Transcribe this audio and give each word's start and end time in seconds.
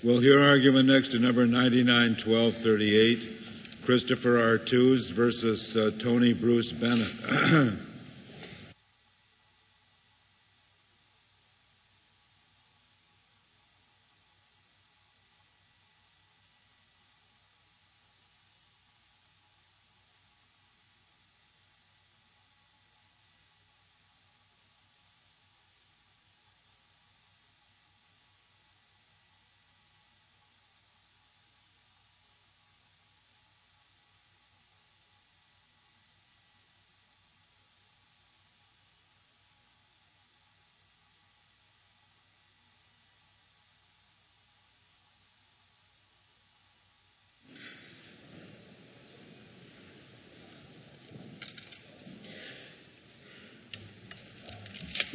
We'll 0.00 0.20
hear 0.20 0.40
argument 0.40 0.86
next 0.86 1.08
to 1.08 1.18
number 1.18 1.44
991238, 1.44 3.84
Christopher 3.84 4.56
Artuz 4.56 5.10
versus 5.10 5.76
uh, 5.76 5.90
Tony 5.98 6.34
Bruce 6.34 6.70
Bennett. 6.70 7.74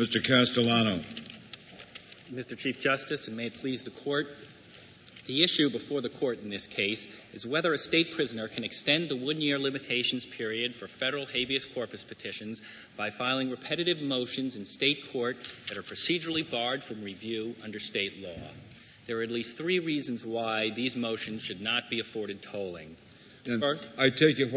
Mr. 0.04 0.22
Castellano. 0.22 1.00
Mr. 2.30 2.58
Chief 2.58 2.78
Justice, 2.78 3.30
and 3.30 3.38
may 3.38 3.46
it 3.46 3.54
please 3.54 3.84
the 3.84 3.90
court, 3.90 4.28
the 5.28 5.44
issue 5.44 5.70
before 5.70 6.02
the 6.02 6.10
court 6.10 6.42
in 6.44 6.50
this 6.50 6.68
case 6.68 7.08
is 7.32 7.48
whether 7.48 7.72
a 7.72 7.78
state 7.78 8.12
prisoner 8.12 8.50
can 8.50 8.66
extend 8.66 9.08
the 9.08 9.16
one 9.16 9.40
year 9.40 9.58
limitations 9.58 10.26
period 10.26 10.76
for 10.76 10.90
federal 10.90 11.26
habeas 11.26 11.64
corpus 11.64 12.04
petitions 12.04 12.62
by 12.98 13.12
filing 13.12 13.50
repetitive 13.50 14.02
motions 14.02 14.58
in 14.58 14.66
state 14.66 15.10
court 15.14 15.38
that 15.70 15.78
are 15.78 15.84
procedurally 15.84 16.44
barred 16.52 16.84
from 16.84 17.02
review 17.02 17.56
under 17.64 17.80
state 17.80 18.22
law. 18.22 18.50
There 19.08 19.20
are 19.20 19.24
at 19.24 19.32
least 19.32 19.58
three 19.58 19.80
reasons 19.80 20.26
why 20.26 20.72
these 20.72 20.98
motions 20.98 21.44
should 21.44 21.62
not 21.62 21.90
be 21.90 22.02
afforded 22.02 22.42
tolling. 22.42 22.98
And 23.46 23.64
I 23.98 24.10
take 24.10 24.40
it 24.40 24.54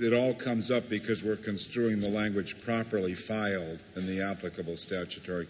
it 0.00 0.12
all 0.14 0.34
comes 0.34 0.70
up 0.70 0.88
because 0.88 1.22
we're 1.22 1.36
construing 1.36 2.00
the 2.00 2.08
language 2.08 2.60
properly 2.62 3.14
filed 3.14 3.78
in 3.96 4.06
the 4.06 4.22
applicable 4.22 4.76
statutory 4.76 5.46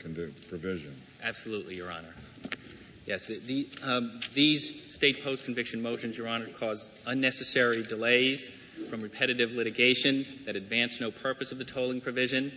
provision. 0.48 0.92
Absolutely, 1.22 1.76
Your 1.76 1.90
Honor. 1.90 2.14
Yes, 3.06 3.26
the, 3.26 3.68
um, 3.84 4.18
these 4.32 4.92
state 4.92 5.22
post-conviction 5.22 5.82
motions, 5.82 6.16
Your 6.16 6.26
Honor, 6.26 6.46
cause 6.46 6.90
unnecessary 7.06 7.82
delays 7.82 8.48
from 8.88 9.02
repetitive 9.02 9.52
litigation 9.52 10.26
that 10.46 10.56
advance 10.56 11.00
no 11.00 11.10
purpose 11.10 11.52
of 11.52 11.58
the 11.58 11.64
tolling 11.64 12.00
provision. 12.00 12.50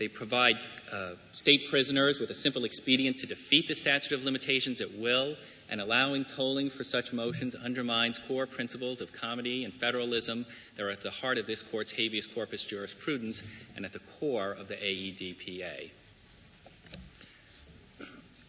They 0.00 0.08
provide 0.08 0.56
uh, 0.90 1.10
state 1.32 1.68
prisoners 1.68 2.20
with 2.20 2.30
a 2.30 2.34
simple 2.34 2.64
expedient 2.64 3.18
to 3.18 3.26
defeat 3.26 3.68
the 3.68 3.74
statute 3.74 4.14
of 4.14 4.24
limitations 4.24 4.80
at 4.80 4.94
will, 4.94 5.36
and 5.70 5.78
allowing 5.78 6.24
tolling 6.24 6.70
for 6.70 6.84
such 6.84 7.12
motions 7.12 7.54
undermines 7.54 8.18
core 8.18 8.46
principles 8.46 9.02
of 9.02 9.12
comity 9.12 9.62
and 9.66 9.74
federalism 9.74 10.46
that 10.76 10.84
are 10.84 10.88
at 10.88 11.02
the 11.02 11.10
heart 11.10 11.36
of 11.36 11.46
this 11.46 11.62
court's 11.62 11.92
habeas 11.92 12.26
corpus 12.26 12.64
jurisprudence 12.64 13.42
and 13.76 13.84
at 13.84 13.92
the 13.92 13.98
core 13.98 14.52
of 14.52 14.68
the 14.68 14.74
AEDPA. 14.74 15.90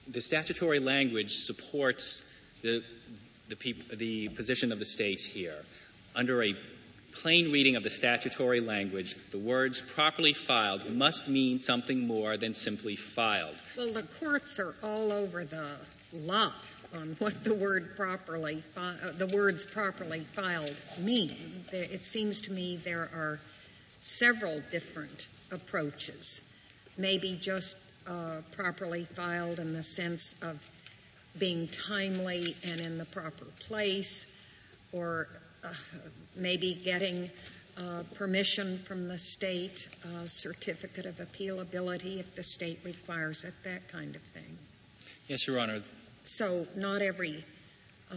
The 0.08 0.22
statutory 0.22 0.80
language 0.80 1.36
supports 1.36 2.24
the, 2.62 2.82
the, 3.50 3.76
the 3.94 4.30
position 4.30 4.72
of 4.72 4.80
the 4.80 4.86
states 4.86 5.26
here. 5.26 5.58
Under 6.16 6.42
a 6.44 6.56
plain 7.12 7.52
reading 7.52 7.76
of 7.76 7.84
the 7.84 7.90
statutory 7.90 8.60
language, 8.60 9.16
the 9.32 9.38
words 9.38 9.82
properly 9.82 10.34
filed 10.34 10.90
must 10.90 11.28
mean 11.28 11.60
something 11.60 12.08
more 12.08 12.38
than 12.38 12.54
simply 12.54 12.96
filed. 12.96 13.56
Well, 13.78 13.94
the 13.94 14.04
courts 14.04 14.60
are 14.60 14.76
all 14.84 15.12
over 15.12 15.46
the 15.46 15.72
lot 16.14 16.54
on 16.94 17.16
what 17.20 17.44
the 17.44 17.54
word 17.54 17.96
properly, 17.96 18.64
uh, 18.76 18.94
the 19.18 19.28
words 19.28 19.66
properly 19.66 20.26
filed 20.34 20.76
mean. 21.00 21.66
It 21.72 22.04
seems 22.04 22.42
to 22.42 22.52
me 22.52 22.78
there 22.78 23.10
are 23.14 23.40
several 24.02 24.62
different 24.72 25.28
approaches. 25.52 26.42
Maybe 26.98 27.38
just 27.40 27.78
uh, 28.08 28.38
properly 28.52 29.06
filed 29.06 29.60
in 29.60 29.74
the 29.74 29.84
sense 29.84 30.36
of 30.42 30.60
being 31.38 31.68
timely 31.70 32.56
and 32.66 32.82
in 32.82 32.98
the 32.98 33.06
proper 33.06 33.46
place, 33.60 34.28
or 34.92 35.28
maybe 36.36 36.74
getting 36.74 37.30
uh, 37.78 38.04
permission 38.16 38.80
from 38.80 39.08
the 39.08 39.18
state, 39.18 39.88
uh, 40.06 40.28
certificate 40.28 41.06
of 41.06 41.18
appealability 41.18 42.20
if 42.20 42.36
the 42.36 42.44
state 42.44 42.80
requires 42.84 43.44
it, 43.44 43.54
that 43.64 43.88
kind 43.88 44.16
of 44.16 44.22
thing. 44.34 44.58
Yes, 45.28 45.48
Your 45.48 45.60
Honor. 45.60 45.82
So 46.24 46.68
not 46.76 47.02
every 47.02 47.44
uh, 48.12 48.16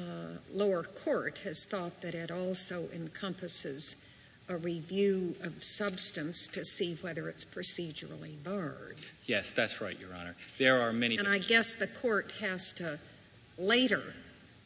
lower 0.52 0.82
court 0.82 1.38
has 1.44 1.64
thought 1.64 2.02
that 2.02 2.14
it 2.14 2.30
also 2.30 2.88
encompasses 2.92 3.96
a 4.48 4.56
review 4.56 5.34
of 5.42 5.64
substance 5.64 6.48
to 6.48 6.64
see 6.64 6.98
whether 7.00 7.28
it's 7.28 7.44
procedurally 7.44 8.34
barred. 8.42 8.96
Yes, 9.26 9.52
that's 9.52 9.80
right, 9.80 9.98
Your 9.98 10.14
Honor. 10.14 10.34
There 10.58 10.82
are 10.82 10.92
many. 10.92 11.16
And 11.16 11.28
I 11.28 11.38
guess 11.38 11.76
the 11.76 11.86
court 11.86 12.30
has 12.40 12.74
to 12.74 12.98
later 13.56 14.02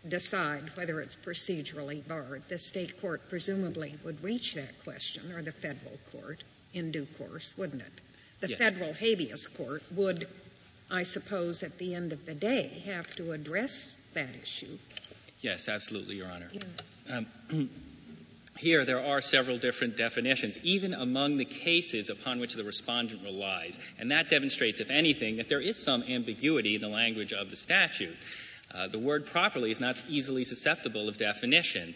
decide 0.08 0.62
whether 0.74 1.00
it's 1.00 1.16
procedurally 1.16 2.06
barred. 2.06 2.42
The 2.48 2.58
state 2.58 3.00
court 3.00 3.28
presumably 3.28 3.94
would 4.04 4.22
reach 4.22 4.54
that 4.54 4.84
question, 4.84 5.32
or 5.32 5.42
the 5.42 5.52
federal 5.52 5.98
court 6.12 6.42
in 6.74 6.90
due 6.90 7.06
course, 7.18 7.54
wouldn't 7.56 7.82
it? 7.82 7.92
The 8.40 8.56
federal 8.56 8.92
habeas 8.92 9.46
court 9.46 9.82
would, 9.94 10.28
I 10.90 11.02
suppose, 11.02 11.62
at 11.62 11.78
the 11.78 11.94
end 11.94 12.12
of 12.12 12.24
the 12.24 12.34
day, 12.34 12.82
have 12.86 13.14
to 13.16 13.32
address 13.32 13.96
that 14.14 14.30
issue. 14.40 14.78
Yes, 15.40 15.68
absolutely, 15.68 16.16
Your 16.16 16.28
Honor. 16.28 16.50
Um, 17.10 17.26
here, 18.58 18.84
there 18.84 19.04
are 19.04 19.20
several 19.20 19.56
different 19.56 19.96
definitions, 19.96 20.58
even 20.62 20.94
among 20.94 21.36
the 21.36 21.44
cases 21.44 22.10
upon 22.10 22.40
which 22.40 22.54
the 22.54 22.64
respondent 22.64 23.22
relies. 23.24 23.78
And 23.98 24.10
that 24.10 24.28
demonstrates, 24.30 24.80
if 24.80 24.90
anything, 24.90 25.36
that 25.36 25.48
there 25.48 25.60
is 25.60 25.82
some 25.82 26.02
ambiguity 26.02 26.74
in 26.74 26.80
the 26.80 26.88
language 26.88 27.32
of 27.32 27.50
the 27.50 27.56
statute. 27.56 28.16
Uh, 28.74 28.86
the 28.88 28.98
word 28.98 29.26
properly 29.26 29.70
is 29.70 29.80
not 29.80 29.96
easily 30.08 30.44
susceptible 30.44 31.08
of 31.08 31.16
definition. 31.16 31.94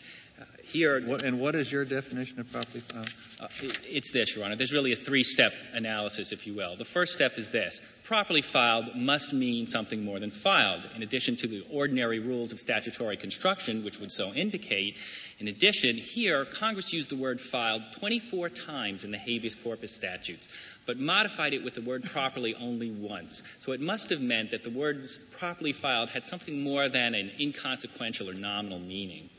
Here, 0.65 1.01
what, 1.05 1.23
and 1.23 1.41
what 1.41 1.55
is 1.55 1.71
your 1.71 1.85
definition 1.85 2.41
of 2.41 2.51
properly 2.51 2.81
filed? 2.81 3.13
Uh, 3.41 3.49
it's 3.89 4.13
this, 4.13 4.35
Your 4.35 4.45
Honor. 4.45 4.57
There's 4.57 4.73
really 4.73 4.93
a 4.93 4.97
three-step 4.97 5.53
analysis, 5.73 6.33
if 6.33 6.47
you 6.47 6.55
will. 6.55 6.77
The 6.77 6.85
first 6.85 7.15
step 7.15 7.37
is 7.37 7.51
this: 7.51 7.81
properly 8.05 8.43
filed 8.43 8.95
must 8.95 9.33
mean 9.33 9.67
something 9.67 10.05
more 10.05 10.21
than 10.21 10.31
filed. 10.31 10.83
In 10.95 11.03
addition 11.03 11.37
to 11.39 11.49
the 11.49 11.65
ordinary 11.71 12.21
rules 12.21 12.53
of 12.53 12.61
statutory 12.61 13.17
construction, 13.17 13.85
which 13.85 13.99
would 13.99 14.13
so 14.13 14.33
indicate, 14.33 14.99
in 15.39 15.49
addition, 15.49 15.97
here 15.97 16.45
Congress 16.45 16.93
used 16.93 17.11
the 17.11 17.17
word 17.17 17.41
filed 17.41 17.83
24 17.99 18.49
times 18.51 19.05
in 19.05 19.11
the 19.11 19.19
habeas 19.19 19.57
corpus 19.57 19.93
statutes 19.93 20.49
but 20.87 20.99
modified 20.99 21.55
it 21.55 21.65
with 21.65 21.75
the 21.75 21.81
word 21.81 22.05
properly 22.05 22.55
only 22.55 22.91
once. 22.91 23.43
So 23.61 23.73
it 23.73 23.81
must 23.81 24.11
have 24.11 24.21
meant 24.21 24.51
that 24.51 24.65
the 24.65 24.71
words 24.71 25.19
properly 25.19 25.73
filed 25.73 26.11
had 26.11 26.27
something 26.27 26.61
more 26.61 26.89
than 26.89 27.15
an 27.15 27.31
inconsequential 27.39 28.29
or 28.29 28.35
nominal 28.35 28.79
meaning. 28.79 29.31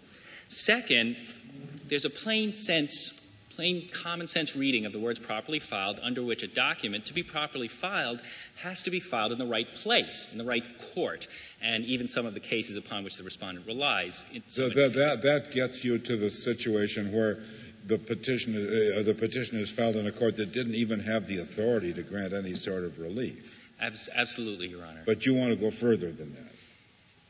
Second, 0.49 1.15
there's 1.87 2.05
a 2.05 2.09
plain 2.09 2.53
sense, 2.53 3.13
plain 3.51 3.89
common 3.91 4.27
sense 4.27 4.55
reading 4.55 4.85
of 4.85 4.93
the 4.93 4.99
words 4.99 5.19
properly 5.19 5.59
filed 5.59 5.99
under 6.01 6.23
which 6.23 6.43
a 6.43 6.47
document 6.47 7.07
to 7.07 7.13
be 7.13 7.23
properly 7.23 7.67
filed 7.67 8.21
has 8.57 8.83
to 8.83 8.91
be 8.91 8.99
filed 8.99 9.31
in 9.31 9.37
the 9.37 9.45
right 9.45 9.71
place, 9.73 10.27
in 10.31 10.37
the 10.37 10.43
right 10.43 10.65
court, 10.93 11.27
and 11.61 11.85
even 11.85 12.07
some 12.07 12.25
of 12.25 12.33
the 12.33 12.39
cases 12.39 12.77
upon 12.77 13.03
which 13.03 13.17
the 13.17 13.23
respondent 13.23 13.67
relies. 13.67 14.25
So 14.47 14.69
that, 14.69 14.93
that, 14.93 15.21
that 15.23 15.51
gets 15.51 15.83
you 15.83 15.97
to 15.97 16.17
the 16.17 16.31
situation 16.31 17.11
where 17.11 17.39
the 17.85 17.97
petition, 17.97 18.55
uh, 18.55 19.03
the 19.03 19.13
petition 19.13 19.57
is 19.57 19.69
filed 19.69 19.95
in 19.95 20.07
a 20.07 20.11
court 20.11 20.37
that 20.37 20.51
didn't 20.51 20.75
even 20.75 21.01
have 21.01 21.27
the 21.27 21.39
authority 21.39 21.93
to 21.93 22.03
grant 22.03 22.33
any 22.33 22.55
sort 22.55 22.83
of 22.83 22.99
relief. 22.99 23.59
Abs- 23.79 24.09
absolutely, 24.13 24.67
Your 24.67 24.85
Honor. 24.85 25.01
But 25.05 25.25
you 25.25 25.33
want 25.33 25.49
to 25.51 25.57
go 25.57 25.69
further 25.69 26.11
than 26.11 26.33
that. 26.35 26.52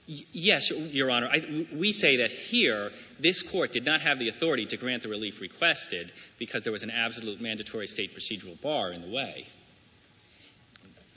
Yes, 0.06 0.70
Your 0.70 1.10
Honor. 1.10 1.30
I, 1.32 1.66
we 1.74 1.94
say 1.94 2.18
that 2.18 2.32
here, 2.32 2.92
this 3.20 3.42
court 3.42 3.72
did 3.72 3.86
not 3.86 4.02
have 4.02 4.20
the 4.20 4.28
authority 4.28 4.66
to 4.68 4.78
grant 4.78 5.04
the 5.04 5.10
relief 5.10 5.40
requested 5.40 6.12
because 6.38 6.64
there 6.64 6.74
was 6.74 6.84
an 6.84 6.92
absolute 6.92 7.40
mandatory 7.40 7.88
state 7.88 8.16
procedural 8.16 8.60
bar 8.62 8.92
in 8.92 9.02
the 9.02 9.16
way. 9.16 9.48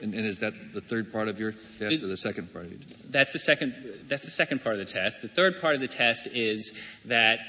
And, 0.01 0.15
and, 0.15 0.27
is 0.27 0.39
that 0.39 0.53
the 0.75 0.83
third 0.83 1.11
part 1.11 1.29
of 1.29 1.41
your 1.41 1.53
test, 1.79 2.03
or 2.03 2.07
the 2.07 2.17
second 2.17 2.53
part? 2.53 2.69
That's 3.11 3.33
the 3.33 3.39
second. 3.39 3.75
That's 4.09 4.25
the 4.25 4.31
second 4.31 4.63
part 4.63 4.79
of 4.79 4.87
the 4.87 4.93
test. 4.93 5.23
The 5.23 5.29
third 5.29 5.61
part 5.61 5.75
of 5.75 5.81
the 5.81 5.89
test 5.89 6.27
is 6.27 6.73
that 7.07 7.41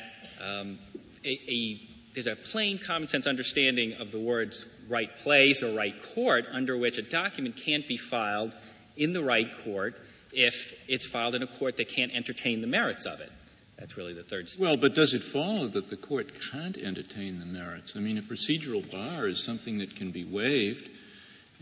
um, 0.42 0.80
a, 1.26 1.30
a, 1.30 1.82
there's 2.14 2.28
a 2.28 2.38
plain 2.38 2.80
common 2.80 3.10
sense 3.10 3.28
understanding 3.28 3.94
of 4.00 4.12
the 4.12 4.20
words 4.20 4.66
right 4.88 5.16
place 5.18 5.62
or 5.62 5.76
right 5.76 6.02
court 6.16 6.46
under 6.52 6.78
which 6.78 6.98
a 6.98 7.02
document 7.02 7.58
can't 7.58 7.88
be 7.88 7.98
filed 7.98 8.56
in 8.96 9.12
the 9.12 9.22
right 9.22 9.50
court 9.64 10.00
if 10.38 10.72
it's 10.88 11.04
filed 11.04 11.34
in 11.34 11.42
a 11.42 11.48
court 11.48 11.78
that 11.78 11.90
can't 11.90 12.14
entertain 12.14 12.62
the 12.62 12.68
merits 12.68 13.06
of 13.06 13.20
it. 13.20 13.32
That's 13.80 13.98
really 13.98 14.14
the 14.14 14.24
third 14.24 14.48
step. 14.48 14.62
Well, 14.62 14.78
but 14.78 14.94
does 14.94 15.16
it 15.16 15.24
follow 15.24 15.68
that 15.68 15.90
the 15.90 15.98
court 15.98 16.32
can't 16.52 16.78
entertain 16.78 17.40
the 17.40 17.46
merits? 17.46 17.96
I 17.96 18.00
mean, 18.00 18.20
a 18.20 18.22
procedural 18.22 18.90
bar 18.92 19.28
is 19.28 19.44
something 19.44 19.80
that 19.80 19.96
can 19.96 20.12
be 20.12 20.26
waived. 20.26 20.90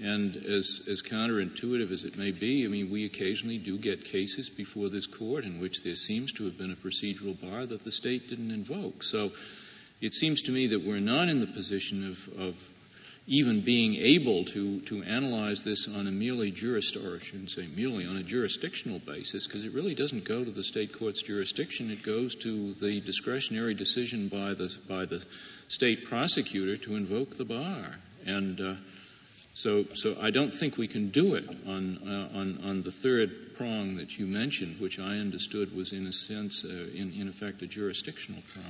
And 0.04 0.36
as, 0.36 0.82
as 0.90 1.02
counterintuitive 1.02 1.90
as 1.90 2.04
it 2.04 2.18
may 2.18 2.32
be, 2.32 2.66
I 2.66 2.68
mean, 2.68 2.92
we 2.92 3.06
occasionally 3.06 3.60
do 3.60 3.78
get 3.78 4.04
cases 4.04 4.50
before 4.50 4.90
this 4.90 5.08
court 5.08 5.46
in 5.46 5.62
which 5.62 5.84
there 5.84 5.96
seems 5.96 6.34
to 6.34 6.44
have 6.44 6.58
been 6.58 6.72
a 6.72 6.76
procedural 6.76 7.40
bar 7.40 7.66
that 7.66 7.86
the 7.86 7.92
state 7.94 8.30
didn't 8.30 8.52
invoke. 8.52 9.04
So 9.04 9.32
it 10.02 10.14
seems 10.14 10.42
to 10.44 10.52
me 10.52 10.68
that 10.68 10.84
we're 10.84 11.00
not 11.00 11.30
in 11.30 11.40
the 11.40 11.48
position 11.48 12.10
of, 12.10 12.30
of 12.38 12.70
even 13.28 13.62
being 13.62 13.96
able 13.96 14.46
to, 14.46 14.82
to 14.82 15.02
analyze 15.04 15.64
this 15.64 15.88
on 15.88 16.08
a 16.08 16.12
merely 16.12 16.52
juris, 16.52 16.96
or 16.96 17.16
I 17.16 17.20
shouldn't 17.20 17.50
say 17.50 17.68
merely, 17.68 18.06
on 18.06 18.18
a 18.18 18.24
jurisdictional 18.24 19.00
basis, 19.00 19.48
because 19.48 19.66
it 19.66 19.74
really 19.74 19.96
doesn't 19.96 20.26
go 20.26 20.44
to 20.44 20.52
the 20.52 20.64
state 20.64 20.98
court's 20.98 21.24
jurisdiction. 21.24 21.90
It 21.90 22.04
goes 22.04 22.36
to 22.36 22.74
the 22.76 23.02
discretionary 23.02 23.74
decision 23.74 24.28
by 24.28 24.54
the, 24.54 24.76
by 24.88 25.06
the 25.06 25.26
state 25.68 26.06
prosecutor 26.06 26.78
to 26.78 26.96
invoke 26.96 27.36
the 27.36 27.46
bar. 27.46 27.96
And 28.28 28.62
uh, 28.62 28.76
so, 29.56 29.86
so 29.94 30.18
I 30.20 30.32
don't 30.32 30.54
think 30.54 30.78
we 30.78 30.90
can 30.90 31.12
do 31.12 31.36
it 31.36 31.48
on, 31.66 31.98
uh, 32.06 32.38
on, 32.38 32.60
on 32.66 32.84
the 32.84 32.92
third 32.92 33.56
prong 33.56 33.96
that 33.96 34.20
you 34.20 34.28
mentioned, 34.28 34.82
which 34.82 35.00
I 35.00 35.20
understood 35.20 35.74
was 35.74 35.94
in 35.94 36.08
a 36.08 36.12
sense, 36.12 36.66
uh, 36.66 36.68
in, 36.68 37.14
in 37.14 37.30
effect, 37.30 37.62
a 37.62 37.66
jurisdictional 37.66 38.42
prong. 38.54 38.66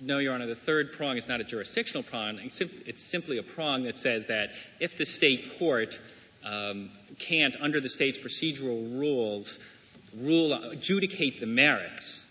No, 0.00 0.16
Your 0.16 0.32
Honor, 0.32 0.46
the 0.46 0.54
third 0.54 0.94
prong 0.94 1.18
is 1.18 1.28
not 1.28 1.42
a 1.42 1.44
jurisdictional 1.44 2.02
prong. 2.02 2.40
It's 2.40 3.02
simply 3.02 3.36
a 3.36 3.42
prong 3.42 3.82
that 3.84 3.98
says 3.98 4.28
that 4.28 4.52
if 4.80 4.96
the 4.96 5.04
state 5.04 5.58
court 5.58 6.00
um, 6.42 6.88
can't, 7.18 7.54
under 7.60 7.80
the 7.80 7.90
state's 7.90 8.18
procedural 8.18 8.98
rules, 8.98 9.58
rule 10.18 10.54
adjudicate 10.54 11.40
the 11.40 11.46
merits, 11.46 12.24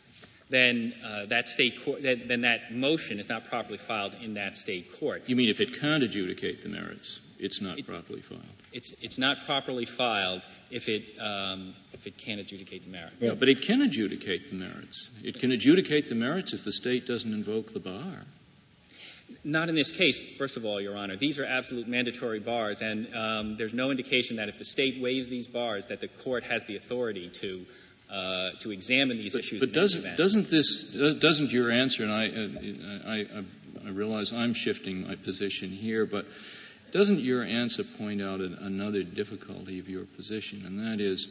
then 0.50 0.92
uh, 1.06 1.26
that 1.28 1.50
state 1.50 1.86
court, 1.86 2.02
then, 2.02 2.24
then 2.26 2.42
that 2.42 2.74
motion 2.74 3.20
is 3.20 3.30
not 3.30 3.46
properly 3.46 3.78
filed 3.78 4.16
in 4.24 4.34
that 4.34 4.58
state 4.58 5.00
court. 5.00 5.22
You 5.28 5.36
mean 5.36 5.50
if 5.50 5.60
it 5.60 5.80
can't 5.80 6.02
adjudicate 6.02 6.64
the 6.64 6.70
merits? 6.70 7.22
It's 7.46 7.62
not 7.62 7.80
it, 7.80 7.88
properly 7.88 8.22
filed. 8.22 8.44
It's, 8.74 8.94
it's 9.02 9.18
not 9.18 9.46
properly 9.46 9.86
filed 9.86 10.44
if 10.70 10.90
it, 10.90 11.18
um, 11.20 11.74
if 11.94 12.08
it 12.08 12.18
can't 12.18 12.42
adjudicate 12.42 12.84
the 12.84 12.90
merits. 12.90 13.16
Yeah, 13.20 13.36
but 13.36 13.48
it 13.48 13.62
can 13.62 13.82
adjudicate 13.82 14.50
the 14.50 14.56
merits. 14.56 15.10
It 15.24 15.40
can 15.40 15.52
adjudicate 15.52 16.10
the 16.10 16.16
merits 16.16 16.54
if 16.54 16.64
the 16.64 16.72
state 16.72 17.06
doesn't 17.06 17.34
invoke 17.34 17.72
the 17.72 17.80
bar. 17.80 18.26
Not 19.44 19.70
in 19.70 19.76
this 19.76 19.92
case, 19.92 20.20
first 20.38 20.58
of 20.58 20.66
all, 20.66 20.82
Your 20.82 20.96
Honor. 20.98 21.16
These 21.16 21.40
are 21.40 21.46
absolute 21.46 21.88
mandatory 21.88 22.40
bars, 22.40 22.82
and 22.82 23.16
um, 23.16 23.58
there's 23.58 23.74
no 23.74 23.92
indication 23.92 24.38
that 24.38 24.50
if 24.50 24.58
the 24.58 24.66
state 24.66 25.02
waives 25.02 25.30
these 25.30 25.48
bars, 25.48 25.88
that 25.88 26.00
the 26.00 26.08
court 26.08 26.44
has 26.44 26.64
the 26.66 26.76
authority 26.76 27.30
to 27.30 27.66
uh, 28.10 28.52
to 28.60 28.72
examine 28.72 29.18
these 29.18 29.34
but, 29.34 29.40
issues. 29.40 29.60
But 29.60 29.74
doesn't 29.74 30.18
doesn't 30.18 30.48
this 30.48 30.92
doesn't 30.94 31.52
your 31.52 31.72
answer? 31.72 32.04
And 32.04 32.12
I, 32.12 32.28
uh, 32.28 33.12
I, 33.12 33.40
I 33.40 33.44
I 33.88 33.90
realize 33.90 34.34
I'm 34.34 34.54
shifting 34.54 35.08
my 35.08 35.16
position 35.16 35.70
here, 35.70 36.06
but 36.06 36.26
doesn't 36.96 37.20
your 37.20 37.44
answer 37.44 37.84
point 37.84 38.22
out 38.22 38.40
another 38.40 39.04
difficulty 39.04 39.80
of 39.80 39.90
your 39.90 40.06
position, 40.06 40.64
and 40.66 40.80
that 40.80 41.04
is 41.04 41.28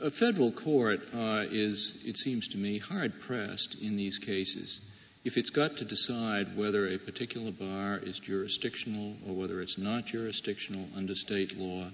a 0.00 0.08
federal 0.08 0.52
court 0.52 1.00
uh, 1.12 1.44
is, 1.50 2.00
it 2.06 2.16
seems 2.16 2.46
to 2.46 2.58
me, 2.58 2.78
hard 2.78 3.20
pressed 3.20 3.74
in 3.82 3.96
these 3.96 4.20
cases 4.20 4.80
if 5.24 5.36
it's 5.36 5.50
got 5.50 5.78
to 5.78 5.84
decide 5.84 6.56
whether 6.56 6.86
a 6.86 6.96
particular 6.96 7.50
bar 7.50 7.98
is 8.00 8.20
jurisdictional 8.20 9.16
or 9.26 9.34
whether 9.34 9.60
it's 9.62 9.78
not 9.78 10.06
jurisdictional 10.06 10.86
under 10.96 11.16
state 11.16 11.58
law. 11.58 11.88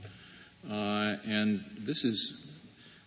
Uh, 0.71 1.17
and 1.27 1.65
this 1.79 2.05
is 2.05 2.54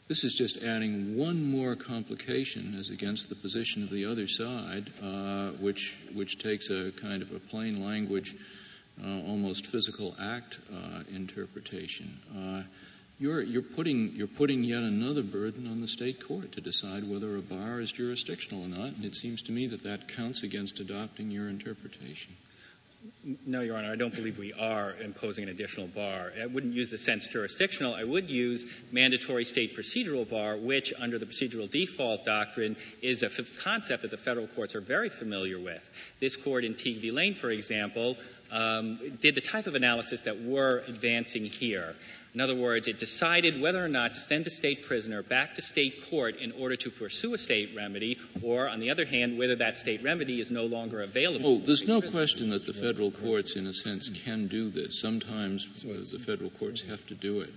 this 0.08 0.24
is 0.24 0.36
just 0.36 0.64
adding 0.64 1.18
one 1.18 1.44
more 1.44 1.76
complication 1.76 2.76
as 2.80 2.90
against 2.90 3.30
the 3.30 3.36
position 3.36 3.84
of 3.84 3.90
the 3.90 4.06
other 4.06 4.28
side, 4.28 4.92
uh, 5.04 5.50
which 5.60 5.98
which 6.14 6.40
takes 6.40 6.70
a 6.70 6.92
kind 6.92 7.22
of 7.22 7.32
a 7.34 7.40
plain 7.40 7.84
language, 7.84 8.36
uh, 9.04 9.08
almost 9.28 9.66
physical 9.66 10.16
act 10.20 10.60
uh, 10.74 11.04
interpretation. 11.14 12.18
Uh, 12.36 12.64
you're, 13.20 13.42
you're, 13.42 13.64
putting, 13.64 14.14
you're 14.16 14.28
putting 14.28 14.64
yet 14.64 14.84
another 14.84 15.24
burden 15.24 15.66
on 15.66 15.80
the 15.80 15.88
state 15.88 16.24
court 16.28 16.52
to 16.52 16.62
decide 16.62 17.04
whether 17.04 17.36
a 17.36 17.42
bar 17.42 17.80
is 17.80 17.92
jurisdictional 17.92 18.64
or 18.64 18.68
not, 18.68 18.96
and 18.96 19.06
it 19.06 19.16
seems 19.16 19.42
to 19.44 19.52
me 19.52 19.68
that 19.68 19.84
that 19.84 20.08
counts 20.08 20.44
against 20.44 20.80
adopting 20.80 21.32
your 21.32 21.50
interpretation. 21.50 22.36
No, 23.46 23.60
Your 23.60 23.76
Honor, 23.76 23.92
I 23.92 23.98
don't 23.98 24.16
believe 24.16 24.38
we 24.38 24.54
are 24.54 24.96
imposing 25.04 25.44
an 25.44 25.50
additional 25.50 25.88
bar. 25.88 26.32
I 26.42 26.46
wouldn't 26.46 26.74
use 26.74 26.90
the 26.92 26.98
sense 26.98 27.28
jurisdictional. 27.28 27.94
I 27.94 28.06
would 28.06 28.30
use 28.30 28.66
mandatory 28.94 29.44
state 29.44 29.76
procedural 29.76 30.30
bar, 30.30 30.56
which, 30.56 30.94
under 30.98 31.20
the 31.20 31.26
procedural 31.26 31.70
default 31.70 32.24
doctrine, 32.24 32.78
is 33.02 33.24
a 33.24 33.30
concept 33.60 34.04
that 34.04 34.12
the 34.12 34.18
federal 34.18 34.48
courts 34.48 34.76
are 34.76 34.82
very 34.82 35.10
familiar 35.10 35.60
with. 35.60 35.84
This 36.22 36.38
court 36.38 36.64
in 36.64 36.76
Teague 36.76 37.02
v. 37.02 37.12
Lane, 37.12 37.36
for 37.36 37.50
example, 37.50 38.16
um, 38.50 38.98
did 39.22 39.36
the 39.36 39.42
type 39.42 39.68
of 39.68 39.76
analysis 39.76 40.22
that 40.22 40.40
we're 40.40 40.80
advancing 40.80 41.44
here. 41.44 41.96
In 42.34 42.42
other 42.42 42.56
words, 42.56 42.88
it 42.88 43.00
decided 43.00 43.60
whether 43.60 43.84
or 43.84 43.88
not 43.88 44.14
to 44.14 44.20
send 44.20 44.46
a 44.46 44.52
state 44.52 44.84
prisoner 44.84 45.24
back 45.24 45.56
to 45.56 45.62
state 45.62 46.08
court 46.10 46.36
in 46.38 46.52
order 46.52 46.76
to 46.76 46.92
pursue 46.92 47.34
a 47.34 47.38
state 47.38 47.72
remedy, 47.76 48.20
or, 48.44 48.70
on 48.70 48.80
the 48.80 48.92
other 48.92 49.06
hand, 49.06 49.40
whether 49.40 49.56
that 49.56 49.76
state 49.76 50.04
remedy 50.04 50.40
is 50.40 50.52
no 50.52 50.66
longer 50.66 51.02
available. 51.02 51.56
Oh, 51.56 51.58
there's 51.58 51.88
no 51.88 52.00
prisoner. 52.00 52.20
question 52.20 52.50
that 52.52 52.66
the 52.66 52.74
federal 52.74 53.10
courts, 53.22 53.56
in 53.56 53.68
a 53.68 53.74
sense, 53.74 54.10
can 54.10 54.48
do 54.48 54.70
this. 54.70 55.00
Sometimes 55.00 55.84
the 55.84 56.20
federal 56.20 56.50
courts 56.50 56.82
have 56.84 57.06
to 57.08 57.16
do 57.16 57.42
it. 57.42 57.50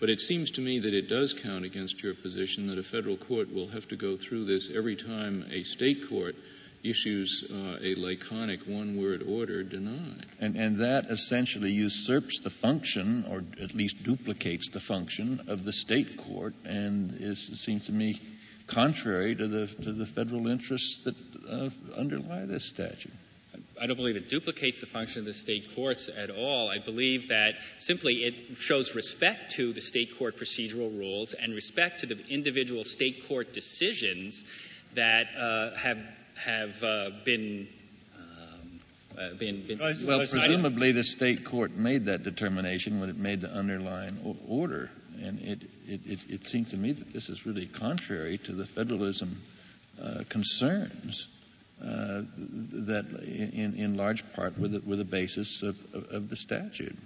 But 0.00 0.10
it 0.10 0.20
seems 0.20 0.52
to 0.52 0.60
me 0.60 0.78
that 0.80 0.94
it 0.94 1.08
does 1.08 1.34
count 1.34 1.64
against 1.64 2.02
your 2.02 2.14
position 2.14 2.68
that 2.68 2.78
a 2.78 2.82
federal 2.82 3.16
court 3.16 3.52
will 3.52 3.68
have 3.68 3.88
to 3.88 3.96
go 3.96 4.16
through 4.16 4.44
this 4.44 4.70
every 4.70 4.96
time 4.96 5.44
a 5.50 5.64
state 5.64 6.08
court 6.08 6.36
issues 6.84 7.44
uh, 7.50 7.78
a 7.82 7.94
laconic 7.96 8.60
one 8.66 8.96
word 8.96 9.22
order 9.22 9.64
denied. 9.64 10.26
And, 10.40 10.56
and 10.56 10.78
that 10.78 11.06
essentially 11.06 11.72
usurps 11.72 12.40
the 12.40 12.50
function, 12.50 13.24
or 13.28 13.42
at 13.60 13.74
least 13.74 14.02
duplicates 14.02 14.70
the 14.70 14.80
function, 14.80 15.40
of 15.48 15.64
the 15.64 15.72
state 15.72 16.16
court, 16.16 16.54
and 16.64 17.16
is, 17.20 17.48
it 17.48 17.56
seems 17.56 17.86
to 17.86 17.92
me, 17.92 18.20
contrary 18.68 19.34
to 19.34 19.48
the, 19.48 19.66
to 19.66 19.92
the 19.92 20.06
federal 20.06 20.46
interests 20.46 21.02
that 21.04 21.16
uh, 21.50 21.70
underlie 21.96 22.44
this 22.44 22.64
statute. 22.64 23.12
I 23.80 23.86
don't 23.86 23.96
believe 23.96 24.16
it 24.16 24.28
duplicates 24.28 24.80
the 24.80 24.86
function 24.86 25.20
of 25.20 25.26
the 25.26 25.32
state 25.32 25.74
courts 25.74 26.08
at 26.08 26.30
all. 26.30 26.68
I 26.68 26.78
believe 26.78 27.28
that 27.28 27.56
simply 27.78 28.24
it 28.24 28.56
shows 28.56 28.94
respect 28.94 29.52
to 29.52 29.72
the 29.72 29.80
state 29.80 30.18
court 30.18 30.38
procedural 30.38 30.96
rules 30.96 31.34
and 31.34 31.54
respect 31.54 32.00
to 32.00 32.06
the 32.06 32.18
individual 32.28 32.84
state 32.84 33.28
court 33.28 33.52
decisions 33.52 34.44
that 34.94 35.26
uh, 35.36 35.76
have 35.76 36.00
have 36.34 36.82
uh, 36.84 37.10
been 37.24 37.68
um, 38.16 38.80
uh, 39.18 39.34
been, 39.34 39.66
been 39.66 39.78
well, 39.78 40.20
presumably 40.20 40.92
the 40.92 41.04
state 41.04 41.44
court 41.44 41.72
made 41.72 42.06
that 42.06 42.22
determination 42.22 43.00
when 43.00 43.10
it 43.10 43.16
made 43.16 43.40
the 43.40 43.50
underlying 43.50 44.16
o- 44.24 44.36
order, 44.46 44.90
and 45.22 45.40
it, 45.40 45.62
it, 45.88 46.00
it, 46.06 46.18
it, 46.28 46.44
seems 46.44 46.70
to 46.70 46.76
me 46.76 46.92
that 46.92 47.12
this 47.12 47.28
is 47.28 47.44
really 47.44 47.66
contrary 47.66 48.38
to 48.38 48.52
the 48.52 48.64
federalism 48.64 49.40
uh, 50.00 50.22
concerns 50.28 51.26
uh, 51.82 52.22
that, 52.36 53.06
in, 53.24 53.74
in 53.76 53.96
large 53.96 54.24
part, 54.32 54.58
were 54.58 54.68
the, 54.68 54.80
were 54.80 54.96
the 54.96 55.04
basis 55.04 55.62
of, 55.62 55.78
of, 55.94 56.10
of 56.10 56.28
the 56.28 56.36
statute. 56.36 56.96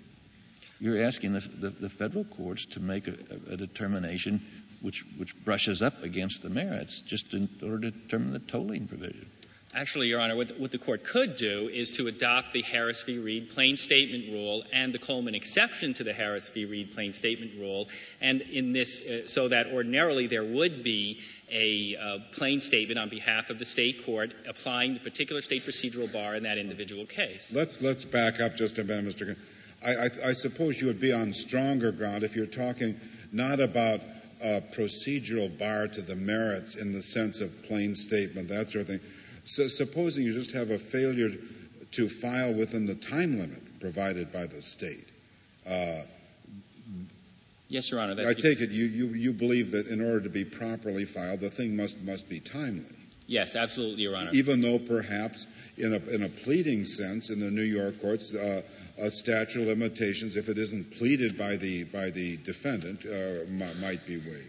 You're 0.80 1.04
asking 1.04 1.34
the, 1.34 1.40
the, 1.40 1.68
the, 1.70 1.88
federal 1.88 2.24
courts 2.24 2.66
to 2.66 2.80
make 2.80 3.06
a, 3.06 3.14
a 3.50 3.56
determination 3.56 4.40
which, 4.80 5.04
which 5.16 5.36
brushes 5.44 5.82
up 5.82 6.02
against 6.02 6.42
the 6.42 6.50
merits 6.50 7.00
just 7.02 7.34
in 7.34 7.48
order 7.62 7.90
to 7.90 7.90
determine 7.90 8.32
the 8.32 8.40
tolling 8.40 8.88
provision. 8.88 9.30
Actually, 9.74 10.08
Your 10.08 10.20
Honor, 10.20 10.36
what, 10.36 10.70
the 10.70 10.78
court 10.78 11.02
could 11.02 11.36
do 11.36 11.70
is 11.72 11.92
to 11.92 12.06
adopt 12.06 12.52
the 12.52 12.60
Harris 12.60 13.02
v. 13.02 13.18
Reed 13.18 13.50
plain 13.50 13.76
statement 13.76 14.30
rule 14.30 14.64
and 14.70 14.92
the 14.92 14.98
Coleman 14.98 15.34
exception 15.34 15.94
to 15.94 16.04
the 16.04 16.12
Harris 16.12 16.50
v. 16.50 16.66
Reed 16.66 16.92
plain 16.92 17.12
statement 17.12 17.52
rule, 17.58 17.88
and 18.20 18.42
in 18.42 18.72
this, 18.72 19.02
uh, 19.02 19.26
so 19.26 19.48
that 19.48 19.68
ordinarily 19.68 20.26
there 20.26 20.44
would 20.44 20.84
be 20.84 21.20
a 21.50 21.96
uh, 21.96 22.18
plain 22.32 22.60
statement 22.60 22.98
on 22.98 23.08
behalf 23.08 23.48
of 23.48 23.58
the 23.58 23.64
state 23.64 24.04
court 24.04 24.34
applying 24.46 24.92
the 24.92 25.00
particular 25.00 25.40
state 25.40 25.64
procedural 25.64 26.12
bar 26.12 26.34
in 26.34 26.42
that 26.42 26.58
individual 26.58 27.06
case. 27.06 27.50
Let's 27.52 28.04
back 28.04 28.40
up 28.40 28.56
just 28.56 28.78
a 28.78 28.84
minute, 28.84 29.16
Mr. 29.16 29.36
I, 29.84 30.10
I 30.28 30.32
suppose 30.34 30.80
you 30.80 30.88
would 30.88 31.00
be 31.00 31.12
on 31.12 31.32
stronger 31.32 31.92
ground 31.92 32.24
if 32.24 32.36
you're 32.36 32.46
talking 32.46 33.00
not 33.32 33.58
about 33.58 34.00
a 34.42 34.60
procedural 34.60 35.56
bar 35.56 35.88
to 35.88 36.02
the 36.02 36.16
merits 36.16 36.74
in 36.74 36.92
the 36.92 37.02
sense 37.02 37.40
of 37.40 37.62
plain 37.62 37.94
statement, 37.94 38.48
that 38.48 38.70
sort 38.70 38.82
of 38.82 38.88
thing. 38.88 39.00
So 39.44 39.66
supposing 39.66 40.24
you 40.24 40.32
just 40.32 40.52
have 40.52 40.70
a 40.70 40.78
failure 40.78 41.30
to 41.92 42.08
file 42.08 42.54
within 42.54 42.86
the 42.86 42.94
time 42.94 43.38
limit 43.38 43.80
provided 43.80 44.32
by 44.32 44.46
the 44.46 44.62
state. 44.62 45.08
Uh, 45.66 46.02
yes, 47.68 47.90
Your 47.90 48.00
Honor. 48.00 48.16
I 48.26 48.34
take 48.34 48.60
it 48.60 48.70
you, 48.70 48.84
you, 48.84 49.06
you 49.08 49.32
believe 49.32 49.72
that 49.72 49.88
in 49.88 50.00
order 50.00 50.20
to 50.22 50.28
be 50.28 50.44
properly 50.44 51.04
filed, 51.04 51.40
the 51.40 51.50
thing 51.50 51.76
must, 51.76 52.00
must 52.00 52.28
be 52.28 52.40
timely. 52.40 52.94
Yes, 53.26 53.54
absolutely, 53.56 54.02
Your 54.02 54.16
Honor. 54.16 54.30
Even 54.32 54.60
though 54.60 54.78
perhaps 54.78 55.46
in 55.76 55.92
a, 55.94 55.98
in 56.14 56.22
a 56.22 56.28
pleading 56.28 56.84
sense 56.84 57.30
in 57.30 57.40
the 57.40 57.50
New 57.50 57.62
York 57.62 58.00
courts, 58.00 58.34
uh, 58.34 58.62
a 58.98 59.10
statute 59.10 59.62
of 59.62 59.68
limitations, 59.68 60.36
if 60.36 60.48
it 60.48 60.58
isn't 60.58 60.96
pleaded 60.96 61.38
by 61.38 61.56
the, 61.56 61.84
by 61.84 62.10
the 62.10 62.36
defendant, 62.38 63.04
uh, 63.04 63.10
m- 63.10 63.80
might 63.80 64.06
be 64.06 64.16
waived. 64.16 64.46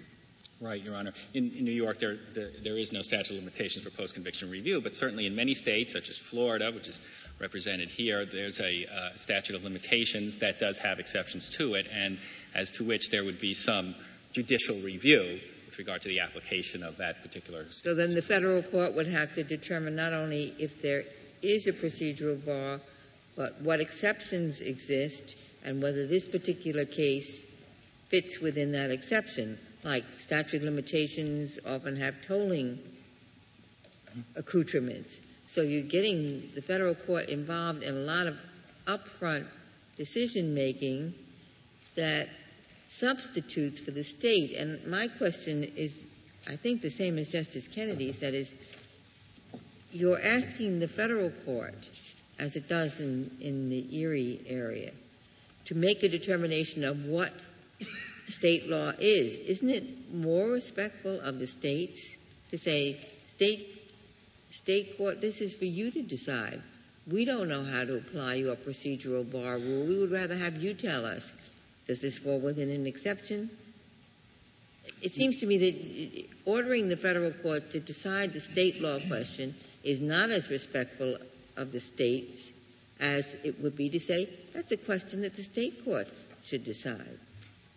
Right, 0.63 0.81
Your 0.81 0.95
Honor. 0.95 1.11
In, 1.33 1.51
in 1.57 1.65
New 1.65 1.73
York, 1.73 1.99
there, 1.99 2.17
there, 2.33 2.49
there 2.63 2.77
is 2.77 2.93
no 2.93 3.01
statute 3.01 3.31
of 3.31 3.39
limitations 3.43 3.83
for 3.83 3.89
post-conviction 3.89 4.49
review, 4.49 4.79
but 4.79 4.95
certainly 4.95 5.25
in 5.25 5.35
many 5.35 5.55
states, 5.55 5.91
such 5.91 6.09
as 6.09 6.17
Florida, 6.17 6.71
which 6.71 6.87
is 6.87 7.01
represented 7.37 7.89
here, 7.89 8.25
there's 8.25 8.61
a 8.61 8.85
uh, 8.85 9.15
statute 9.17 9.57
of 9.57 9.65
limitations 9.65 10.37
that 10.37 10.59
does 10.59 10.77
have 10.77 10.99
exceptions 10.99 11.49
to 11.49 11.73
it, 11.73 11.87
and 11.91 12.17
as 12.55 12.71
to 12.71 12.85
which 12.85 13.09
there 13.09 13.25
would 13.25 13.41
be 13.41 13.53
some 13.53 13.93
judicial 14.31 14.79
review 14.79 15.37
with 15.65 15.77
regard 15.77 16.01
to 16.03 16.07
the 16.07 16.21
application 16.21 16.81
of 16.81 16.95
that 16.95 17.21
particular. 17.21 17.65
So 17.69 17.93
then 17.93 18.13
the 18.13 18.21
federal 18.21 18.63
court 18.63 18.93
would 18.93 19.07
have 19.07 19.33
to 19.33 19.43
determine 19.43 19.97
not 19.97 20.13
only 20.13 20.53
if 20.59 20.81
there 20.81 21.03
is 21.41 21.67
a 21.67 21.73
procedural 21.73 22.43
bar, 22.45 22.79
but 23.35 23.59
what 23.59 23.81
exceptions 23.81 24.61
exist 24.61 25.35
and 25.65 25.83
whether 25.83 26.07
this 26.07 26.25
particular 26.25 26.85
case 26.85 27.45
fits 28.07 28.39
within 28.39 28.71
that 28.71 28.91
exception. 28.91 29.57
Like 29.83 30.05
statute 30.13 30.63
limitations 30.63 31.59
often 31.65 31.97
have 31.97 32.21
tolling 32.21 32.79
accoutrements. 34.35 35.19
So 35.45 35.61
you're 35.61 35.83
getting 35.83 36.49
the 36.55 36.61
federal 36.61 36.95
court 36.95 37.29
involved 37.29 37.83
in 37.83 37.95
a 37.95 37.99
lot 37.99 38.27
of 38.27 38.37
upfront 38.87 39.45
decision 39.97 40.53
making 40.53 41.13
that 41.95 42.29
substitutes 42.87 43.79
for 43.79 43.91
the 43.91 44.03
state. 44.03 44.55
And 44.55 44.85
my 44.87 45.07
question 45.07 45.63
is, 45.63 46.05
I 46.47 46.55
think, 46.55 46.81
the 46.81 46.89
same 46.89 47.17
as 47.17 47.27
Justice 47.27 47.67
Kennedy's 47.67 48.17
that 48.19 48.33
is, 48.33 48.51
you're 49.91 50.21
asking 50.21 50.79
the 50.79 50.87
federal 50.87 51.29
court, 51.45 51.75
as 52.39 52.55
it 52.55 52.67
does 52.67 52.99
in, 52.99 53.29
in 53.41 53.69
the 53.69 53.97
Erie 53.97 54.41
area, 54.47 54.91
to 55.65 55.75
make 55.75 56.03
a 56.03 56.09
determination 56.09 56.83
of 56.83 57.05
what 57.05 57.31
state 58.25 58.69
law 58.69 58.91
is. 58.99 59.35
Isn't 59.35 59.69
it 59.69 60.13
more 60.13 60.49
respectful 60.51 61.19
of 61.21 61.39
the 61.39 61.47
states 61.47 62.15
to 62.51 62.57
say, 62.57 62.97
state, 63.25 63.67
state 64.49 64.97
court, 64.97 65.21
this 65.21 65.41
is 65.41 65.53
for 65.53 65.65
you 65.65 65.91
to 65.91 66.01
decide. 66.01 66.61
We 67.07 67.25
don't 67.25 67.49
know 67.49 67.63
how 67.63 67.83
to 67.83 67.97
apply 67.97 68.35
your 68.35 68.55
procedural 68.55 69.29
bar 69.29 69.57
rule. 69.57 69.85
We 69.85 69.97
would 69.97 70.11
rather 70.11 70.35
have 70.35 70.61
you 70.61 70.73
tell 70.73 71.05
us. 71.05 71.33
Does 71.87 71.99
this 71.99 72.17
fall 72.17 72.39
within 72.39 72.69
an 72.69 72.87
exception? 72.87 73.49
It 75.01 75.11
seems 75.11 75.39
to 75.41 75.45
me 75.45 75.57
that 75.57 76.25
ordering 76.45 76.87
the 76.89 76.95
federal 76.97 77.31
court 77.31 77.71
to 77.71 77.79
decide 77.79 78.33
the 78.33 78.39
state 78.39 78.81
law 78.81 78.99
question 78.99 79.53
is 79.83 79.99
not 79.99 80.29
as 80.29 80.49
respectful 80.49 81.17
of 81.57 81.71
the 81.71 81.79
states 81.79 82.51
as 82.99 83.35
it 83.43 83.61
would 83.61 83.75
be 83.75 83.89
to 83.89 83.99
say 83.99 84.29
that's 84.53 84.71
a 84.71 84.77
question 84.77 85.21
that 85.21 85.35
the 85.35 85.43
state 85.43 85.83
courts 85.83 86.25
should 86.45 86.63
decide. 86.63 87.19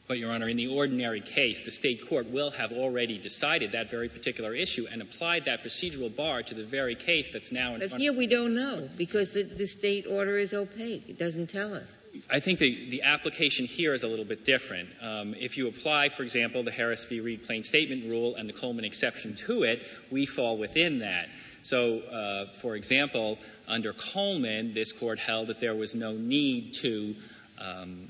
But, 0.09 0.19
Your 0.19 0.31
Honor, 0.31 0.49
in 0.49 0.57
the 0.57 0.69
ordinary 0.69 1.21
case, 1.21 1.63
the 1.65 1.73
state 1.73 2.09
court 2.09 2.31
will 2.31 2.53
have 2.53 2.71
already 2.73 3.19
decided 3.19 3.73
that 3.73 3.91
very 3.91 4.09
particular 4.09 4.55
issue 4.55 4.87
and 4.91 5.03
applied 5.03 5.47
that 5.47 5.65
procedural 5.65 6.15
bar 6.15 6.45
to 6.45 6.55
the 6.55 6.65
very 6.65 6.95
case 6.95 7.31
that's 7.31 7.51
now 7.51 7.75
in 7.75 7.81
front 7.81 7.83
of 7.83 7.87
us. 7.87 7.93
but 7.93 8.01
here 8.01 8.13
we 8.13 8.29
don't 8.29 8.55
know 8.55 8.89
because 8.97 9.33
the, 9.33 9.43
the 9.43 9.67
state 9.67 10.07
order 10.07 10.37
is 10.37 10.55
opaque. 10.55 11.09
It 11.09 11.19
doesn't 11.19 11.51
tell 11.51 11.75
us. 11.75 11.93
I 12.31 12.41
think 12.41 12.61
the, 12.61 12.89
the 12.89 13.03
application 13.03 13.67
here 13.67 13.95
is 13.95 14.05
a 14.05 14.09
little 14.09 14.25
bit 14.25 14.45
different. 14.45 14.89
Um, 15.03 15.35
if 15.35 15.59
you 15.59 15.69
apply, 15.69 16.11
for 16.11 16.23
example, 16.23 16.63
the 16.63 16.71
Harris 16.71 17.05
v. 17.05 17.21
Reed 17.21 17.43
plain 17.43 17.63
statement 17.63 18.09
rule 18.09 18.37
and 18.37 18.49
the 18.49 18.53
Coleman 18.53 18.85
exception 18.85 19.35
to 19.35 19.65
it, 19.65 19.87
we 20.11 20.25
fall 20.25 20.57
within 20.57 21.01
that. 21.01 21.29
So, 21.63 21.99
uh, 21.99 22.53
for 22.53 22.77
example, 22.77 23.39
under 23.67 23.93
Coleman, 23.93 24.73
this 24.73 24.93
court 24.93 25.19
held 25.19 25.49
that 25.49 25.59
there 25.59 25.75
was 25.75 25.95
no 25.95 26.13
need 26.13 26.75
to 26.75 27.17
um, 27.59 28.09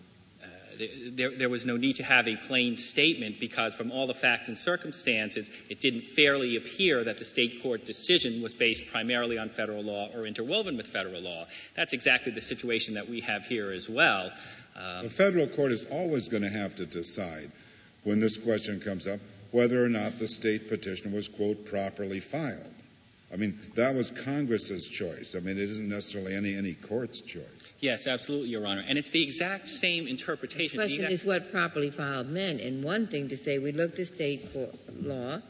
there, 1.12 1.30
there, 1.30 1.48
was 1.48 1.66
no 1.66 1.76
need 1.76 1.96
to 1.96 2.04
have 2.04 2.28
a 2.28 2.36
plain 2.36 2.76
statement 2.76 3.40
because 3.40 3.74
from 3.74 3.92
all 3.92 4.06
the 4.06 4.14
facts 4.14 4.48
and 4.48 4.56
circumstances, 4.56 5.50
it 5.68 5.80
didn't 5.80 6.02
fairly 6.02 6.56
appear 6.56 7.04
that 7.04 7.18
the 7.18 7.24
state 7.24 7.62
court 7.62 7.84
decision 7.84 8.42
was 8.42 8.54
based 8.54 8.86
primarily 8.90 9.38
on 9.38 9.48
federal 9.48 9.82
law 9.82 10.08
or 10.14 10.26
interwoven 10.26 10.76
with 10.76 10.86
federal 10.86 11.20
law. 11.20 11.46
That's 11.74 11.92
exactly 11.92 12.32
the 12.32 12.40
situation 12.40 12.94
that 12.94 13.08
we 13.08 13.20
have 13.20 13.46
here 13.46 13.70
as 13.70 13.88
well. 13.88 14.30
Um, 14.76 15.04
the 15.04 15.10
federal 15.10 15.46
court 15.46 15.72
is 15.72 15.84
always 15.84 16.28
going 16.28 16.42
to 16.42 16.50
have 16.50 16.76
to 16.76 16.86
decide 16.86 17.50
when 18.04 18.20
this 18.20 18.36
question 18.36 18.80
comes 18.80 19.06
up 19.06 19.20
whether 19.52 19.82
or 19.82 19.88
not 19.88 20.18
the 20.18 20.28
state 20.28 20.68
petition 20.68 21.12
was, 21.12 21.28
quote, 21.28 21.64
properly 21.66 22.20
filed. 22.20 22.74
I 23.32 23.36
mean, 23.36 23.58
that 23.74 23.94
was 23.94 24.10
Congress's 24.10 24.86
choice. 24.86 25.34
I 25.34 25.40
mean, 25.40 25.58
it 25.58 25.70
isn't 25.70 25.88
necessarily 25.88 26.34
any, 26.34 26.56
any 26.56 26.74
court's 26.74 27.20
choice. 27.20 27.65
Yes, 27.80 28.06
absolutely, 28.06 28.48
Your 28.48 28.66
Honor. 28.66 28.84
And 28.86 28.96
it's 28.96 29.10
the 29.10 29.22
exact 29.22 29.68
same 29.68 30.06
interpretation. 30.06 30.78
The 30.78 30.84
question 30.84 31.04
exact- 31.04 31.12
is 31.12 31.24
what 31.24 31.52
properly 31.52 31.90
filed 31.90 32.28
meant. 32.28 32.60
And 32.60 32.82
one 32.82 33.06
thing 33.06 33.28
to 33.28 33.36
say, 33.36 33.58
we 33.58 33.72
look 33.72 33.96
to 33.96 34.06
state 34.06 34.48
law 35.02 35.40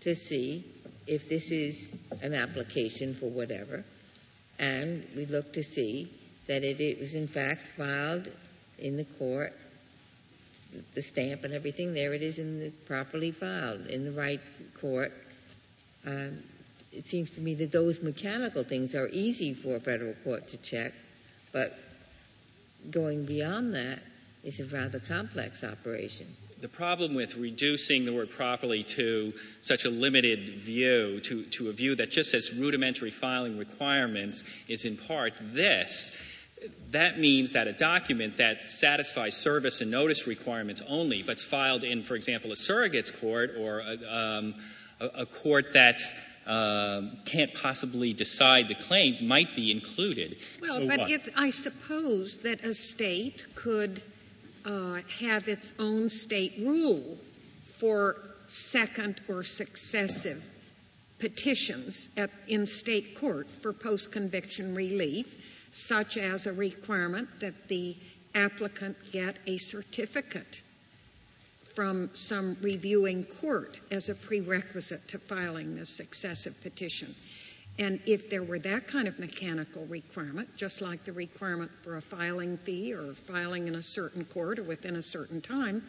to 0.00 0.14
see 0.14 0.64
if 1.06 1.28
this 1.28 1.50
is 1.50 1.92
an 2.22 2.34
application 2.34 3.14
for 3.14 3.30
whatever, 3.30 3.84
and 4.58 5.06
we 5.14 5.26
look 5.26 5.52
to 5.52 5.62
see 5.62 6.10
that 6.48 6.64
it, 6.64 6.80
it 6.80 6.98
was 6.98 7.14
in 7.14 7.28
fact 7.28 7.66
filed 7.68 8.28
in 8.78 8.96
the 8.96 9.04
court, 9.04 9.52
the 10.94 11.02
stamp 11.02 11.44
and 11.44 11.54
everything, 11.54 11.94
there 11.94 12.12
it 12.12 12.22
is 12.22 12.38
in 12.38 12.60
the 12.60 12.70
properly 12.86 13.30
filed 13.30 13.86
in 13.86 14.04
the 14.04 14.12
right 14.12 14.40
court. 14.80 15.12
Um, 16.06 16.38
it 16.92 17.06
seems 17.06 17.32
to 17.32 17.40
me 17.40 17.54
that 17.54 17.72
those 17.72 18.02
mechanical 18.02 18.64
things 18.64 18.94
are 18.94 19.08
easy 19.08 19.54
for 19.54 19.76
a 19.76 19.80
federal 19.80 20.14
court 20.24 20.48
to 20.48 20.56
check, 20.56 20.92
but 21.56 21.72
going 22.90 23.24
beyond 23.24 23.74
that 23.74 24.00
is 24.44 24.60
a 24.60 24.66
rather 24.66 25.00
complex 25.00 25.64
operation. 25.64 26.26
The 26.60 26.68
problem 26.68 27.14
with 27.14 27.34
reducing 27.36 28.04
the 28.04 28.12
word 28.12 28.28
properly 28.28 28.82
to 28.82 29.32
such 29.62 29.86
a 29.86 29.88
limited 29.88 30.60
view, 30.60 31.20
to, 31.22 31.44
to 31.44 31.70
a 31.70 31.72
view 31.72 31.96
that 31.96 32.10
just 32.10 32.30
says 32.30 32.52
rudimentary 32.52 33.10
filing 33.10 33.56
requirements, 33.56 34.44
is 34.68 34.84
in 34.84 34.98
part 34.98 35.32
this. 35.40 36.14
That 36.90 37.18
means 37.18 37.52
that 37.52 37.68
a 37.68 37.72
document 37.72 38.36
that 38.36 38.70
satisfies 38.70 39.34
service 39.34 39.80
and 39.80 39.90
notice 39.90 40.26
requirements 40.26 40.82
only, 40.86 41.22
but's 41.22 41.42
filed 41.42 41.84
in, 41.84 42.02
for 42.02 42.16
example, 42.16 42.52
a 42.52 42.56
surrogate's 42.56 43.10
court 43.10 43.52
or 43.58 43.80
a, 43.80 44.14
um, 44.14 44.54
a, 45.00 45.06
a 45.22 45.26
court 45.26 45.72
that's 45.72 46.12
can't 46.46 47.54
possibly 47.54 48.12
decide 48.12 48.68
the 48.68 48.74
claims 48.74 49.20
might 49.20 49.56
be 49.56 49.70
included. 49.70 50.36
Well, 50.60 50.86
but 50.86 51.10
if 51.10 51.28
I 51.36 51.50
suppose 51.50 52.38
that 52.38 52.64
a 52.64 52.74
state 52.74 53.44
could 53.54 54.00
uh, 54.64 55.00
have 55.20 55.48
its 55.48 55.72
own 55.78 56.08
state 56.08 56.54
rule 56.58 57.18
for 57.78 58.16
second 58.46 59.20
or 59.28 59.42
successive 59.42 60.42
petitions 61.18 62.08
at, 62.16 62.30
in 62.46 62.66
state 62.66 63.18
court 63.18 63.48
for 63.62 63.72
post 63.72 64.12
conviction 64.12 64.74
relief, 64.74 65.26
such 65.70 66.16
as 66.16 66.46
a 66.46 66.52
requirement 66.52 67.28
that 67.40 67.68
the 67.68 67.96
applicant 68.34 68.96
get 69.12 69.36
a 69.46 69.56
certificate 69.56 70.62
from 71.76 72.10
some 72.14 72.56
reviewing 72.62 73.24
court 73.24 73.78
as 73.90 74.08
a 74.08 74.14
prerequisite 74.14 75.08
to 75.08 75.18
filing 75.18 75.76
the 75.76 75.84
successive 75.84 76.60
petition. 76.62 77.14
And 77.78 78.00
if 78.06 78.30
there 78.30 78.42
were 78.42 78.58
that 78.60 78.88
kind 78.88 79.06
of 79.06 79.18
mechanical 79.18 79.84
requirement, 79.84 80.56
just 80.56 80.80
like 80.80 81.04
the 81.04 81.12
requirement 81.12 81.70
for 81.82 81.96
a 81.96 82.00
filing 82.00 82.56
fee 82.56 82.94
or 82.94 83.12
filing 83.12 83.68
in 83.68 83.74
a 83.74 83.82
certain 83.82 84.24
court 84.24 84.58
or 84.58 84.62
within 84.62 84.96
a 84.96 85.02
certain 85.02 85.42
time, 85.42 85.82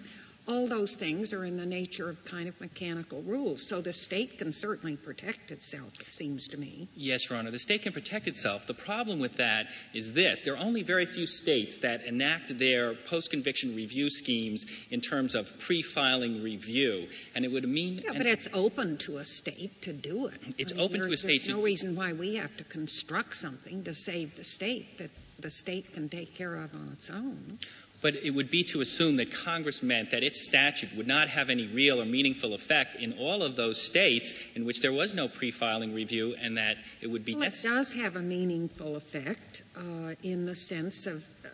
all 0.47 0.67
those 0.67 0.95
things 0.95 1.33
are 1.33 1.43
in 1.43 1.57
the 1.57 1.65
nature 1.65 2.09
of 2.09 2.23
kind 2.25 2.47
of 2.47 2.59
mechanical 2.61 3.21
rules. 3.21 3.67
So 3.67 3.81
the 3.81 3.93
state 3.93 4.37
can 4.37 4.51
certainly 4.51 4.95
protect 4.95 5.51
itself, 5.51 5.91
it 5.99 6.11
seems 6.11 6.49
to 6.49 6.57
me. 6.57 6.87
Yes, 6.95 7.29
Your 7.29 7.37
Honor. 7.37 7.51
The 7.51 7.59
state 7.59 7.83
can 7.83 7.93
protect 7.93 8.27
itself. 8.27 8.65
The 8.65 8.73
problem 8.73 9.19
with 9.19 9.35
that 9.35 9.67
is 9.93 10.13
this. 10.13 10.41
There 10.41 10.53
are 10.53 10.63
only 10.63 10.83
very 10.83 11.05
few 11.05 11.25
states 11.25 11.79
that 11.79 12.05
enact 12.05 12.57
their 12.57 12.93
post-conviction 12.93 13.75
review 13.75 14.09
schemes 14.09 14.65
in 14.89 15.01
terms 15.01 15.35
of 15.35 15.59
pre-filing 15.59 16.43
review. 16.43 17.07
And 17.35 17.45
it 17.45 17.51
would 17.51 17.67
mean... 17.67 18.01
Yeah, 18.05 18.13
but 18.13 18.25
it's 18.25 18.47
open 18.53 18.97
to 18.99 19.17
a 19.17 19.25
state 19.25 19.83
to 19.83 19.93
do 19.93 20.27
it. 20.27 20.41
It's 20.57 20.73
open 20.73 21.01
to 21.01 21.11
a 21.11 21.17
state 21.17 21.43
There's 21.43 21.49
no 21.49 21.57
to... 21.57 21.65
reason 21.65 21.95
why 21.95 22.13
we 22.13 22.35
have 22.35 22.55
to 22.57 22.63
construct 22.63 23.35
something 23.35 23.83
to 23.83 23.93
save 23.93 24.35
the 24.35 24.43
state 24.43 24.99
that 24.99 25.11
the 25.39 25.49
state 25.49 25.93
can 25.93 26.09
take 26.09 26.35
care 26.35 26.55
of 26.55 26.73
on 26.75 26.89
its 26.93 27.09
own 27.09 27.59
but 28.01 28.15
it 28.15 28.31
would 28.31 28.51
be 28.51 28.63
to 28.65 28.81
assume 28.81 29.17
that 29.17 29.31
Congress 29.31 29.81
meant 29.81 30.11
that 30.11 30.23
its 30.23 30.43
statute 30.45 30.95
would 30.95 31.07
not 31.07 31.29
have 31.29 31.49
any 31.49 31.67
real 31.67 32.01
or 32.01 32.05
meaningful 32.05 32.53
effect 32.53 32.95
in 32.95 33.13
all 33.13 33.43
of 33.43 33.55
those 33.55 33.81
states 33.81 34.33
in 34.55 34.65
which 34.65 34.81
there 34.81 34.93
was 34.93 35.13
no 35.13 35.27
pre-filing 35.27 35.93
review, 35.93 36.35
and 36.39 36.57
that 36.57 36.77
it 37.01 37.07
would 37.07 37.25
be. 37.25 37.35
Well, 37.35 37.43
it 37.43 37.59
does 37.63 37.91
have 37.93 38.15
a 38.15 38.21
meaningful 38.21 38.95
effect 38.95 39.63
uh, 39.75 40.13
in 40.23 40.45
the 40.45 40.55
sense 40.55 41.07
of 41.07 41.23
uh, 41.43 41.49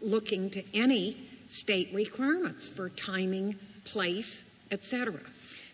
looking 0.00 0.50
to 0.50 0.62
any 0.74 1.16
state 1.46 1.90
requirements 1.94 2.68
for 2.68 2.88
timing, 2.88 3.56
place, 3.84 4.44
etc. 4.70 5.14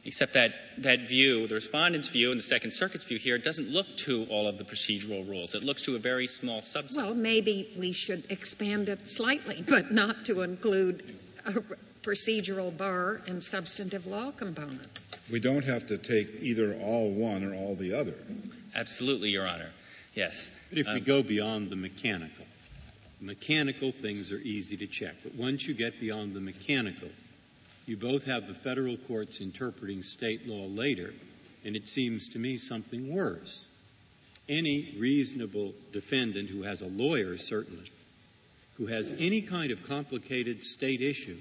Except 0.05 0.33
that 0.35 0.53
that 0.79 1.07
view, 1.07 1.47
the 1.47 1.55
respondent's 1.55 2.09
view 2.09 2.33
and 2.33 2.39
the 2.39 2.43
Second 2.45 2.73
Circuit's 2.73 3.05
view 3.05 3.19
here, 3.19 3.39
doesn't 3.39 3.71
look 3.71 3.87
to 3.99 4.27
all 4.31 4.49
of 4.49 4.59
the 4.59 4.65
procedural 4.65 5.29
rules. 5.29 5.55
It 5.55 5.63
looks 5.63 5.83
to 5.83 5.95
a 5.95 6.01
very 6.01 6.27
small 6.27 6.61
subset. 6.61 6.97
Well, 6.97 7.15
maybe 7.15 7.71
we 7.79 7.93
should 7.93 8.25
expand 8.31 8.89
it 8.89 9.07
slightly, 9.07 9.63
but 9.67 9.93
not 9.93 10.25
to 10.27 10.43
include 10.43 11.17
a 11.47 11.63
procedural 12.03 12.77
bar 12.77 13.21
and 13.29 13.45
substantive 13.45 14.07
law 14.07 14.33
components. 14.33 15.07
We 15.31 15.39
don't 15.39 15.65
have 15.65 15.87
to 15.87 15.99
take 15.99 16.43
either 16.43 16.75
all 16.75 17.09
one 17.11 17.45
or 17.45 17.55
all 17.55 17.77
the 17.77 17.95
other. 17.95 18.15
Absolutely, 18.75 19.31
Your 19.31 19.47
Honor. 19.47 19.71
Yes. 20.15 20.51
But 20.71 20.79
if 20.79 20.89
we 20.89 20.95
Um, 20.97 21.05
go 21.05 21.23
beyond 21.23 21.71
the 21.71 21.77
mechanical, 21.77 22.45
mechanical 23.21 23.93
things 23.93 24.33
are 24.33 24.41
easy 24.41 24.77
to 24.79 24.89
check. 24.89 25.15
But 25.23 25.37
once 25.37 25.67
you 25.67 25.75
get 25.75 26.01
beyond 26.01 26.35
the 26.35 26.41
mechanical, 26.41 27.09
you 27.87 27.97
both 27.97 28.25
have 28.25 28.47
the 28.47 28.55
federal 28.55 28.97
courts 28.97 29.41
interpreting 29.41 30.03
state 30.03 30.47
law 30.47 30.67
later, 30.67 31.13
and 31.65 31.77
it 31.77 31.89
seems 31.89 32.29
to 32.29 32.39
me 32.39 32.57
something 32.57 33.15
worse. 33.15 33.69
Any 34.49 34.95
reasonable 34.99 35.73
defendant 35.93 36.49
who 36.49 36.63
has 36.63 36.83
a 36.83 36.87
lawyer, 36.87 37.39
certainly, 37.39 37.91
who 38.77 38.87
has 38.87 39.11
any 39.19 39.43
kind 39.43 39.71
of 39.71 39.87
complicated 39.87 40.65
state 40.65 41.01
issue, 41.01 41.39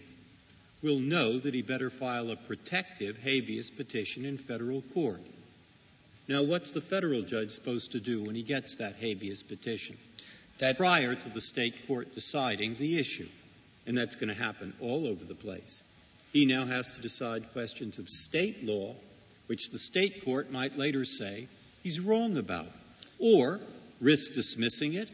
will 0.82 1.00
know 1.00 1.38
that 1.40 1.54
he 1.54 1.62
better 1.62 1.90
file 1.90 2.32
a 2.32 2.36
protective 2.36 3.18
habeas 3.18 3.70
petition 3.70 4.26
in 4.26 4.38
federal 4.38 4.82
court. 4.94 5.22
Now, 6.28 6.44
what's 6.44 6.72
the 6.72 6.82
federal 6.82 7.22
judge 7.22 7.52
supposed 7.52 7.92
to 7.92 8.00
do 8.00 8.24
when 8.24 8.36
he 8.36 8.44
gets 8.44 8.78
that 8.78 8.96
habeas 8.96 9.44
petition? 9.44 9.98
That- 10.58 10.78
prior 10.78 11.16
to 11.16 11.30
the 11.30 11.42
state 11.42 11.88
court 11.88 12.14
deciding 12.16 12.76
the 12.76 12.98
issue. 12.98 13.30
And 13.88 13.98
that's 13.98 14.16
going 14.16 14.30
to 14.30 14.36
happen 14.36 14.74
all 14.80 15.08
over 15.08 15.26
the 15.26 15.36
place. 15.36 15.82
He 16.32 16.46
now 16.46 16.66
has 16.66 16.92
to 16.92 17.02
decide 17.02 17.52
questions 17.52 17.98
of 17.98 18.10
state 18.10 18.66
law, 18.66 18.96
which 19.48 19.70
the 19.70 19.78
state 19.78 20.24
court 20.24 20.52
might 20.52 20.78
later 20.78 21.04
say 21.06 21.48
he's 21.84 22.00
wrong 22.00 22.38
about, 22.38 22.68
or 23.20 23.60
risk 24.00 24.34
dismissing 24.34 24.94
it, 24.94 25.10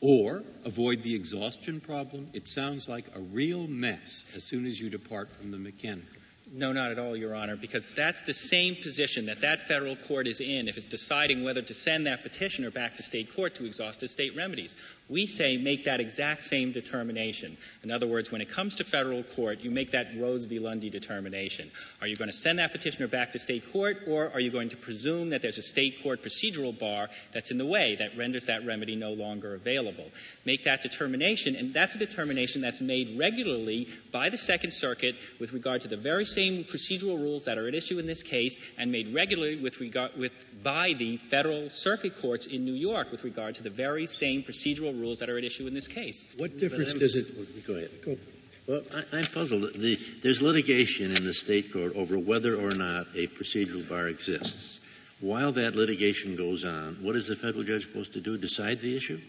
or 0.00 0.42
avoid 0.64 1.02
the 1.02 1.14
exhaustion 1.14 1.80
problem. 1.80 2.28
It 2.32 2.48
sounds 2.48 2.88
like 2.88 3.04
a 3.14 3.20
real 3.20 3.66
mess 3.66 4.24
as 4.34 4.44
soon 4.44 4.66
as 4.66 4.80
you 4.80 4.90
depart 4.90 5.30
from 5.32 5.50
the 5.50 5.58
mechanical. 5.58 6.08
No, 6.52 6.72
not 6.72 6.90
at 6.90 6.98
all, 6.98 7.16
Your 7.16 7.34
Honor, 7.34 7.54
because 7.54 7.86
that's 7.94 8.22
the 8.22 8.32
same 8.32 8.74
position 8.74 9.26
that 9.26 9.42
that 9.42 9.68
federal 9.68 9.94
court 9.94 10.26
is 10.26 10.40
in 10.40 10.66
if 10.68 10.76
it's 10.76 10.86
deciding 10.86 11.44
whether 11.44 11.62
to 11.62 11.74
send 11.74 12.06
that 12.06 12.22
petitioner 12.22 12.70
back 12.70 12.96
to 12.96 13.02
state 13.02 13.34
court 13.36 13.56
to 13.56 13.66
exhaust 13.66 14.00
his 14.00 14.10
state 14.10 14.34
remedies. 14.34 14.76
We 15.10 15.26
say 15.26 15.56
make 15.56 15.84
that 15.84 16.00
exact 16.00 16.42
same 16.42 16.70
determination. 16.70 17.56
In 17.82 17.90
other 17.90 18.06
words, 18.06 18.30
when 18.30 18.40
it 18.40 18.48
comes 18.48 18.76
to 18.76 18.84
federal 18.84 19.24
court, 19.24 19.60
you 19.60 19.70
make 19.70 19.90
that 19.90 20.16
Rose 20.16 20.44
v. 20.44 20.60
Lundy 20.60 20.88
determination. 20.88 21.70
Are 22.00 22.06
you 22.06 22.14
going 22.14 22.30
to 22.30 22.36
send 22.36 22.60
that 22.60 22.70
petitioner 22.70 23.08
back 23.08 23.32
to 23.32 23.40
state 23.40 23.72
court, 23.72 24.02
or 24.06 24.30
are 24.32 24.38
you 24.38 24.50
going 24.50 24.68
to 24.68 24.76
presume 24.76 25.30
that 25.30 25.42
there's 25.42 25.58
a 25.58 25.62
state 25.62 26.02
court 26.02 26.22
procedural 26.22 26.78
bar 26.78 27.08
that's 27.32 27.50
in 27.50 27.58
the 27.58 27.66
way 27.66 27.96
that 27.96 28.16
renders 28.16 28.46
that 28.46 28.64
remedy 28.64 28.94
no 28.94 29.12
longer 29.12 29.54
available? 29.54 30.06
Make 30.44 30.64
that 30.64 30.82
determination, 30.82 31.56
and 31.56 31.74
that's 31.74 31.96
a 31.96 31.98
determination 31.98 32.62
that's 32.62 32.80
made 32.80 33.18
regularly 33.18 33.88
by 34.12 34.30
the 34.30 34.38
Second 34.38 34.70
Circuit 34.70 35.16
with 35.40 35.52
regard 35.52 35.82
to 35.82 35.88
the 35.88 35.96
very 35.96 36.24
same 36.24 36.64
procedural 36.64 37.18
rules 37.18 37.46
that 37.46 37.58
are 37.58 37.66
at 37.66 37.74
issue 37.74 37.98
in 37.98 38.06
this 38.06 38.22
case, 38.22 38.60
and 38.78 38.92
made 38.92 39.12
regularly 39.12 39.56
with 39.56 39.80
regard 39.80 40.16
with 40.16 40.32
by 40.62 40.92
the 40.92 41.16
federal 41.16 41.70
circuit 41.70 42.20
courts 42.20 42.46
in 42.46 42.64
New 42.64 42.74
York 42.74 43.10
with 43.10 43.24
regard 43.24 43.54
to 43.56 43.62
the 43.62 43.70
very 43.70 44.06
same 44.06 44.42
procedural 44.42 44.99
rules 45.00 45.18
that 45.20 45.30
are 45.30 45.38
at 45.38 45.44
issue 45.44 45.66
in 45.66 45.74
this 45.74 45.88
case. 45.88 46.32
What 46.36 46.58
difference 46.58 46.94
does 46.94 47.14
it? 47.14 47.66
Go 47.66 47.74
ahead. 47.74 47.90
Go. 48.04 48.16
Well, 48.66 48.82
I, 48.94 49.18
I'm 49.18 49.24
puzzled. 49.24 49.72
The, 49.74 49.96
there's 50.22 50.42
litigation 50.42 51.16
in 51.16 51.24
the 51.24 51.32
state 51.32 51.72
court 51.72 51.96
over 51.96 52.18
whether 52.18 52.54
or 52.54 52.74
not 52.74 53.08
a 53.14 53.26
procedural 53.26 53.88
bar 53.88 54.06
exists. 54.06 54.78
While 55.20 55.52
that 55.52 55.74
litigation 55.74 56.36
goes 56.36 56.64
on, 56.64 56.98
what 57.02 57.16
is 57.16 57.26
the 57.26 57.36
federal 57.36 57.64
judge 57.64 57.82
supposed 57.82 58.12
to 58.14 58.20
do? 58.20 58.38
Decide 58.38 58.80
the 58.80 58.96
issue? 58.96 59.20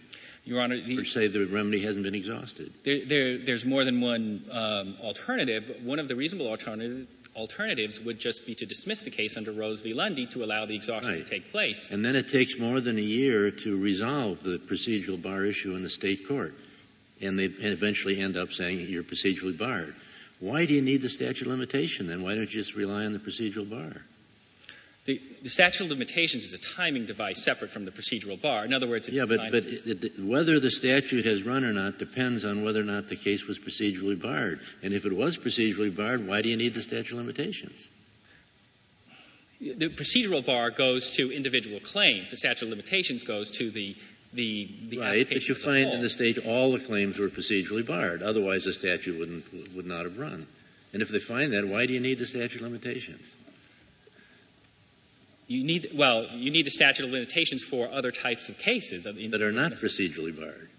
Your 0.46 0.62
Honor, 0.62 0.82
the, 0.82 1.00
Or 1.00 1.04
say 1.04 1.28
the 1.28 1.46
remedy 1.46 1.82
hasn't 1.82 2.04
been 2.04 2.16
exhausted? 2.16 2.74
there, 2.84 3.06
there, 3.06 3.38
there's 3.38 3.66
more 3.66 3.84
than 3.84 4.02
one 4.02 4.44
um, 4.52 4.96
alternative. 5.04 5.82
One 5.84 6.00
of 6.00 6.08
the 6.08 6.16
reasonable 6.16 6.48
alternative, 6.48 7.08
alternatives 7.36 8.00
would 8.00 8.20
just 8.20 8.46
be 8.46 8.56
to 8.56 8.66
dismiss 8.66 9.02
the 9.02 9.10
case 9.10 9.38
under 9.38 9.52
Rose 9.52 9.82
v. 9.82 9.94
Lundy 9.94 10.26
to 10.28 10.44
allow 10.44 10.66
the 10.66 10.76
exhaustion 10.76 11.14
Right. 11.14 11.26
to 11.26 11.30
take 11.30 11.52
place. 11.52 11.90
And 11.92 12.04
then 12.04 12.16
it 12.16 12.30
takes 12.30 12.58
more 12.58 12.82
than 12.82 12.98
a 12.98 13.02
year 13.02 13.52
to 13.52 13.78
resolve 13.78 14.44
the 14.44 14.58
procedural 14.60 15.22
bar 15.22 15.46
issue 15.46 15.76
in 15.76 15.84
the 15.84 15.90
state 15.90 16.28
court. 16.28 16.54
And 17.22 17.38
they 17.38 17.46
eventually 17.46 18.20
end 18.20 18.36
up 18.36 18.52
saying 18.52 18.88
you're 18.90 19.04
procedurally 19.04 19.58
barred. 19.58 19.96
Why 20.40 20.66
do 20.66 20.74
you 20.74 20.82
need 20.82 21.02
the 21.02 21.10
statute 21.10 21.42
of 21.46 21.48
limitation 21.52 22.08
then? 22.08 22.24
Why 22.24 22.34
don't 22.34 22.42
you 22.42 22.48
just 22.48 22.76
rely 22.76 23.06
on 23.06 23.14
the 23.14 23.20
procedural 23.20 23.70
bar? 23.70 24.02
The, 25.12 25.22
the 25.44 25.50
statute 25.50 25.84
of 25.84 25.90
limitations 25.90 26.46
is 26.46 26.54
a 26.54 26.58
timing 26.58 27.06
device 27.06 27.44
separate 27.44 27.72
from 27.72 27.86
the 27.86 27.92
procedural 27.92 28.42
bar. 28.42 28.64
In 28.64 28.74
other 28.74 28.88
words, 28.88 29.08
it's 29.08 29.18
Yeah, 29.18 29.26
but, 29.26 29.52
but 29.52 29.66
it, 29.66 30.04
it, 30.06 30.20
whether 30.20 30.60
the 30.60 30.72
statute 30.72 31.26
has 31.26 31.44
run 31.44 31.66
or 31.66 31.74
not 31.74 32.00
depends 32.00 32.46
on 32.46 32.64
whether 32.64 32.80
or 32.80 32.86
not 32.86 33.10
the 33.10 33.16
case 33.16 33.46
was 33.46 33.60
procedurally 33.60 34.22
barred. 34.22 34.62
And 34.84 34.94
if 34.94 35.06
it 35.06 35.14
was 35.14 35.38
procedurally 35.38 35.94
barred, 35.94 36.28
why 36.28 36.42
do 36.42 36.50
you 36.50 36.58
need 36.58 36.74
the 36.74 36.82
statute 36.82 37.12
of 37.12 37.18
limitations? 37.18 37.90
the 39.62 39.90
procedural 39.90 40.44
bar 40.44 40.72
goes 40.72 41.12
to 41.12 41.32
individual 41.32 41.80
claims. 41.80 42.32
The 42.32 42.38
statute 42.38 42.66
of 42.66 42.70
limitations 42.70 43.24
goes 43.24 43.52
to 43.52 43.70
the 43.70 43.96
the, 44.34 44.70
the 44.88 44.98
right, 44.98 45.28
but 45.28 45.46
you 45.46 45.56
find 45.56 45.92
in 45.92 46.02
the 46.02 46.10
state 46.10 46.38
all 46.48 46.72
the 46.72 46.80
claims 46.80 47.20
were 47.20 47.28
procedurally 47.28 47.86
barred. 47.86 48.24
Otherwise, 48.24 48.64
the 48.64 48.72
statute 48.72 49.20
wouldn't 49.20 49.76
would 49.76 49.86
not 49.86 50.06
have 50.06 50.18
run. 50.18 50.48
And 50.94 51.02
if 51.02 51.10
they 51.10 51.20
find 51.20 51.54
that, 51.54 51.68
why 51.68 51.86
do 51.86 51.94
you 51.94 52.00
need 52.00 52.18
the 52.18 52.26
statute 52.26 52.56
of 52.56 52.62
limitations? 52.62 53.28
You 55.52 55.66
need 55.66 55.92
well, 55.94 56.28
you 56.34 56.50
need 56.50 56.66
the 56.66 56.72
statute 56.72 57.04
of 57.04 57.12
limitations 57.12 57.62
for 57.62 57.92
other 57.92 58.12
types 58.12 58.48
of 58.48 58.58
cases. 58.58 59.06
I 59.06 59.12
mean, 59.12 59.32
That 59.32 59.42
are 59.42 59.52
not 59.52 59.74
procedurally 59.74 60.38
barred. 60.38 60.70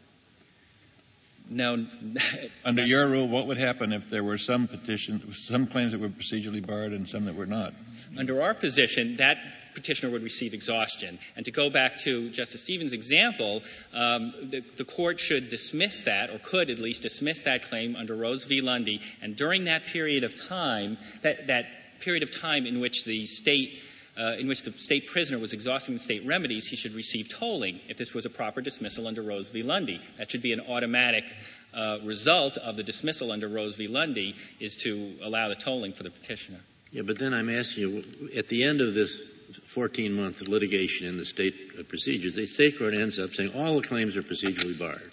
No, 1.50 1.84
Under 2.64 2.86
your 2.86 3.06
rule, 3.06 3.28
what 3.28 3.48
would 3.48 3.58
happen 3.58 3.92
if 3.92 4.08
there 4.08 4.24
were 4.24 4.38
some 4.38 4.68
petition, 4.68 5.30
some 5.32 5.66
claims 5.66 5.92
that 5.92 6.00
were 6.00 6.08
procedurally 6.08 6.66
barred 6.66 6.92
and 6.92 7.06
some 7.06 7.26
that 7.26 7.34
were 7.34 7.46
not? 7.46 7.74
under 8.16 8.42
our 8.42 8.54
position, 8.54 9.16
that 9.16 9.38
petitioner 9.74 10.10
would 10.12 10.22
receive 10.22 10.54
exhaustion. 10.54 11.18
And 11.36 11.44
to 11.46 11.50
go 11.50 11.70
back 11.70 11.96
to 11.98 12.30
Justice 12.30 12.62
Stevens' 12.62 12.92
example, 12.92 13.62
um, 13.94 14.34
the, 14.42 14.62
the 14.76 14.84
court 14.84 15.18
should 15.18 15.48
dismiss 15.48 16.02
that, 16.02 16.30
or 16.30 16.38
could 16.38 16.68
at 16.70 16.78
least 16.78 17.02
dismiss 17.02 17.40
that 17.42 17.64
claim 17.64 17.96
under 17.98 18.14
Rose 18.14 18.44
v. 18.44 18.60
Lundy. 18.60 19.00
And 19.22 19.34
during 19.34 19.64
that 19.64 19.86
period 19.86 20.24
of 20.24 20.34
time, 20.34 20.98
that, 21.22 21.46
that 21.46 21.66
period 22.00 22.22
of 22.22 22.38
time 22.38 22.66
in 22.66 22.80
which 22.80 23.04
the 23.04 23.24
state 23.24 23.78
uh, 24.18 24.36
in 24.38 24.46
which 24.46 24.62
the 24.62 24.72
state 24.72 25.06
prisoner 25.06 25.38
was 25.38 25.52
exhausting 25.52 25.94
the 25.94 25.98
state 25.98 26.26
remedies, 26.26 26.66
he 26.66 26.76
should 26.76 26.94
receive 26.94 27.28
tolling 27.28 27.80
if 27.88 27.96
this 27.96 28.12
was 28.12 28.26
a 28.26 28.30
proper 28.30 28.60
dismissal 28.60 29.06
under 29.06 29.22
Rose 29.22 29.48
v. 29.48 29.62
Lundy. 29.62 30.00
That 30.18 30.30
should 30.30 30.42
be 30.42 30.52
an 30.52 30.60
automatic 30.60 31.24
uh, 31.72 31.98
result 32.04 32.58
of 32.58 32.76
the 32.76 32.82
dismissal 32.82 33.32
under 33.32 33.48
Rose 33.48 33.76
v. 33.76 33.86
Lundy 33.86 34.36
is 34.60 34.76
to 34.78 35.14
allow 35.22 35.48
the 35.48 35.54
tolling 35.54 35.92
for 35.92 36.02
the 36.02 36.10
petitioner. 36.10 36.60
Yeah, 36.90 37.02
but 37.02 37.18
then 37.18 37.32
I'm 37.32 37.48
asking 37.48 37.82
you, 37.88 38.30
at 38.36 38.48
the 38.48 38.64
end 38.64 38.82
of 38.82 38.94
this 38.94 39.24
14 39.68 40.12
month 40.12 40.42
litigation 40.42 41.06
in 41.06 41.16
the 41.16 41.24
state 41.24 41.88
procedures, 41.88 42.34
the 42.34 42.46
state 42.46 42.78
court 42.78 42.94
ends 42.94 43.18
up 43.18 43.32
saying 43.32 43.52
all 43.54 43.80
the 43.80 43.86
claims 43.86 44.16
are 44.16 44.22
procedurally 44.22 44.78
barred. 44.78 45.10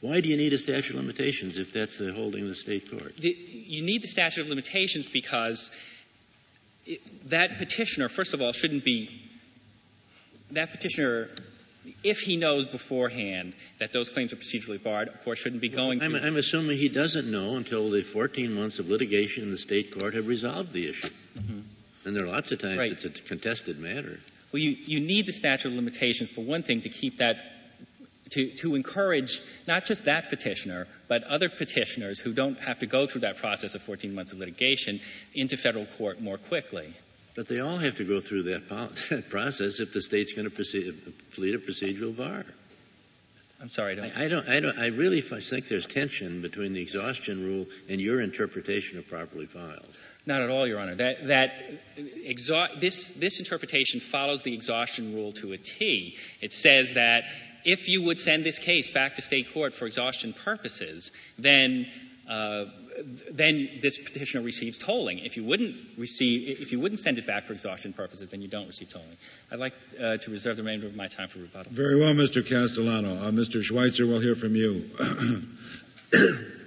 Why 0.00 0.22
do 0.22 0.30
you 0.30 0.38
need 0.38 0.54
a 0.54 0.58
statute 0.58 0.94
of 0.94 0.96
limitations 0.96 1.58
if 1.58 1.74
that's 1.74 1.98
the 1.98 2.12
holding 2.14 2.42
of 2.42 2.48
the 2.48 2.54
state 2.54 2.90
court? 2.90 3.14
The, 3.18 3.36
you 3.36 3.82
need 3.82 4.00
the 4.00 4.08
statute 4.08 4.40
of 4.40 4.48
limitations 4.48 5.04
because 5.04 5.70
that 7.26 7.58
petitioner, 7.58 8.08
first 8.08 8.34
of 8.34 8.40
all, 8.40 8.52
shouldn't 8.52 8.84
be 8.84 9.22
that 10.52 10.70
petitioner. 10.70 11.28
If 12.04 12.20
he 12.20 12.36
knows 12.36 12.66
beforehand 12.66 13.54
that 13.78 13.92
those 13.92 14.10
claims 14.10 14.32
are 14.32 14.36
procedurally 14.36 14.82
barred, 14.82 15.08
of 15.08 15.24
course, 15.24 15.38
shouldn't 15.38 15.62
be 15.62 15.70
going 15.70 16.02
I'm, 16.02 16.12
to. 16.12 16.22
I'm 16.22 16.36
assuming 16.36 16.76
he 16.76 16.88
doesn't 16.88 17.30
know 17.30 17.56
until 17.56 17.90
the 17.90 18.02
14 18.02 18.52
months 18.52 18.78
of 18.78 18.88
litigation 18.88 19.44
in 19.44 19.50
the 19.50 19.56
state 19.56 19.98
court 19.98 20.14
have 20.14 20.26
resolved 20.26 20.72
the 20.72 20.88
issue. 20.88 21.08
Mm-hmm. 21.38 21.60
And 22.06 22.16
there 22.16 22.24
are 22.24 22.28
lots 22.28 22.52
of 22.52 22.60
times 22.60 22.78
Right. 22.78 22.92
it's 22.92 23.04
a 23.04 23.10
contested 23.10 23.78
matter. 23.78 24.20
Well, 24.52 24.60
you, 24.60 24.70
you 24.70 25.00
need 25.00 25.26
the 25.26 25.32
statute 25.32 25.68
of 25.68 25.74
limitations 25.74 26.30
for 26.30 26.42
one 26.42 26.62
thing 26.62 26.82
to 26.82 26.88
keep 26.88 27.18
that, 27.18 27.38
to, 28.30 28.48
to 28.48 28.74
encourage 28.74 29.40
not 29.66 29.84
just 29.84 30.04
that 30.04 30.28
petitioner, 30.28 30.86
but 31.08 31.24
other 31.24 31.48
petitioners 31.48 32.20
who 32.20 32.32
don't 32.32 32.58
have 32.60 32.78
to 32.78 32.86
go 32.86 33.06
through 33.06 33.22
that 33.22 33.38
process 33.38 33.74
of 33.74 33.82
14 33.82 34.14
months 34.14 34.32
of 34.32 34.38
litigation 34.38 35.00
into 35.34 35.56
federal 35.56 35.86
court 35.86 36.20
more 36.20 36.38
quickly. 36.38 36.94
But 37.34 37.48
they 37.48 37.60
all 37.60 37.76
have 37.76 37.96
to 37.96 38.04
go 38.04 38.20
through 38.20 38.44
that, 38.44 38.68
po- 38.68 38.88
that 39.10 39.30
process 39.30 39.80
if 39.80 39.92
the 39.92 40.02
state's 40.02 40.32
going 40.32 40.48
to 40.48 40.54
proceed, 40.54 40.94
plead 41.32 41.54
a 41.54 41.58
procedural 41.58 42.16
bar. 42.16 42.44
I'm 43.60 43.68
sorry, 43.68 43.92
I 43.92 43.96
don't. 43.96 44.16
I, 44.16 44.24
I 44.24 44.28
don't. 44.28 44.48
I 44.48 44.60
don't. 44.60 44.78
I 44.78 44.86
really 44.86 45.20
think 45.20 45.68
there's 45.68 45.86
tension 45.86 46.40
between 46.40 46.72
the 46.72 46.80
exhaustion 46.80 47.44
rule 47.44 47.66
and 47.90 48.00
your 48.00 48.22
interpretation 48.22 48.98
of 48.98 49.06
properly 49.06 49.44
filed. 49.44 49.84
Not 50.24 50.40
at 50.40 50.48
all, 50.50 50.66
Your 50.66 50.78
Honor. 50.78 50.94
That, 50.94 51.26
that 51.28 51.52
exha- 51.98 52.80
this, 52.80 53.10
this 53.12 53.38
interpretation 53.38 54.00
follows 54.00 54.42
the 54.42 54.54
exhaustion 54.54 55.14
rule 55.14 55.32
to 55.32 55.52
a 55.52 55.58
T. 55.58 56.16
It 56.40 56.52
says 56.52 56.94
that 56.94 57.24
if 57.64 57.88
you 57.88 58.02
would 58.02 58.18
send 58.18 58.44
this 58.44 58.58
case 58.58 58.90
back 58.90 59.14
to 59.14 59.22
state 59.22 59.52
court 59.52 59.74
for 59.74 59.86
exhaustion 59.86 60.32
purposes, 60.32 61.12
then 61.38 61.86
uh, 62.28 62.66
then 63.32 63.68
this 63.82 63.98
petitioner 63.98 64.44
receives 64.44 64.78
tolling. 64.78 65.18
If 65.18 65.36
you 65.36 65.42
wouldn't 65.42 65.74
receive, 65.98 66.60
if 66.60 66.70
you 66.70 66.78
wouldn't 66.78 67.00
send 67.00 67.18
it 67.18 67.26
back 67.26 67.44
for 67.44 67.52
exhaustion 67.52 67.92
purposes, 67.92 68.28
then 68.30 68.40
you 68.40 68.46
don't 68.46 68.68
receive 68.68 68.88
tolling. 68.88 69.16
I'd 69.50 69.58
like 69.58 69.74
uh, 70.00 70.18
to 70.18 70.30
reserve 70.30 70.56
the 70.56 70.62
remainder 70.62 70.86
of 70.86 70.94
my 70.94 71.08
time 71.08 71.28
for 71.28 71.40
rebuttal. 71.40 71.72
Very 71.72 71.98
well, 71.98 72.14
Mr. 72.14 72.46
Castellano. 72.46 73.16
Uh, 73.16 73.30
Mr. 73.32 73.62
Schweitzer, 73.62 74.06
we'll 74.06 74.20
hear 74.20 74.36
from 74.36 74.54
you. 74.54 74.90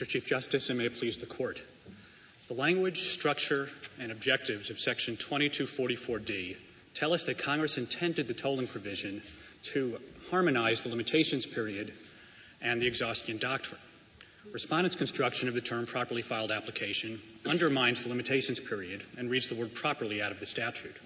Mr. 0.00 0.08
Chief 0.08 0.26
Justice, 0.26 0.70
and 0.70 0.78
may 0.78 0.86
it 0.86 0.96
please 0.96 1.18
the 1.18 1.26
Court. 1.26 1.60
The 2.48 2.54
language, 2.54 3.12
structure, 3.12 3.68
and 3.98 4.10
objectives 4.10 4.70
of 4.70 4.80
Section 4.80 5.18
2244D 5.18 6.56
tell 6.94 7.12
us 7.12 7.24
that 7.24 7.36
Congress 7.36 7.76
intended 7.76 8.26
the 8.26 8.32
tolling 8.32 8.66
provision 8.66 9.20
to 9.64 10.00
harmonize 10.30 10.84
the 10.84 10.88
limitations 10.88 11.44
period 11.44 11.92
and 12.62 12.80
the 12.80 12.86
exhaustion 12.86 13.36
doctrine. 13.36 13.80
Respondent's 14.50 14.96
construction 14.96 15.48
of 15.48 15.54
the 15.54 15.60
term 15.60 15.84
properly 15.84 16.22
filed 16.22 16.50
application 16.50 17.20
undermines 17.44 18.02
the 18.02 18.08
limitations 18.08 18.58
period 18.58 19.04
and 19.18 19.28
reads 19.28 19.50
the 19.50 19.54
word 19.54 19.74
properly 19.74 20.22
out 20.22 20.32
of 20.32 20.40
the 20.40 20.46
statute. 20.46 20.96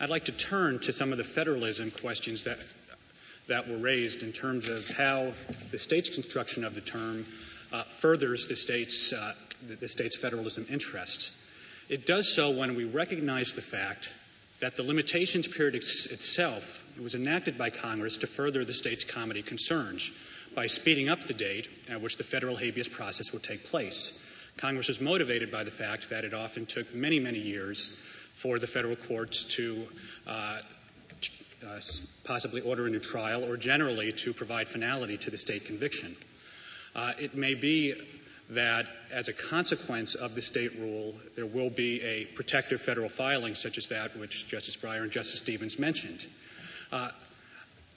I'd 0.00 0.10
like 0.10 0.24
to 0.24 0.32
turn 0.32 0.80
to 0.80 0.92
some 0.92 1.12
of 1.12 1.18
the 1.18 1.24
federalism 1.24 1.92
questions 1.92 2.44
that, 2.44 2.58
that 3.46 3.68
were 3.68 3.78
raised 3.78 4.24
in 4.24 4.32
terms 4.32 4.68
of 4.68 4.90
how 4.90 5.34
the 5.70 5.78
state's 5.78 6.10
construction 6.10 6.64
of 6.64 6.74
the 6.74 6.80
term 6.80 7.24
uh, 7.72 7.82
furthers 7.98 8.46
the 8.46 8.56
state's, 8.56 9.12
uh, 9.12 9.34
the 9.80 9.88
state's 9.88 10.16
federalism 10.16 10.66
interest. 10.70 11.30
It 11.88 12.06
does 12.06 12.32
so 12.32 12.50
when 12.50 12.76
we 12.76 12.84
recognize 12.84 13.54
the 13.54 13.62
fact 13.62 14.08
that 14.60 14.76
the 14.76 14.82
limitations 14.82 15.46
period 15.46 15.76
ex- 15.76 16.06
itself 16.06 16.82
was 17.00 17.14
enacted 17.14 17.56
by 17.56 17.70
Congress 17.70 18.18
to 18.18 18.26
further 18.26 18.64
the 18.64 18.74
state's 18.74 19.04
comity 19.04 19.42
concerns 19.42 20.10
by 20.54 20.66
speeding 20.66 21.08
up 21.08 21.24
the 21.24 21.34
date 21.34 21.68
at 21.88 22.00
which 22.00 22.16
the 22.16 22.24
federal 22.24 22.56
habeas 22.56 22.88
process 22.88 23.32
would 23.32 23.42
take 23.42 23.64
place. 23.64 24.18
Congress 24.56 24.88
was 24.88 25.00
motivated 25.00 25.52
by 25.52 25.62
the 25.62 25.70
fact 25.70 26.10
that 26.10 26.24
it 26.24 26.34
often 26.34 26.66
took 26.66 26.92
many, 26.94 27.20
many 27.20 27.38
years 27.38 27.94
for 28.34 28.58
the 28.58 28.66
federal 28.66 28.96
courts 28.96 29.44
to 29.44 29.86
uh, 30.26 30.58
uh, 31.66 31.80
possibly 32.24 32.60
order 32.60 32.86
a 32.86 32.90
new 32.90 32.98
trial 32.98 33.44
or 33.44 33.56
generally 33.56 34.12
to 34.12 34.32
provide 34.32 34.68
finality 34.68 35.16
to 35.16 35.30
the 35.30 35.38
state 35.38 35.64
conviction. 35.66 36.16
Uh, 36.98 37.12
it 37.20 37.36
may 37.36 37.54
be 37.54 37.94
that 38.50 38.86
as 39.12 39.28
a 39.28 39.32
consequence 39.32 40.16
of 40.16 40.34
the 40.34 40.40
state 40.40 40.76
rule, 40.80 41.14
there 41.36 41.46
will 41.46 41.70
be 41.70 42.02
a 42.02 42.24
protective 42.24 42.80
federal 42.80 43.08
filing 43.08 43.54
such 43.54 43.78
as 43.78 43.86
that 43.86 44.16
which 44.16 44.48
Justice 44.48 44.76
Breyer 44.76 45.02
and 45.02 45.12
Justice 45.12 45.38
Stevens 45.38 45.78
mentioned. 45.78 46.26
Uh, 46.90 47.10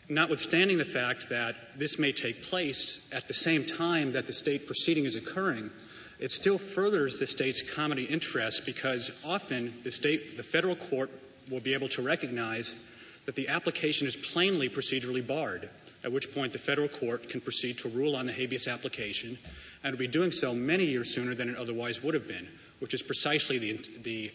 notwithstanding 0.07 0.77
the 0.77 0.85
fact 0.85 1.29
that 1.29 1.55
this 1.75 1.97
may 1.97 2.11
take 2.11 2.43
place 2.43 3.01
at 3.11 3.27
the 3.27 3.33
same 3.33 3.65
time 3.65 4.11
that 4.11 4.27
the 4.27 4.33
state 4.33 4.67
proceeding 4.67 5.05
is 5.05 5.15
occurring, 5.15 5.71
it 6.19 6.29
still 6.29 6.59
furthers 6.59 7.17
the 7.17 7.25
state's 7.25 7.63
comity 7.63 8.03
interest 8.07 8.67
because 8.67 9.25
often 9.25 9.73
the 9.83 9.89
state, 9.89 10.37
the 10.37 10.43
federal 10.43 10.75
court 10.75 11.09
will 11.49 11.59
be 11.59 11.73
able 11.73 11.89
to 11.89 12.03
recognize 12.03 12.75
that 13.25 13.35
the 13.35 13.49
application 13.49 14.07
is 14.07 14.15
plainly 14.15 14.69
procedurally 14.69 15.25
barred 15.25 15.69
at 16.03 16.11
which 16.11 16.33
point 16.33 16.51
the 16.53 16.59
federal 16.59 16.87
court 16.87 17.29
can 17.29 17.41
proceed 17.41 17.77
to 17.79 17.89
rule 17.89 18.15
on 18.15 18.25
the 18.25 18.33
habeas 18.33 18.67
application 18.67 19.37
and 19.83 19.93
will 19.93 19.99
be 19.99 20.07
doing 20.07 20.31
so 20.31 20.53
many 20.53 20.85
years 20.85 21.13
sooner 21.13 21.35
than 21.35 21.49
it 21.49 21.57
otherwise 21.57 22.01
would 22.01 22.15
have 22.15 22.27
been, 22.27 22.47
which 22.79 22.93
is 22.93 23.01
precisely 23.01 23.59
the, 23.59 23.79
the 24.01 24.31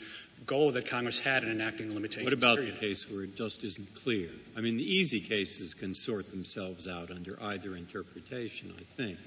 goal 0.47 0.73
that 0.73 0.87
Congress 0.89 1.19
had 1.19 1.43
in 1.43 1.51
enacting 1.51 1.89
the 1.89 1.95
limitation. 1.95 2.25
What 2.25 2.33
about 2.33 2.59
period. 2.59 2.77
the 2.77 2.79
case 2.79 3.11
where 3.11 3.25
it 3.25 3.37
just 3.37 3.65
isn't 3.65 3.95
clear? 3.95 4.31
I 4.57 4.61
mean, 4.61 4.77
the 4.77 4.97
easy 4.97 5.21
cases 5.21 5.75
can 5.75 5.95
sort 5.95 6.31
themselves 6.31 6.87
out 6.87 7.11
under 7.11 7.37
either 7.43 7.75
interpretation, 7.75 8.73
I 8.79 8.83
think. 8.95 9.19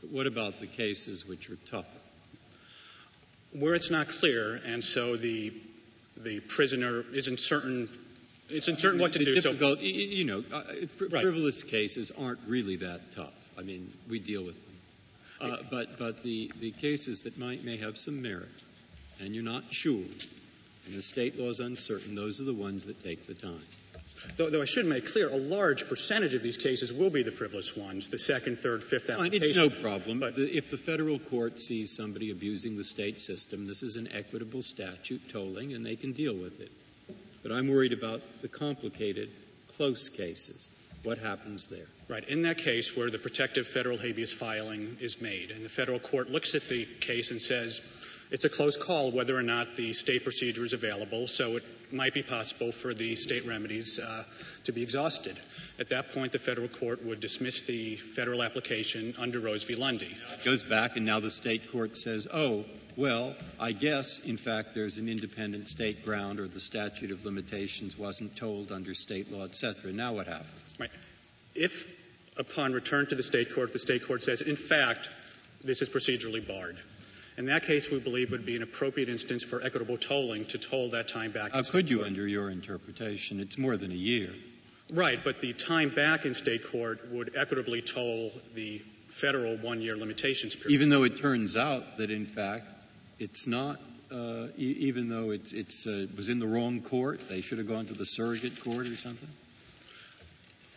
But 0.00 0.10
what 0.10 0.26
about 0.26 0.60
the 0.60 0.66
cases 0.66 1.26
which 1.26 1.48
are 1.48 1.58
tougher? 1.70 1.88
Where 3.52 3.74
it's 3.74 3.90
not 3.90 4.08
clear, 4.08 4.60
and 4.66 4.82
so 4.82 5.16
the 5.16 5.52
the 6.16 6.40
prisoner 6.40 7.04
isn't 7.12 7.40
certain 7.40 7.88
it's 8.48 8.68
uncertain 8.68 9.00
what 9.00 9.12
to 9.14 9.18
the 9.18 9.24
do. 9.24 9.34
Difficult, 9.34 9.78
so, 9.78 9.84
you 9.84 10.24
know, 10.24 10.44
uh, 10.52 10.62
fr- 10.96 11.04
right. 11.06 11.22
frivolous 11.22 11.62
cases 11.62 12.10
aren't 12.10 12.40
really 12.46 12.76
that 12.76 13.00
tough. 13.14 13.32
I 13.58 13.62
mean, 13.62 13.90
we 14.08 14.18
deal 14.18 14.44
with 14.44 14.54
them. 14.54 14.72
Uh, 15.40 15.56
but 15.70 15.98
but 15.98 16.22
the, 16.22 16.52
the 16.60 16.70
cases 16.70 17.24
that 17.24 17.38
might 17.38 17.64
may 17.64 17.76
have 17.78 17.98
some 17.98 18.22
merit, 18.22 18.48
and 19.20 19.34
you're 19.34 19.44
not 19.44 19.72
sure, 19.72 20.04
and 20.86 20.94
the 20.94 21.02
state 21.02 21.38
law 21.38 21.48
is 21.48 21.60
uncertain, 21.60 22.14
those 22.14 22.40
are 22.40 22.44
the 22.44 22.54
ones 22.54 22.86
that 22.86 23.02
take 23.02 23.26
the 23.26 23.34
time. 23.34 23.60
Though, 24.36 24.50
though, 24.50 24.62
I 24.62 24.66
should 24.66 24.86
make 24.86 25.10
clear, 25.10 25.28
a 25.28 25.36
large 25.36 25.88
percentage 25.88 26.34
of 26.34 26.44
these 26.44 26.56
cases 26.56 26.92
will 26.92 27.10
be 27.10 27.24
the 27.24 27.32
frivolous 27.32 27.76
ones, 27.76 28.08
the 28.08 28.18
second, 28.18 28.58
third, 28.58 28.84
fifth 28.84 29.10
application. 29.10 29.42
It's 29.48 29.56
no 29.56 29.68
problem. 29.68 30.20
But 30.20 30.38
if 30.38 30.70
the 30.70 30.76
federal 30.76 31.18
court 31.18 31.58
sees 31.58 31.94
somebody 31.94 32.30
abusing 32.30 32.76
the 32.76 32.84
state 32.84 33.18
system, 33.18 33.64
this 33.64 33.82
is 33.82 33.96
an 33.96 34.08
equitable 34.12 34.62
statute 34.62 35.28
tolling, 35.28 35.72
and 35.74 35.84
they 35.84 35.96
can 35.96 36.12
deal 36.12 36.34
with 36.34 36.60
it. 36.60 36.70
But 37.42 37.52
I'm 37.52 37.68
worried 37.68 37.92
about 37.92 38.22
the 38.40 38.48
complicated, 38.48 39.30
close 39.76 40.08
cases. 40.08 40.70
What 41.02 41.18
happens 41.18 41.66
there? 41.66 41.86
Right. 42.08 42.28
In 42.28 42.42
that 42.42 42.58
case 42.58 42.96
where 42.96 43.10
the 43.10 43.18
protective 43.18 43.66
federal 43.66 43.98
habeas 43.98 44.32
filing 44.32 44.98
is 45.00 45.20
made, 45.20 45.50
and 45.50 45.64
the 45.64 45.68
federal 45.68 45.98
court 45.98 46.30
looks 46.30 46.54
at 46.54 46.68
the 46.68 46.86
case 47.00 47.30
and 47.30 47.42
says, 47.42 47.80
it's 48.32 48.46
a 48.46 48.48
close 48.48 48.76
call 48.76 49.12
whether 49.12 49.36
or 49.36 49.42
not 49.42 49.76
the 49.76 49.92
state 49.92 50.24
procedure 50.24 50.64
is 50.64 50.72
available, 50.72 51.28
so 51.28 51.56
it 51.56 51.64
might 51.92 52.14
be 52.14 52.22
possible 52.22 52.72
for 52.72 52.94
the 52.94 53.14
state 53.14 53.46
remedies 53.46 53.98
uh, 53.98 54.24
to 54.64 54.72
be 54.72 54.82
exhausted. 54.82 55.38
At 55.78 55.90
that 55.90 56.12
point, 56.12 56.32
the 56.32 56.38
federal 56.38 56.68
court 56.68 57.04
would 57.04 57.20
dismiss 57.20 57.62
the 57.62 57.96
federal 57.96 58.42
application 58.42 59.14
under 59.18 59.38
Rose 59.38 59.64
v. 59.64 59.74
Lundy. 59.74 60.16
It 60.32 60.44
goes 60.44 60.64
back, 60.64 60.96
and 60.96 61.04
now 61.04 61.20
the 61.20 61.30
state 61.30 61.70
court 61.70 61.96
says, 61.96 62.26
oh, 62.32 62.64
well, 62.96 63.34
I 63.60 63.72
guess, 63.72 64.18
in 64.18 64.36
fact, 64.38 64.74
there's 64.74 64.98
an 64.98 65.08
independent 65.08 65.68
state 65.68 66.04
ground 66.04 66.40
or 66.40 66.48
the 66.48 66.60
statute 66.60 67.10
of 67.10 67.24
limitations 67.24 67.98
wasn't 67.98 68.34
tolled 68.36 68.72
under 68.72 68.94
state 68.94 69.30
law, 69.30 69.44
et 69.44 69.54
cetera. 69.54 69.92
Now 69.92 70.14
what 70.14 70.26
happens? 70.26 70.74
Right. 70.78 70.90
If, 71.54 71.86
upon 72.38 72.72
return 72.72 73.06
to 73.08 73.14
the 73.14 73.22
state 73.22 73.54
court, 73.54 73.72
the 73.72 73.78
state 73.78 74.06
court 74.06 74.22
says, 74.22 74.40
in 74.40 74.56
fact, 74.56 75.10
this 75.64 75.80
is 75.82 75.88
procedurally 75.88 76.46
barred, 76.46 76.76
in 77.36 77.46
that 77.46 77.64
case, 77.64 77.90
we 77.90 77.98
believe 77.98 78.30
would 78.30 78.46
be 78.46 78.56
an 78.56 78.62
appropriate 78.62 79.08
instance 79.08 79.42
for 79.42 79.62
equitable 79.64 79.96
tolling 79.96 80.44
to 80.46 80.58
toll 80.58 80.90
that 80.90 81.08
time 81.08 81.32
back. 81.32 81.52
How 81.54 81.62
could 81.62 81.88
you, 81.88 81.98
court. 81.98 82.08
under 82.08 82.26
your 82.26 82.50
interpretation? 82.50 83.40
It's 83.40 83.56
more 83.56 83.76
than 83.76 83.90
a 83.90 83.94
year. 83.94 84.30
Right, 84.90 85.22
but 85.22 85.40
the 85.40 85.54
time 85.54 85.90
back 85.90 86.26
in 86.26 86.34
state 86.34 86.66
court 86.66 87.10
would 87.10 87.34
equitably 87.34 87.80
toll 87.80 88.32
the 88.54 88.82
federal 89.08 89.56
one-year 89.56 89.96
limitations 89.96 90.54
period. 90.54 90.74
Even 90.74 90.88
though 90.90 91.04
it 91.04 91.18
turns 91.18 91.56
out 91.56 91.98
that, 91.98 92.10
in 92.10 92.26
fact, 92.26 92.66
it's 93.18 93.46
not, 93.46 93.80
uh, 94.10 94.48
e- 94.58 94.76
even 94.80 95.08
though 95.08 95.30
it's, 95.30 95.52
it's 95.52 95.86
uh, 95.86 96.06
was 96.16 96.28
in 96.28 96.38
the 96.38 96.46
wrong 96.46 96.80
court, 96.80 97.26
they 97.28 97.40
should 97.40 97.58
have 97.58 97.68
gone 97.68 97.86
to 97.86 97.94
the 97.94 98.04
surrogate 98.04 98.62
court 98.62 98.88
or 98.88 98.96
something? 98.96 99.28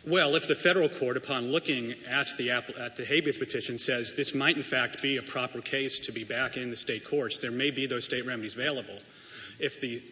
Well, 0.06 0.36
if 0.36 0.46
the 0.46 0.54
federal 0.54 0.88
court, 0.88 1.16
upon 1.16 1.50
looking 1.50 1.94
at 2.08 2.28
the, 2.38 2.52
at 2.52 2.94
the 2.94 3.04
habeas 3.04 3.38
petition, 3.38 3.78
says 3.78 4.14
this 4.14 4.34
might 4.34 4.56
in 4.56 4.62
fact 4.62 5.02
be 5.02 5.16
a 5.16 5.22
proper 5.22 5.60
case 5.60 6.00
to 6.00 6.12
be 6.12 6.22
back 6.22 6.56
in 6.56 6.70
the 6.70 6.76
state 6.76 7.04
courts, 7.04 7.38
there 7.38 7.50
may 7.50 7.70
be 7.70 7.86
those 7.86 8.04
state 8.04 8.24
remedies 8.24 8.54
available. 8.54 8.96
If 9.58 9.80
the 9.80 10.02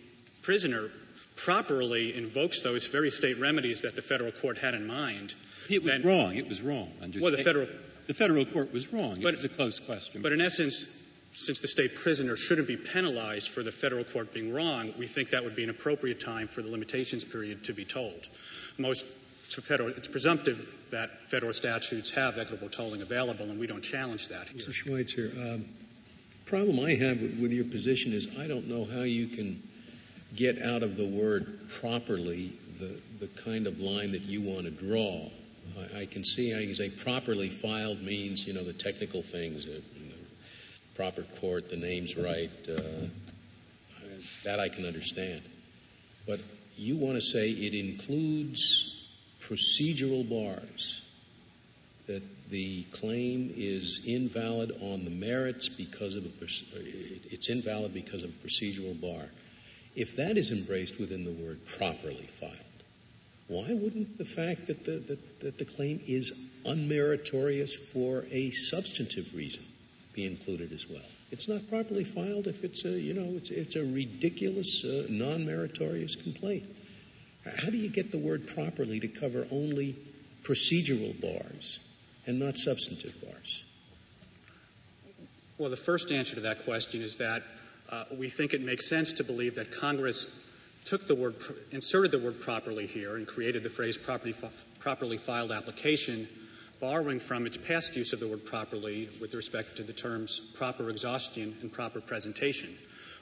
prisoner 0.42 0.90
properly 1.36 2.16
invokes 2.16 2.60
those 2.62 2.86
very 2.86 3.10
state 3.12 3.38
remedies 3.38 3.82
that 3.82 3.94
the 3.94 4.02
federal 4.02 4.32
court 4.32 4.58
had 4.58 4.74
in 4.74 4.86
mind, 4.86 5.34
it 5.70 5.82
was 5.82 5.92
then, 5.92 6.02
wrong. 6.02 6.36
It 6.36 6.48
was 6.48 6.60
wrong. 6.60 6.92
Well, 7.20 7.30
the 7.30 7.44
federal 7.44 7.68
the 8.06 8.14
federal 8.14 8.44
court 8.44 8.72
was 8.72 8.92
wrong. 8.92 9.20
But, 9.22 9.28
it 9.28 9.36
was 9.36 9.44
a 9.44 9.48
close 9.48 9.78
question. 9.78 10.20
But 10.20 10.32
in 10.32 10.40
essence, 10.40 10.84
since 11.32 11.60
the 11.60 11.68
state 11.68 11.94
prisoner 11.94 12.36
shouldn't 12.36 12.68
be 12.68 12.76
penalized 12.76 13.48
for 13.48 13.62
the 13.62 13.72
federal 13.72 14.04
court 14.04 14.32
being 14.32 14.52
wrong, 14.52 14.92
we 14.98 15.06
think 15.06 15.30
that 15.30 15.42
would 15.42 15.56
be 15.56 15.64
an 15.64 15.70
appropriate 15.70 16.20
time 16.20 16.48
for 16.48 16.62
the 16.62 16.70
limitations 16.70 17.24
period 17.24 17.64
to 17.64 17.72
be 17.72 17.84
tolled. 17.84 18.28
Most 18.76 19.06
federal, 19.46 19.90
it's 19.90 20.08
presumptive 20.08 20.84
that 20.90 21.20
federal 21.22 21.52
statutes 21.52 22.10
have 22.10 22.38
equitable 22.38 22.68
tolling 22.68 23.02
available, 23.02 23.44
and 23.44 23.58
we 23.58 23.66
don't 23.66 23.82
challenge 23.82 24.28
that. 24.28 24.48
Here. 24.48 24.58
Mr. 24.58 24.72
Schweitzer, 24.72 25.30
um, 25.36 25.64
problem 26.46 26.80
I 26.80 26.94
have 26.94 27.20
with 27.20 27.52
your 27.52 27.64
position 27.64 28.12
is 28.12 28.28
I 28.38 28.46
don't 28.46 28.68
know 28.68 28.84
how 28.84 29.02
you 29.02 29.26
can 29.26 29.62
get 30.34 30.60
out 30.62 30.82
of 30.82 30.96
the 30.96 31.06
word 31.06 31.68
properly 31.80 32.52
the, 32.78 33.00
the 33.20 33.26
kind 33.42 33.66
of 33.66 33.80
line 33.80 34.12
that 34.12 34.22
you 34.22 34.42
want 34.42 34.64
to 34.64 34.70
draw. 34.70 35.28
I, 35.94 36.00
I 36.02 36.06
can 36.06 36.24
see 36.24 36.50
how 36.50 36.58
you 36.58 36.74
say 36.74 36.90
properly 36.90 37.50
filed 37.50 38.02
means, 38.02 38.46
you 38.46 38.52
know, 38.52 38.64
the 38.64 38.72
technical 38.72 39.22
things, 39.22 39.64
uh, 39.66 39.70
the 39.70 40.14
proper 40.94 41.22
court, 41.40 41.70
the 41.70 41.76
name's 41.76 42.16
right. 42.16 42.50
Uh, 42.68 42.80
that 44.44 44.60
I 44.60 44.68
can 44.68 44.86
understand. 44.86 45.42
But 46.26 46.40
you 46.76 46.96
want 46.96 47.16
to 47.16 47.22
say 47.22 47.50
it 47.50 47.74
includes 47.74 48.93
procedural 49.48 50.28
bars, 50.28 51.02
that 52.06 52.22
the 52.50 52.82
claim 52.84 53.52
is 53.56 54.00
invalid 54.04 54.72
on 54.82 55.04
the 55.04 55.10
merits 55.10 55.68
because 55.68 56.16
of 56.16 56.24
a, 56.24 56.28
it's 57.30 57.48
invalid 57.48 57.94
because 57.94 58.22
of 58.22 58.30
a 58.30 58.46
procedural 58.46 58.98
bar. 59.00 59.24
If 59.96 60.16
that 60.16 60.36
is 60.36 60.50
embraced 60.50 60.98
within 60.98 61.24
the 61.24 61.30
word 61.30 61.64
properly 61.78 62.26
filed, 62.26 62.58
why 63.46 63.72
wouldn't 63.72 64.18
the 64.18 64.24
fact 64.24 64.66
that 64.66 64.84
the, 64.84 64.92
that, 64.92 65.40
that 65.40 65.58
the 65.58 65.64
claim 65.64 66.00
is 66.06 66.32
unmeritorious 66.64 67.74
for 67.74 68.24
a 68.30 68.50
substantive 68.50 69.34
reason 69.34 69.64
be 70.14 70.26
included 70.26 70.72
as 70.72 70.88
well? 70.88 71.02
It's 71.30 71.48
not 71.48 71.68
properly 71.68 72.04
filed 72.04 72.46
if 72.46 72.64
it's 72.64 72.84
a, 72.84 72.90
you 72.90 73.14
know, 73.14 73.36
it's, 73.36 73.50
it's 73.50 73.76
a 73.76 73.84
ridiculous, 73.84 74.84
uh, 74.84 75.06
non-meritorious 75.08 76.16
complaint. 76.16 76.64
How 77.44 77.70
do 77.70 77.76
you 77.76 77.88
get 77.88 78.10
the 78.10 78.18
word 78.18 78.46
properly 78.46 79.00
to 79.00 79.08
cover 79.08 79.46
only 79.50 79.96
procedural 80.42 81.18
bars 81.20 81.78
and 82.26 82.38
not 82.38 82.56
substantive 82.56 83.14
bars? 83.20 83.64
Well, 85.58 85.70
the 85.70 85.76
first 85.76 86.10
answer 86.10 86.34
to 86.36 86.40
that 86.42 86.64
question 86.64 87.02
is 87.02 87.16
that 87.16 87.42
uh, 87.90 88.04
we 88.16 88.28
think 88.28 88.54
it 88.54 88.62
makes 88.62 88.88
sense 88.88 89.14
to 89.14 89.24
believe 89.24 89.56
that 89.56 89.72
Congress 89.72 90.26
took 90.84 91.06
the 91.06 91.14
word, 91.14 91.36
inserted 91.70 92.10
the 92.10 92.18
word 92.18 92.40
properly 92.40 92.86
here 92.86 93.16
and 93.16 93.26
created 93.26 93.62
the 93.62 93.70
phrase 93.70 93.96
properly, 93.96 94.34
properly 94.80 95.18
filed 95.18 95.52
application, 95.52 96.28
borrowing 96.80 97.20
from 97.20 97.46
its 97.46 97.56
past 97.56 97.94
use 97.94 98.12
of 98.12 98.20
the 98.20 98.28
word 98.28 98.44
properly 98.44 99.08
with 99.20 99.34
respect 99.34 99.76
to 99.76 99.82
the 99.82 99.92
terms 99.92 100.40
proper 100.54 100.90
exhaustion 100.90 101.56
and 101.60 101.72
proper 101.72 102.00
presentation, 102.00 102.70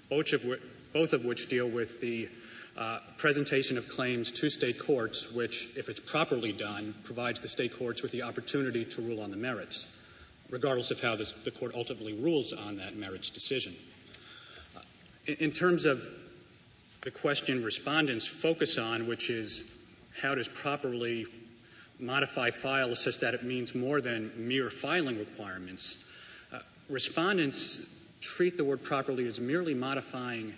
both 0.09 0.33
of 0.33 0.45
both 0.93 1.13
of 1.13 1.25
which 1.25 1.49
deal 1.49 1.69
with 1.69 2.01
the 2.01 2.29
uh, 2.77 2.99
presentation 3.19 3.77
of 3.79 3.89
claims 3.89 4.31
to 4.31 4.49
state 4.49 4.79
courts, 4.79 5.31
which, 5.31 5.69
if 5.77 5.89
it's 5.89 6.01
properly 6.01 6.53
done, 6.53 6.95
provides 7.05 7.41
the 7.41 7.49
state 7.49 7.77
courts 7.77 8.03
with 8.03 8.13
the 8.13 8.23
opportunity 8.23 8.85
to 8.85 9.03
rule 9.03 9.21
on 9.21 9.31
the 9.31 9.37
merits, 9.37 9.87
regardless 10.51 10.91
of 10.91 11.01
how 11.01 11.17
this, 11.17 11.33
the 11.45 11.51
court 11.51 11.73
ultimately 11.75 12.15
rules 12.15 12.53
on 12.53 12.79
that 12.79 12.97
merits 12.97 13.31
decision. 13.31 13.77
Uh, 14.77 14.81
in, 15.27 15.35
in 15.37 15.53
terms 15.53 15.85
of 15.85 16.07
the 17.03 17.11
question 17.11 17.63
respondents 17.63 18.27
focus 18.27 18.79
on, 18.79 19.07
which 19.07 19.29
is 19.29 19.65
how 20.21 20.35
does 20.35 20.49
properly 20.49 21.27
modify 21.99 22.51
file 22.51 22.95
such 22.95 23.19
that 23.19 23.35
it 23.35 23.43
means 23.43 23.75
more 23.75 24.01
than 24.01 24.33
mere 24.37 24.71
filing 24.71 25.19
requirements. 25.19 26.03
Uh, 26.53 26.59
respondents 26.89 27.81
treat 28.21 28.57
the 28.57 28.65
word 28.65 28.83
properly 28.83 29.27
as 29.27 29.41
merely 29.41 29.75
modifying 29.75 30.55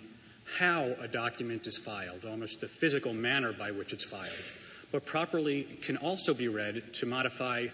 how 0.57 0.95
a 0.99 1.07
document 1.07 1.67
is 1.67 1.77
filed, 1.77 2.25
almost 2.25 2.61
the 2.61 2.67
physical 2.67 3.13
manner 3.13 3.51
by 3.51 3.71
which 3.71 3.93
it's 3.93 4.03
filed. 4.03 4.31
But 4.91 5.05
properly 5.05 5.63
can 5.63 5.97
also 5.97 6.33
be 6.33 6.47
read 6.47 6.93
to 6.95 7.05
modify 7.05 7.67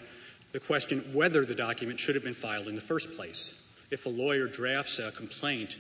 the 0.52 0.60
question 0.60 1.14
whether 1.14 1.46
the 1.46 1.56
document 1.56 2.00
should 2.00 2.16
have 2.16 2.24
been 2.24 2.34
filed 2.34 2.68
in 2.68 2.76
the 2.76 2.82
first 2.82 3.14
place. 3.16 3.54
If 3.90 4.06
a 4.06 4.10
lawyer 4.10 4.48
drafts 4.48 5.00
a 5.00 5.12
complaint 5.12 5.78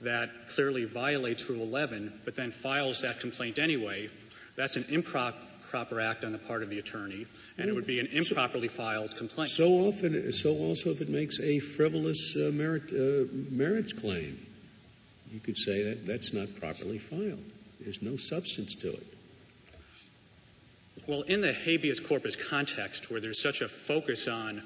that 0.00 0.48
clearly 0.48 0.84
violates 0.84 1.48
Rule 1.48 1.62
11, 1.62 2.20
but 2.24 2.34
then 2.34 2.50
files 2.50 3.02
that 3.02 3.20
complaint 3.20 3.58
anyway, 3.58 4.10
that's 4.56 4.76
an 4.76 4.86
improper 4.88 6.00
act 6.00 6.24
on 6.24 6.32
the 6.32 6.38
part 6.38 6.62
of 6.62 6.70
the 6.70 6.78
attorney, 6.78 7.26
and 7.56 7.68
it 7.68 7.74
would 7.74 7.86
be 7.86 8.00
an 8.00 8.08
improperly 8.08 8.68
filed 8.68 9.16
complaint. 9.16 9.48
So 9.48 9.68
often, 9.86 10.32
so 10.32 10.50
also 10.50 10.90
if 10.90 11.00
it 11.00 11.08
makes 11.08 11.40
a 11.40 11.60
frivolous 11.60 12.36
uh, 12.36 12.50
merit, 12.52 12.92
uh, 12.92 13.32
merits 13.32 13.92
claim, 13.92 14.44
you 15.32 15.40
could 15.40 15.56
say 15.56 15.84
that 15.84 16.06
that's 16.06 16.32
not 16.32 16.54
properly 16.56 16.98
filed. 16.98 17.42
There's 17.80 18.02
no 18.02 18.16
substance 18.16 18.74
to 18.76 18.92
it. 18.92 19.06
Well, 21.06 21.22
in 21.22 21.40
the 21.40 21.52
habeas 21.52 21.98
corpus 22.00 22.36
context, 22.36 23.10
where 23.10 23.20
there's 23.20 23.42
such 23.42 23.62
a 23.62 23.68
focus 23.68 24.28
on 24.28 24.62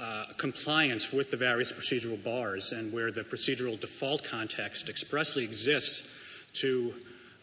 uh, 0.00 0.24
compliance 0.36 1.12
with 1.12 1.30
the 1.30 1.36
various 1.36 1.72
procedural 1.72 2.22
bars 2.22 2.72
and 2.72 2.92
where 2.92 3.12
the 3.12 3.22
procedural 3.22 3.78
default 3.78 4.24
context 4.24 4.88
expressly 4.88 5.44
exists 5.44 6.08
to 6.54 6.94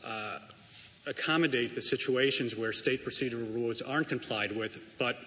uh, 0.04 0.40
accommodate 1.06 1.76
the 1.76 1.82
situations 1.82 2.56
where 2.56 2.74
state 2.74 3.06
procedural 3.06 3.54
rules 3.54 3.82
aren't 3.82 4.10
complied 4.10 4.52
with, 4.52 4.78
but 4.98 5.18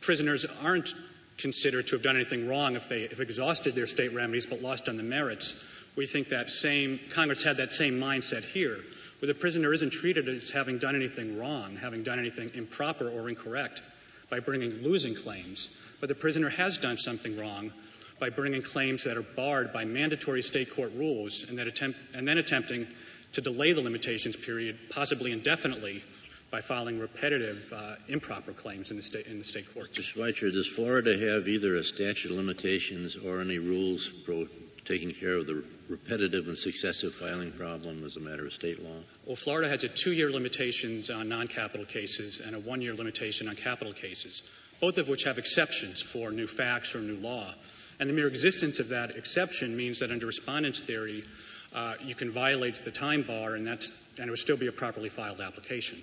prisoners 0.00 0.46
aren't 0.62 0.94
considered 1.36 1.86
to 1.88 1.96
have 1.96 2.02
done 2.02 2.16
anything 2.16 2.48
wrong 2.48 2.76
if 2.76 2.88
they 2.88 3.08
have 3.08 3.20
exhausted 3.20 3.74
their 3.74 3.86
state 3.86 4.12
remedies 4.14 4.46
but 4.46 4.62
lost 4.62 4.88
on 4.88 4.96
the 4.96 5.02
merits. 5.02 5.54
We 5.94 6.06
think 6.06 6.28
that 6.28 6.50
same 6.50 6.98
Congress 7.10 7.42
had 7.42 7.58
that 7.58 7.72
same 7.72 7.98
mindset 7.98 8.44
here, 8.44 8.78
where 9.20 9.26
the 9.26 9.34
prisoner 9.34 9.72
isn't 9.72 9.90
treated 9.90 10.28
as 10.28 10.50
having 10.50 10.78
done 10.78 10.96
anything 10.96 11.38
wrong, 11.38 11.76
having 11.76 12.02
done 12.02 12.18
anything 12.18 12.50
improper 12.54 13.08
or 13.08 13.28
incorrect 13.28 13.82
by 14.30 14.40
bringing 14.40 14.82
losing 14.82 15.14
claims, 15.14 15.76
but 16.00 16.08
the 16.08 16.14
prisoner 16.14 16.48
has 16.48 16.78
done 16.78 16.96
something 16.96 17.38
wrong 17.38 17.70
by 18.18 18.30
bringing 18.30 18.62
claims 18.62 19.04
that 19.04 19.16
are 19.16 19.22
barred 19.22 19.72
by 19.72 19.84
mandatory 19.84 20.42
state 20.42 20.70
court 20.74 20.92
rules 20.94 21.44
and, 21.48 21.58
attempt, 21.58 21.98
and 22.14 22.26
then 22.26 22.38
attempting 22.38 22.86
to 23.32 23.40
delay 23.40 23.72
the 23.72 23.80
limitations 23.80 24.36
period, 24.36 24.78
possibly 24.90 25.32
indefinitely, 25.32 26.02
by 26.50 26.60
filing 26.60 26.98
repetitive, 26.98 27.72
uh, 27.74 27.96
improper 28.08 28.52
claims 28.52 28.90
in 28.90 28.96
the 28.96 29.02
state 29.02 29.26
in 29.26 29.38
the 29.38 29.44
state 29.44 29.72
court. 29.74 29.92
Mr. 29.92 30.02
Schweitzer, 30.02 30.50
does 30.50 30.66
Florida 30.66 31.18
have 31.18 31.48
either 31.48 31.76
a 31.76 31.84
statute 31.84 32.30
of 32.30 32.36
limitations 32.36 33.16
or 33.16 33.40
any 33.40 33.58
rules 33.58 34.08
pro- 34.08 34.48
taking 34.84 35.10
care 35.10 35.34
of 35.34 35.46
the 35.46 35.64
repetitive 35.92 36.48
and 36.48 36.56
successive 36.56 37.14
filing 37.14 37.52
problem 37.52 38.02
as 38.04 38.16
a 38.16 38.20
matter 38.20 38.46
of 38.46 38.52
state 38.52 38.82
law? 38.82 38.98
Well, 39.26 39.36
Florida 39.36 39.68
has 39.68 39.84
a 39.84 39.88
two-year 39.88 40.30
limitations 40.30 41.10
on 41.10 41.28
non-capital 41.28 41.86
cases 41.86 42.40
and 42.40 42.56
a 42.56 42.58
one-year 42.58 42.94
limitation 42.94 43.46
on 43.48 43.54
capital 43.54 43.92
cases, 43.92 44.42
both 44.80 44.98
of 44.98 45.08
which 45.08 45.24
have 45.24 45.38
exceptions 45.38 46.00
for 46.00 46.32
new 46.32 46.46
facts 46.46 46.94
or 46.94 47.00
new 47.00 47.16
law. 47.16 47.54
And 48.00 48.08
the 48.08 48.14
mere 48.14 48.26
existence 48.26 48.80
of 48.80 48.88
that 48.88 49.10
exception 49.12 49.76
means 49.76 50.00
that 50.00 50.10
under 50.10 50.26
respondent's 50.26 50.80
theory, 50.80 51.24
uh, 51.74 51.94
you 52.04 52.14
can 52.14 52.32
violate 52.32 52.76
the 52.76 52.90
time 52.90 53.22
bar 53.22 53.54
and, 53.54 53.66
that's, 53.66 53.92
and 54.18 54.26
it 54.26 54.30
would 54.30 54.38
still 54.38 54.56
be 54.56 54.66
a 54.66 54.72
properly 54.72 55.10
filed 55.10 55.40
application. 55.40 56.02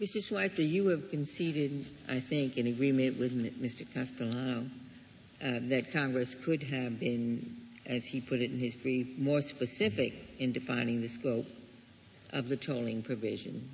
Mr. 0.00 0.26
Schweitzer, 0.26 0.62
you 0.62 0.86
have 0.88 1.10
conceded, 1.10 1.84
I 2.08 2.20
think, 2.20 2.56
in 2.56 2.66
agreement 2.66 3.18
with 3.18 3.62
Mr. 3.62 3.86
Castellano, 3.92 4.64
uh, 5.44 5.58
that 5.68 5.92
Congress 5.92 6.34
could 6.42 6.62
have 6.62 6.98
been 6.98 7.56
as 7.86 8.06
he 8.06 8.20
put 8.20 8.40
it 8.40 8.50
in 8.50 8.58
his 8.58 8.74
brief, 8.74 9.18
more 9.18 9.40
specific 9.40 10.14
in 10.38 10.52
defining 10.52 11.00
the 11.00 11.08
scope 11.08 11.46
of 12.32 12.48
the 12.48 12.56
tolling 12.56 13.02
provision. 13.02 13.68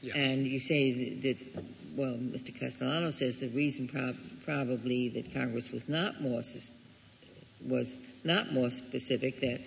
Yes. 0.00 0.14
And 0.14 0.46
you 0.46 0.60
say 0.60 1.14
that, 1.14 1.36
well, 1.96 2.14
Mr. 2.14 2.58
Castellano 2.58 3.10
says 3.10 3.40
the 3.40 3.48
reason 3.48 3.88
prob- 3.88 4.16
probably 4.44 5.08
that 5.10 5.34
Congress 5.34 5.72
was 5.72 5.88
not 5.88 6.20
more 6.20 6.42
was 7.66 7.96
not 8.22 8.52
more 8.52 8.70
specific 8.70 9.40
that 9.40 9.60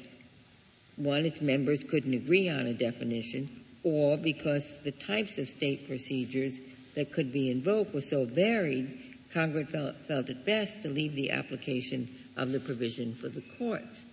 one, 0.95 1.25
its 1.25 1.41
members 1.41 1.83
couldn't 1.83 2.13
agree 2.13 2.47
on 2.49 2.67
a 2.67 2.73
definition, 2.73 3.49
or 3.83 4.17
because 4.17 4.77
the 4.79 4.91
types 4.91 5.37
of 5.37 5.47
state 5.47 5.87
procedures 5.87 6.59
that 6.95 7.11
could 7.11 7.33
be 7.33 7.49
invoked 7.49 7.93
were 7.93 8.01
so 8.01 8.25
varied, 8.25 8.99
Congress 9.33 9.69
felt, 9.69 9.95
felt 10.07 10.29
it 10.29 10.45
best 10.45 10.83
to 10.83 10.89
leave 10.89 11.15
the 11.15 11.31
application 11.31 12.07
of 12.37 12.51
the 12.51 12.59
provision 12.59 13.13
for 13.13 13.29
the 13.29 13.41
courts. 13.57 14.05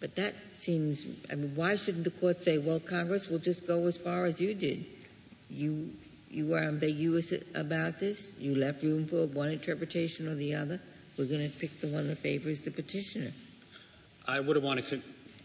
But 0.00 0.16
that 0.16 0.34
seems, 0.52 1.06
I 1.30 1.34
mean, 1.36 1.52
why 1.54 1.76
shouldn't 1.76 2.04
the 2.04 2.10
court 2.10 2.42
say, 2.42 2.58
well, 2.58 2.80
Congress 2.80 3.28
will 3.28 3.38
just 3.38 3.66
go 3.66 3.86
as 3.86 3.96
far 3.96 4.26
as 4.26 4.40
you 4.40 4.54
did? 4.54 4.84
You, 5.48 5.92
you 6.30 6.46
were 6.46 6.58
ambiguous 6.58 7.32
about 7.54 8.00
this. 8.00 8.36
You 8.38 8.54
left 8.54 8.82
room 8.82 9.06
for 9.06 9.26
one 9.26 9.50
interpretation 9.50 10.28
or 10.28 10.34
the 10.34 10.56
other. 10.56 10.80
We're 11.16 11.26
going 11.26 11.48
to 11.48 11.58
pick 11.58 11.80
the 11.80 11.86
one 11.86 12.08
that 12.08 12.18
favors 12.18 12.60
the 12.60 12.70
petitioner. 12.70 13.30
I 14.26 14.40
wouldn't 14.40 14.64
want 14.64 14.86
to 14.88 15.00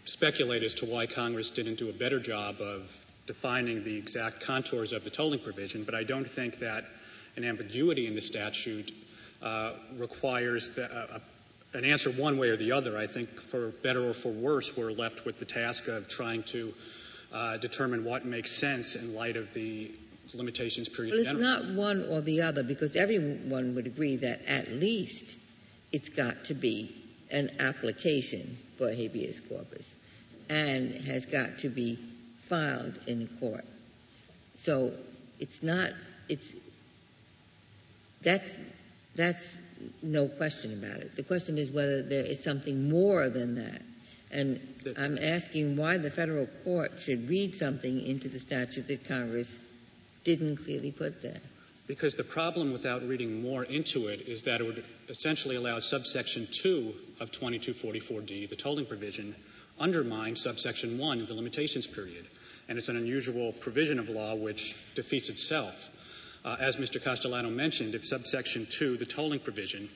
speculate 0.05 0.63
as 0.63 0.73
to 0.75 0.85
why 0.85 1.05
Congress 1.05 1.51
didn't 1.51 1.75
do 1.75 1.89
a 1.89 1.93
better 1.93 2.19
job 2.19 2.59
of 2.59 2.97
defining 3.27 3.83
the 3.83 3.95
exact 3.95 4.41
contours 4.41 4.91
of 4.91 5.03
the 5.03 5.09
tolling 5.09 5.39
provision, 5.39 5.83
but 5.83 5.93
I 5.93 6.03
don't 6.03 6.27
think 6.27 6.59
that 6.59 6.85
an 7.37 7.43
ambiguity 7.43 8.07
in 8.07 8.15
the 8.15 8.21
statute 8.21 8.91
uh, 9.41 9.73
requires 9.97 10.77
uh, 10.77 11.19
an 11.73 11.85
answer 11.85 12.09
one 12.09 12.37
way 12.37 12.49
or 12.49 12.57
the 12.57 12.71
other. 12.71 12.97
I 12.97 13.07
think 13.07 13.41
for 13.41 13.69
better 13.69 14.09
or 14.09 14.13
for 14.13 14.31
worse, 14.31 14.75
we're 14.75 14.91
left 14.91 15.25
with 15.25 15.37
the 15.37 15.45
task 15.45 15.87
of 15.87 16.07
trying 16.07 16.43
to 16.43 16.73
uh, 17.31 17.57
determine 17.57 18.03
what 18.03 18.25
makes 18.25 18.51
sense 18.51 18.95
in 18.95 19.13
light 19.13 19.37
of 19.37 19.53
the 19.53 19.91
limitations 20.33 20.89
period. 20.89 21.13
Well, 21.13 21.21
it's 21.21 21.31
not 21.31 21.65
one 21.65 22.05
or 22.09 22.21
the 22.21 22.41
other 22.41 22.63
because 22.63 22.95
everyone 22.95 23.75
would 23.75 23.87
agree 23.87 24.17
that 24.17 24.41
at 24.47 24.71
least 24.71 25.35
it's 25.91 26.09
got 26.09 26.45
to 26.45 26.53
be 26.53 26.95
an 27.31 27.51
application 27.59 28.57
for 28.77 28.91
habeas 28.91 29.39
corpus 29.41 29.95
and 30.49 30.95
has 30.95 31.25
got 31.25 31.59
to 31.59 31.69
be 31.69 31.99
filed 32.39 32.97
in 33.05 33.27
court. 33.39 33.65
So 34.55 34.91
it's 35.39 35.61
not, 35.61 35.91
it's, 36.27 36.53
that's, 38.21 38.59
that's 39.15 39.55
no 40.01 40.27
question 40.27 40.73
about 40.73 41.01
it. 41.01 41.15
The 41.15 41.23
question 41.23 41.57
is 41.57 41.71
whether 41.71 42.01
there 42.01 42.25
is 42.25 42.43
something 42.43 42.89
more 42.89 43.29
than 43.29 43.55
that. 43.55 43.81
And 44.31 44.59
I'm 44.97 45.17
asking 45.17 45.75
why 45.75 45.97
the 45.97 46.11
federal 46.11 46.45
court 46.63 46.99
should 46.99 47.29
read 47.29 47.55
something 47.55 48.01
into 48.01 48.29
the 48.29 48.39
statute 48.39 48.87
that 48.87 49.07
Congress 49.07 49.59
didn't 50.23 50.57
clearly 50.57 50.91
put 50.91 51.21
there. 51.21 51.41
Because 51.87 52.13
the 52.13 52.23
problem 52.23 52.71
without 52.71 53.07
reading 53.07 53.41
more 53.41 53.63
into 53.63 54.09
it 54.09 54.21
is 54.27 54.43
that 54.43 54.61
it 54.61 54.67
would 54.67 54.83
essentially 55.07 55.55
allow 55.55 55.79
subsection 55.79 56.47
2 56.51 56.93
of 57.19 57.31
2244D, 57.31 58.47
the 58.47 58.55
tolling 58.55 58.85
provision, 58.85 59.33
undermine 59.79 60.35
subsection 60.35 60.99
1 60.99 61.21
of 61.21 61.27
the 61.27 61.33
limitations 61.33 61.87
period. 61.87 62.27
And 62.67 62.77
it's 62.77 62.89
an 62.89 62.97
unusual 62.97 63.53
provision 63.53 63.97
of 63.97 64.09
law 64.09 64.35
which 64.35 64.75
defeats 64.93 65.29
itself. 65.29 65.89
Uh, 66.43 66.55
as 66.59 66.77
Mr. 66.77 67.03
Castellano 67.03 67.49
mentioned, 67.49 67.95
if 67.95 68.05
subsection 68.05 68.65
2, 68.69 68.97
the 68.97 69.05
tolling 69.05 69.39
provision, 69.39 69.89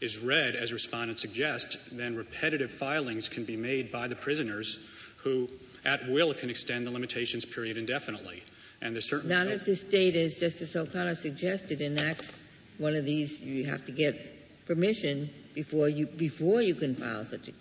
is 0.00 0.18
read 0.18 0.56
as 0.56 0.72
respondents 0.72 1.22
suggest, 1.22 1.76
then 1.92 2.16
repetitive 2.16 2.70
filings 2.70 3.28
can 3.28 3.44
be 3.44 3.56
made 3.56 3.92
by 3.92 4.08
the 4.08 4.16
prisoners 4.16 4.78
who, 5.18 5.48
at 5.84 6.08
will, 6.08 6.34
can 6.34 6.50
extend 6.50 6.86
the 6.86 6.90
limitations 6.90 7.44
period 7.44 7.76
indefinitely. 7.76 8.42
And 8.82 8.94
there's 8.94 9.08
certainly 9.08 9.34
not 9.34 9.46
if 9.46 9.64
the 9.64 9.76
state, 9.76 10.16
as 10.16 10.36
Justice 10.36 10.76
O'Connor 10.76 11.14
suggested, 11.14 11.80
enacts 11.80 12.42
one 12.76 12.96
of 12.96 13.06
these. 13.06 13.42
You 13.42 13.64
have 13.64 13.86
to 13.86 13.92
get 13.92 14.66
permission 14.66 15.30
before 15.54 15.88
you 15.88 16.06
before 16.06 16.60
you 16.60 16.74
can 16.74 16.94
file 16.94 17.24
such 17.24 17.48
an 17.48 17.54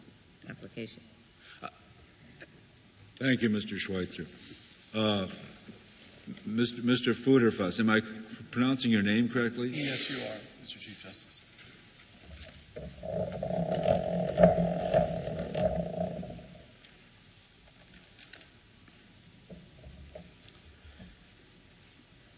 application. 0.50 1.02
Uh, 1.62 1.70
thank 3.20 3.42
you, 3.42 3.50
Mr. 3.50 3.78
Schweitzer. 3.78 4.26
Uh, 4.94 5.28
Mr. 6.48 6.80
Mr. 6.80 7.14
Futerfas, 7.14 7.80
am 7.80 7.90
I 7.90 8.02
pronouncing 8.52 8.92
your 8.92 9.04
name 9.04 9.28
correctly? 9.30 9.70
Yes, 9.70 10.10
you 10.10 10.18
are, 10.18 10.38
Mr. 10.64 10.80
Chief 10.80 11.04
Justice. 11.04 11.40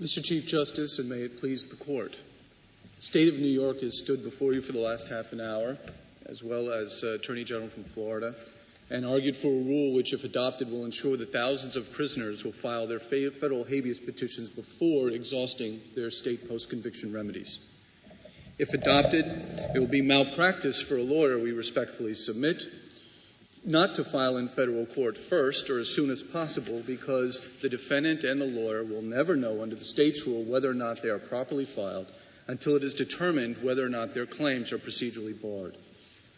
Mr. 0.02 0.24
Chief 0.24 0.46
Justice, 0.46 1.00
and 1.00 1.08
may 1.08 1.22
it 1.22 1.40
please 1.40 1.68
the 1.68 1.76
Court. 1.78 2.18
The 2.98 3.02
State 3.02 3.28
of 3.28 3.40
New 3.40 3.48
York 3.48 3.82
has 3.82 3.98
stood 3.98 4.24
before 4.24 4.54
you 4.54 4.62
for 4.62 4.72
the 4.72 4.80
last 4.80 5.10
half 5.10 5.32
an 5.32 5.40
hour, 5.40 5.78
as 6.26 6.44
well 6.44 6.72
as 6.72 7.04
uh, 7.04 7.14
Attorney 7.14 7.44
General 7.44 7.70
from 7.70 7.84
Florida, 7.84 8.36
and 8.90 9.06
argued 9.06 9.36
for 9.36 9.48
a 9.48 9.64
rule 9.64 9.94
which, 9.94 10.14
if 10.14 10.24
adopted, 10.24 10.70
will 10.70 10.86
ensure 10.86 11.18
that 11.18 11.32
thousands 11.32 11.76
of 11.76 11.92
prisoners 11.92 12.44
will 12.44 12.52
file 12.52 12.88
their 12.88 13.00
federal 13.00 13.64
habeas 13.64 14.00
petitions 14.00 14.50
before 14.50 15.10
exhausting 15.10 15.82
their 15.96 16.12
state 16.12 16.48
post 16.48 16.70
conviction 16.70 17.12
remedies. 17.12 17.60
If 18.58 18.74
adopted, 18.74 19.26
it 19.74 19.80
will 19.80 19.88
be 19.88 20.02
malpractice 20.02 20.82
for 20.82 20.98
a 20.98 21.04
lawyer, 21.04 21.38
we 21.38 21.52
respectfully 21.52 22.14
submit, 22.14 22.64
not 23.66 23.96
to 23.96 24.04
file 24.04 24.38
in 24.38 24.48
federal 24.48 24.86
court 24.86 25.18
first 25.18 25.70
or 25.70 25.80
as 25.80 25.90
soon 25.90 26.10
as 26.10 26.24
possible 26.24 26.82
because 26.86 27.42
the 27.62 27.70
defendant 27.70 28.24
and 28.24 28.40
the 28.40 28.46
lawyer 28.46 28.84
will 28.84 29.02
never 29.02 29.36
know 29.36 29.62
under 29.62 29.76
the 29.76 29.84
state's 29.84 30.26
rule 30.28 30.44
whether 30.44 30.70
or 30.70 30.76
not 30.76 31.02
they 31.02 31.10
are 31.10 31.20
properly 31.20 31.66
filed 31.66 32.08
until 32.48 32.76
it 32.76 32.84
is 32.84 32.94
determined 32.94 33.58
whether 33.64 33.84
or 33.84 33.90
not 33.90 34.14
their 34.14 34.28
claims 34.28 34.72
are 34.72 34.78
procedurally 34.78 35.40
barred. 35.40 35.76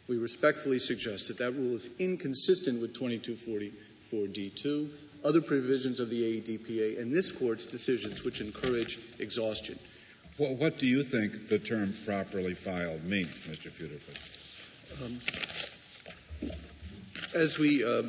We 0.08 0.18
respectfully 0.18 0.80
suggest 0.80 1.28
that 1.28 1.38
that 1.40 1.52
rule 1.52 1.76
is 1.76 1.90
inconsistent 2.00 2.82
with 2.82 2.94
2244D2, 2.96 4.90
other 5.26 5.42
provisions 5.42 6.00
of 6.00 6.10
the 6.10 6.24
AEDPA, 6.24 7.02
and 7.02 7.14
this 7.14 7.32
Court's 7.32 7.66
decisions 7.66 8.24
which 8.24 8.40
encourage 8.40 9.00
exhaustion. 9.20 9.78
Well, 10.38 10.56
what 10.56 10.78
do 10.78 10.88
you 10.88 11.04
think 11.04 11.50
the 11.50 11.60
term 11.60 11.94
properly 12.06 12.54
filed 12.54 13.04
means, 13.04 13.36
Mr. 13.48 13.70
Futerfas? 13.70 14.62
Um, 15.04 15.20
as 17.36 17.60
we 17.60 17.84
uh, 17.86 18.04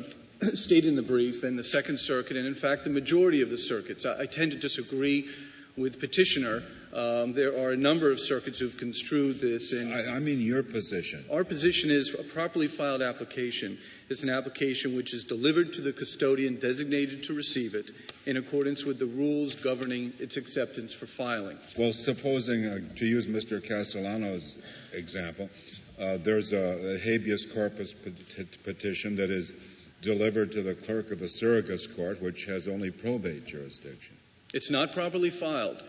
state 0.53 0.85
in 0.85 0.95
the 0.95 1.01
brief, 1.01 1.43
and 1.43 1.59
the 1.59 1.63
Second 1.63 1.99
Circuit, 1.99 2.37
and 2.37 2.47
in 2.47 2.55
fact 2.55 2.85
the 2.85 2.89
majority 2.89 3.41
of 3.41 3.49
the 3.49 3.57
circuits, 3.57 4.05
I, 4.05 4.21
I 4.21 4.25
tend 4.25 4.53
to 4.53 4.57
disagree 4.57 5.27
with 5.79 5.99
petitioner. 5.99 6.61
Um, 6.91 7.33
there 7.33 7.55
are 7.63 7.71
a 7.71 7.77
number 7.77 8.11
of 8.11 8.19
circuits 8.19 8.59
who've 8.59 8.75
construed 8.75 9.39
this. 9.39 9.73
In, 9.73 9.93
I, 9.93 10.15
I, 10.15 10.19
mean 10.19 10.41
your 10.41 10.63
position. 10.63 11.23
Our 11.31 11.43
position 11.43 11.91
is 11.91 12.13
a 12.13 12.23
properly 12.23 12.67
filed 12.67 13.01
application 13.01 13.77
is 14.09 14.23
an 14.23 14.29
application 14.29 14.95
which 14.95 15.13
is 15.13 15.23
delivered 15.23 15.73
to 15.73 15.81
the 15.81 15.93
custodian 15.93 16.59
designated 16.59 17.25
to 17.25 17.33
receive 17.33 17.75
it 17.75 17.91
in 18.25 18.37
accordance 18.37 18.83
with 18.83 18.97
the 18.97 19.05
rules 19.05 19.55
governing 19.55 20.13
its 20.19 20.37
acceptance 20.37 20.91
for 20.91 21.05
filing. 21.05 21.57
Well, 21.77 21.93
supposing, 21.93 22.65
uh, 22.65 22.79
to 22.95 23.05
use 23.05 23.27
Mr. 23.27 23.63
Castellano's 23.63 24.57
example, 24.91 25.49
uh, 25.99 26.17
there's 26.17 26.53
a, 26.53 26.95
a, 26.95 26.97
habeas 26.97 27.45
corpus 27.45 27.93
petition 28.63 29.17
that 29.17 29.29
is 29.29 29.53
delivered 30.01 30.53
to 30.53 30.61
the 30.61 30.73
clerk 30.73 31.11
of 31.11 31.19
the 31.19 31.27
surrogate's 31.27 31.85
court, 31.85 32.21
which 32.21 32.45
has 32.45 32.67
only 32.67 32.89
probate 32.89 33.45
jurisdiction. 33.45 34.15
It's 34.53 34.69
not 34.69 34.93
properly 34.93 35.29
filed. 35.29 35.81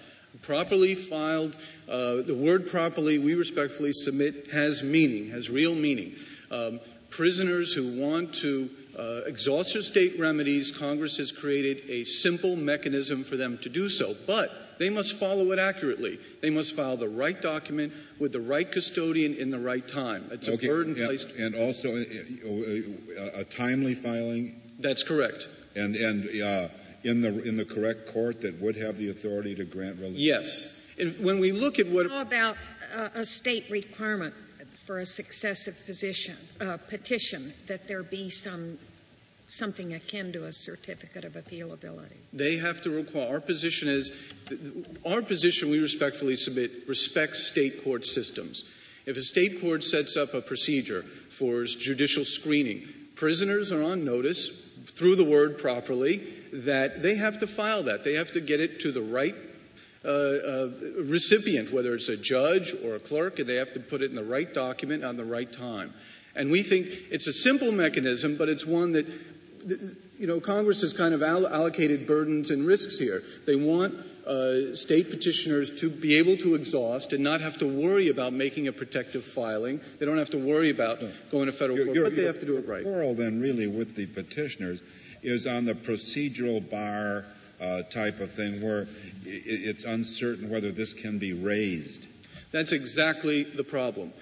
Properly 0.42 0.94
filed, 0.94 1.56
uh, 1.88 2.22
the 2.22 2.34
word 2.34 2.68
properly, 2.68 3.18
we 3.18 3.34
respectfully 3.34 3.92
submit, 3.92 4.48
has 4.52 4.82
meaning, 4.82 5.30
has 5.30 5.50
real 5.50 5.74
meaning. 5.74 6.14
Um, 6.50 6.80
prisoners 7.10 7.72
who 7.72 8.00
want 8.00 8.34
to 8.36 8.70
uh, 8.98 9.22
exhaust 9.26 9.72
their 9.72 9.82
state 9.82 10.18
remedies, 10.18 10.70
Congress 10.70 11.18
has 11.18 11.32
created 11.32 11.90
a 11.90 12.04
simple 12.04 12.56
mechanism 12.56 13.24
for 13.24 13.36
them 13.36 13.58
to 13.62 13.68
do 13.68 13.88
so. 13.88 14.14
But 14.26 14.50
they 14.78 14.88
must 14.88 15.16
follow 15.16 15.52
it 15.52 15.58
accurately. 15.58 16.18
They 16.40 16.50
must 16.50 16.74
file 16.74 16.96
the 16.96 17.08
right 17.08 17.40
document 17.40 17.92
with 18.18 18.32
the 18.32 18.40
right 18.40 18.70
custodian 18.70 19.34
in 19.34 19.50
the 19.50 19.58
right 19.58 19.86
time. 19.86 20.28
It's 20.30 20.48
okay. 20.48 20.66
a 20.66 20.70
burden 20.70 20.96
and, 20.96 21.06
placed. 21.06 21.30
And 21.30 21.54
also 21.54 21.96
uh, 21.96 22.00
uh, 22.00 23.40
a 23.40 23.44
timely 23.44 23.94
filing? 23.94 24.60
That's 24.78 25.02
correct. 25.02 25.48
And, 25.74 25.96
and 25.96 26.42
uh, 26.42 26.68
in 27.04 27.20
the 27.20 27.42
in 27.42 27.56
the 27.56 27.64
correct 27.64 28.12
court 28.12 28.42
that 28.42 28.60
would 28.60 28.76
have 28.76 28.98
the 28.98 29.10
authority 29.10 29.54
to 29.54 29.64
grant 29.64 29.98
relief? 29.98 30.18
Yes. 30.18 30.66
And 30.98 31.18
when 31.24 31.40
we 31.40 31.52
look 31.52 31.78
at 31.78 31.88
what 31.88 32.10
How 32.10 32.20
about 32.20 32.56
uh, 32.94 33.08
a 33.14 33.24
state 33.24 33.70
requirement 33.70 34.34
for 34.84 34.98
a 34.98 35.06
successive 35.06 35.86
position, 35.86 36.36
uh, 36.60 36.76
petition 36.76 37.54
that 37.66 37.88
there 37.88 38.02
be 38.02 38.28
some 38.28 38.78
something 39.50 39.94
akin 39.94 40.32
to 40.32 40.44
a 40.44 40.52
certificate 40.52 41.24
of 41.24 41.32
appealability. 41.32 42.16
They 42.32 42.58
have 42.58 42.82
to 42.82 42.90
require. 42.90 43.28
Our 43.28 43.40
position 43.40 43.88
is, 43.88 44.12
our 45.04 45.22
position, 45.22 45.70
we 45.70 45.80
respectfully 45.80 46.36
submit, 46.36 46.86
respects 46.86 47.44
state 47.48 47.82
court 47.82 48.06
systems. 48.06 48.64
If 49.06 49.16
a 49.16 49.22
state 49.22 49.60
court 49.60 49.84
sets 49.84 50.16
up 50.16 50.34
a 50.34 50.40
procedure 50.40 51.02
for 51.02 51.64
judicial 51.64 52.24
screening, 52.24 52.88
prisoners 53.14 53.72
are 53.72 53.82
on 53.82 54.04
notice 54.04 54.48
through 54.86 55.16
the 55.16 55.24
word 55.24 55.58
properly 55.58 56.18
that 56.52 57.02
they 57.02 57.14
have 57.14 57.38
to 57.38 57.46
file 57.46 57.84
that. 57.84 58.04
They 58.04 58.14
have 58.14 58.32
to 58.32 58.40
get 58.40 58.60
it 58.60 58.80
to 58.80 58.92
the 58.92 59.02
right 59.02 59.34
uh, 60.04 60.08
uh, 60.08 60.70
recipient, 60.98 61.72
whether 61.72 61.94
it's 61.94 62.08
a 62.08 62.16
judge 62.16 62.74
or 62.82 62.94
a 62.94 62.98
clerk, 62.98 63.38
and 63.38 63.48
they 63.48 63.56
have 63.56 63.74
to 63.74 63.80
put 63.80 64.00
it 64.02 64.10
in 64.10 64.16
the 64.16 64.24
right 64.24 64.52
document 64.52 65.04
on 65.04 65.16
the 65.16 65.24
right 65.24 65.50
time. 65.52 65.92
And 66.34 66.50
we 66.50 66.62
think 66.62 66.86
it's 67.10 67.26
a 67.26 67.32
simple 67.32 67.72
mechanism, 67.72 68.36
but 68.36 68.48
it's 68.48 68.64
one 68.64 68.92
that, 68.92 69.06
you 69.66 70.26
know, 70.26 70.40
Congress 70.40 70.82
has 70.82 70.92
kind 70.92 71.14
of 71.14 71.22
allocated 71.22 72.06
burdens 72.06 72.50
and 72.50 72.66
risks 72.66 72.98
here. 72.98 73.22
They 73.46 73.56
want 73.56 73.94
uh, 74.26 74.74
state 74.74 75.10
petitioners 75.10 75.80
to 75.80 75.90
be 75.90 76.16
able 76.16 76.36
to 76.38 76.54
exhaust 76.54 77.12
and 77.12 77.24
not 77.24 77.40
have 77.40 77.58
to 77.58 77.66
worry 77.66 78.08
about 78.08 78.32
making 78.32 78.68
a 78.68 78.72
protective 78.72 79.24
filing. 79.24 79.80
They 79.98 80.06
don't 80.06 80.18
have 80.18 80.30
to 80.30 80.38
worry 80.38 80.70
about 80.70 81.00
going 81.30 81.46
to 81.46 81.52
federal 81.52 81.84
court, 81.84 81.96
but 82.02 82.16
they 82.16 82.24
have 82.24 82.38
to 82.40 82.46
do 82.46 82.56
it 82.58 82.68
right. 82.68 82.84
The 82.84 82.90
quarrel 82.90 83.14
then 83.14 83.40
really 83.40 83.66
with 83.66 83.96
the 83.96 84.06
petitioners 84.06 84.82
is 85.22 85.46
on 85.46 85.64
the 85.64 85.74
procedural 85.74 86.68
bar 86.68 87.24
uh, 87.60 87.82
type 87.82 88.20
of 88.20 88.32
thing 88.32 88.62
where 88.62 88.86
it's 89.24 89.84
uncertain 89.84 90.48
whether 90.48 90.72
this 90.72 90.94
can 90.94 91.18
be 91.18 91.32
raised. 91.32 92.06
That's 92.52 92.72
exactly 92.72 93.44
the 93.44 93.64
problem. 93.64 94.12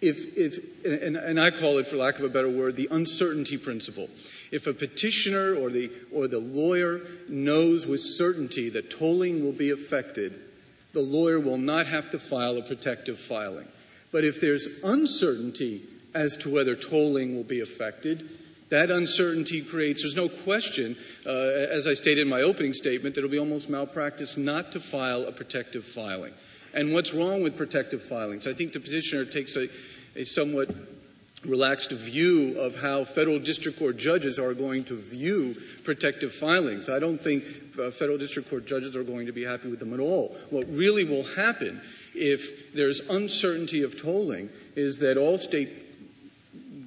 If, 0.00 0.36
if 0.36 0.84
and, 0.84 1.16
and, 1.16 1.40
I 1.40 1.50
call 1.50 1.78
it, 1.78 1.86
for 1.86 1.96
lack 1.96 2.18
of 2.18 2.24
a 2.24 2.28
better 2.28 2.50
word, 2.50 2.76
the 2.76 2.88
uncertainty 2.90 3.56
principle. 3.56 4.10
If 4.50 4.66
a 4.66 4.74
petitioner 4.74 5.54
or 5.54 5.70
the 5.70 5.90
or 6.12 6.28
the 6.28 6.38
lawyer 6.38 7.00
knows 7.28 7.86
with 7.86 8.00
certainty 8.00 8.70
that 8.70 8.90
tolling 8.90 9.42
will 9.42 9.52
be 9.52 9.70
affected, 9.70 10.38
the 10.92 11.00
lawyer 11.00 11.40
will 11.40 11.58
not 11.58 11.86
have 11.86 12.10
to 12.10 12.18
file 12.18 12.58
a 12.58 12.62
protective 12.62 13.18
filing. 13.18 13.66
But 14.12 14.24
if 14.24 14.40
there's 14.40 14.80
uncertainty 14.84 15.82
as 16.14 16.38
to 16.38 16.50
whether 16.52 16.74
tolling 16.74 17.34
will 17.34 17.44
be 17.44 17.60
affected, 17.60 18.28
that 18.68 18.90
uncertainty 18.90 19.62
creates, 19.62 20.02
there's 20.02 20.16
no 20.16 20.28
question, 20.28 20.96
uh, 21.24 21.30
as 21.30 21.86
I 21.86 21.92
stated 21.92 22.22
in 22.22 22.28
my 22.28 22.42
opening 22.42 22.72
statement, 22.72 23.14
that 23.14 23.20
it'll 23.20 23.30
be 23.30 23.38
almost 23.38 23.70
malpractice 23.70 24.36
not 24.36 24.72
to 24.72 24.80
file 24.80 25.24
a 25.24 25.32
protective 25.32 25.84
filing. 25.84 26.32
And 26.74 26.92
what's 26.92 27.14
wrong 27.14 27.42
with 27.42 27.56
protective 27.56 28.02
filings? 28.02 28.46
I 28.46 28.54
think 28.54 28.72
the 28.72 28.80
petitioner 28.80 29.24
takes 29.24 29.56
a, 29.56 29.68
a 30.16 30.24
somewhat 30.24 30.70
relaxed 31.44 31.90
view 31.90 32.58
of 32.58 32.74
how 32.76 33.04
federal 33.04 33.38
district 33.38 33.78
court 33.78 33.96
judges 33.96 34.38
are 34.38 34.54
going 34.54 34.84
to 34.84 34.94
view 34.94 35.56
protective 35.84 36.32
filings. 36.32 36.88
I 36.88 36.98
don't 36.98 37.18
think 37.18 37.44
uh, 37.78 37.90
federal 37.90 38.18
district 38.18 38.50
court 38.50 38.66
judges 38.66 38.96
are 38.96 39.04
going 39.04 39.26
to 39.26 39.32
be 39.32 39.44
happy 39.44 39.68
with 39.68 39.78
them 39.78 39.92
at 39.92 40.00
all. 40.00 40.36
What 40.50 40.68
really 40.68 41.04
will 41.04 41.24
happen 41.24 41.80
if 42.14 42.72
there's 42.72 43.00
uncertainty 43.00 43.82
of 43.82 44.00
tolling 44.00 44.48
is 44.74 45.00
that 45.00 45.18
all 45.18 45.38
state 45.38 45.70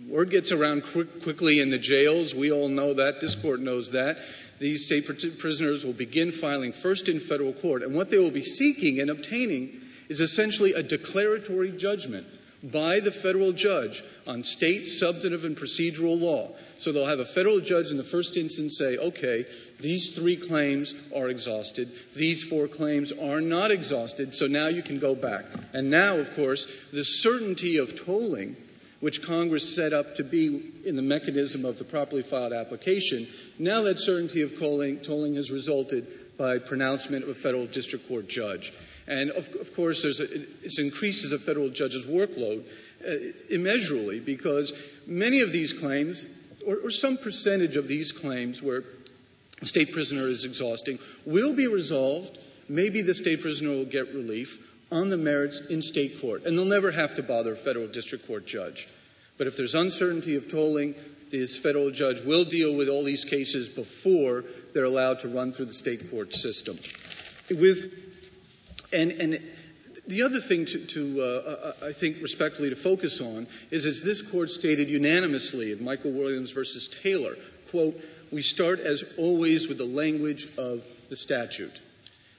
word 0.08 0.32
gets 0.32 0.52
around 0.52 0.84
quick, 0.84 1.22
quickly 1.22 1.60
in 1.60 1.70
the 1.70 1.78
jails. 1.78 2.34
We 2.34 2.52
all 2.52 2.68
know 2.68 2.96
that. 2.96 3.22
This 3.22 3.36
court 3.36 3.60
knows 3.60 3.92
that. 3.92 4.18
These 4.58 4.86
state 4.86 5.06
prisoners 5.38 5.86
will 5.86 5.94
begin 5.94 6.32
filing 6.32 6.74
first 6.74 7.08
in 7.08 7.22
federal 7.22 7.54
court, 7.54 7.82
and 7.82 7.96
what 7.96 8.10
they 8.10 8.18
will 8.18 8.32
be 8.32 8.44
seeking 8.44 9.00
and 9.00 9.10
obtaining 9.10 9.80
is 10.10 10.20
essentially 10.20 10.74
a 10.74 10.84
declaratory 10.84 11.72
judgment 11.72 12.28
by 12.64 13.00
the 13.00 13.12
federal 13.12 13.52
judge 13.52 14.04
on 14.28 14.44
state 14.44 14.88
substantive 14.88 15.46
and 15.46 15.56
procedural 15.56 16.20
law. 16.20 16.50
So 16.78 16.92
they'll 16.92 17.06
have 17.06 17.20
a 17.20 17.26
federal 17.26 17.60
judge 17.60 17.92
in 17.92 17.98
the 17.98 18.04
first 18.04 18.38
instance 18.38 18.78
say, 18.78 18.98
okay, 18.98 19.46
these 19.80 20.12
three 20.12 20.36
claims 20.36 20.94
are 21.16 21.30
exhausted, 21.30 21.92
these 22.16 22.44
four 22.44 22.68
claims 22.68 23.12
are 23.12 23.42
not 23.42 23.72
exhausted, 23.72 24.34
so 24.34 24.48
now 24.48 24.68
you 24.68 24.82
can 24.82 25.00
go 25.00 25.16
back. 25.16 25.46
And 25.74 25.90
now, 25.90 26.18
of 26.18 26.34
course, 26.36 26.68
the 26.92 27.04
certainty 27.04 27.78
of 27.78 27.96
tolling 28.06 28.56
which 29.00 29.24
Congress 29.24 29.76
set 29.76 29.94
up 29.94 30.16
to 30.16 30.24
be 30.24 30.72
in 30.86 30.96
the 30.96 31.02
mechanism 31.02 31.64
of 31.64 31.78
the 31.78 31.86
properly 31.86 32.22
filed 32.22 32.52
application, 32.52 33.28
now 33.58 33.84
that 33.84 33.98
certainty 33.98 34.42
of 34.42 34.58
tolling, 34.58 35.36
has 35.36 35.52
resulted 35.52 36.38
by 36.38 36.60
pronouncement 36.60 37.24
of 37.24 37.30
a 37.30 37.34
federal 37.34 37.66
district 37.66 38.08
court 38.08 38.28
judge. 38.28 38.74
And 39.10 39.32
of, 39.32 39.50
of 39.56 39.76
course, 39.76 40.06
a, 40.06 40.10
it 40.10 40.78
increases 40.78 41.34
a 41.34 41.40
federal 41.40 41.70
judge's 41.70 42.06
workload 42.06 42.64
uh, 43.06 43.34
immeasurably 43.50 44.20
because 44.20 44.72
many 45.08 45.42
of 45.42 45.52
these 45.52 45.74
claims, 45.74 46.28
or, 46.66 46.78
or 46.84 46.92
some 46.92 47.18
percentage 47.18 47.76
of 47.76 47.88
these 47.88 48.12
claims 48.12 48.62
where 48.62 48.84
state 49.64 49.94
prisoner 49.94 50.28
is 50.28 50.46
exhausting, 50.46 51.00
will 51.26 51.54
be 51.54 51.66
resolved. 51.66 52.38
Maybe 52.70 53.02
the 53.02 53.16
state 53.16 53.42
prisoner 53.42 53.72
will 53.72 53.86
get 53.86 54.14
relief 54.14 54.60
on 54.92 55.10
the 55.10 55.18
merits 55.18 55.60
in 55.60 55.82
state 55.82 56.22
court, 56.22 56.46
and 56.46 56.56
they'll 56.56 56.66
never 56.66 56.92
have 56.92 57.16
to 57.16 57.24
bother 57.24 57.54
a 57.54 57.58
federal 57.58 57.88
district 57.88 58.28
court 58.28 58.46
judge. 58.46 58.88
But 59.40 59.48
if 59.48 59.58
there's 59.58 59.74
uncertainty 59.74 60.36
of 60.36 60.48
tolling, 60.48 60.94
this 61.32 61.58
federal 61.58 61.90
judge 61.90 62.22
will 62.22 62.44
deal 62.44 62.76
with 62.76 62.90
all 62.90 63.04
these 63.04 63.26
cases 63.26 63.70
before 63.70 64.44
they're 64.74 64.84
allowed 64.84 65.20
to 65.20 65.30
run 65.30 65.52
through 65.52 65.66
the 65.66 65.74
state 65.74 66.12
court 66.12 66.36
system. 66.36 66.78
With 67.50 68.09
and, 68.92 69.12
and 69.12 69.42
the 70.08 70.24
other 70.24 70.40
thing 70.40 70.66
to, 70.66 70.86
to 70.86 71.22
uh, 71.22 71.74
I 71.86 71.94
think, 71.94 72.22
respectfully 72.22 72.70
to 72.70 72.76
focus 72.76 73.22
on 73.22 73.48
is, 73.70 73.86
as 73.86 74.02
this 74.02 74.22
court 74.22 74.50
stated 74.50 74.90
unanimously 74.90 75.72
in 75.72 75.84
Michael 75.84 76.12
Williams 76.12 76.52
versus 76.52 76.88
Taylor, 76.88 77.36
quote, 77.70 78.02
we 78.32 78.42
start 78.42 78.80
as 78.80 79.04
always 79.18 79.68
with 79.68 79.78
the 79.78 79.86
language 79.86 80.48
of 80.58 80.84
the 81.10 81.16
statute. 81.16 81.80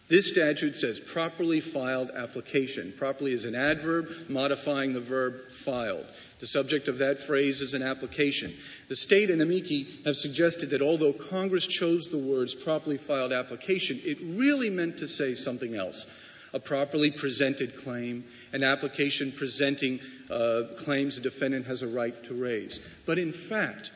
This 0.09 0.29
statute 0.29 0.75
says 0.75 0.99
properly 0.99 1.61
filed 1.61 2.11
application. 2.11 2.93
Properly 2.97 3.33
is 3.33 3.45
an 3.45 3.55
adverb 3.55 4.09
modifying 4.29 4.93
the 4.93 5.01
verb 5.01 5.53
filed. 5.53 6.05
The 6.41 6.47
subject 6.47 6.89
of 6.89 6.99
that 6.99 7.21
phrase 7.21 7.61
is 7.61 7.75
an 7.75 7.85
application. 7.85 8.53
The 8.89 8.97
state 8.97 9.31
and 9.31 9.41
amici 9.41 9.87
have 10.05 10.17
suggested 10.17 10.71
that 10.71 10.83
although 10.83 11.13
Congress 11.13 11.65
chose 11.65 12.09
the 12.09 12.19
words 12.19 12.57
properly 12.57 12.97
filed 12.97 13.33
application, 13.33 14.01
it 14.05 14.19
really 14.21 14.71
meant 14.71 14.99
to 14.99 15.07
say 15.07 15.37
something 15.37 15.77
else. 15.77 16.09
A 16.53 16.59
properly 16.59 17.11
presented 17.11 17.77
claim, 17.77 18.25
an 18.53 18.65
application 18.65 19.33
presenting 19.33 20.01
uh, 20.29 20.63
claims 20.79 21.17
a 21.17 21.21
defendant 21.21 21.67
has 21.67 21.83
a 21.83 21.89
right 21.89 22.21
to 22.25 22.35
raise. 22.35 22.81
But 23.07 23.19
in 23.19 23.33
fact, 23.33 23.93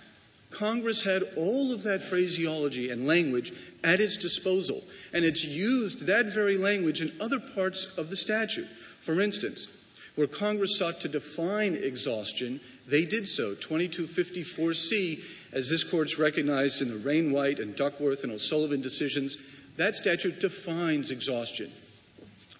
Congress 0.51 1.03
had 1.03 1.25
all 1.37 1.73
of 1.73 1.83
that 1.83 2.01
phraseology 2.03 2.91
and 2.91 3.07
language 3.07 3.53
at 3.83 4.01
its 4.01 4.17
disposal, 4.19 4.85
and 5.13 5.25
it's 5.25 5.45
used 5.45 6.07
that 6.07 6.27
very 6.27 6.57
language 6.57 7.01
in 7.01 7.13
other 7.21 7.41
parts 7.41 7.87
of 7.99 8.09
the 8.09 8.17
statute. 8.17 8.69
For 9.01 9.21
instance, 9.21 9.67
where 10.15 10.29
Congress 10.29 10.79
sought 10.79 11.01
to 11.01 11.09
define 11.09 11.75
exhaustion, 11.75 12.61
they 12.87 13.05
did 13.05 13.27
so. 13.27 13.55
2254C, 13.55 15.23
as 15.53 15.69
this 15.69 15.83
court's 15.83 16.19
recognized 16.19 16.83
in 16.83 16.89
the 16.89 17.05
Wainwright 17.05 17.59
and 17.59 17.75
Duckworth 17.75 18.23
and 18.23 18.33
O'Sullivan 18.33 18.81
decisions, 18.81 19.37
that 19.77 19.97
statute 19.97 20.41
defines 20.41 21.11
exhaustion. 21.11 21.73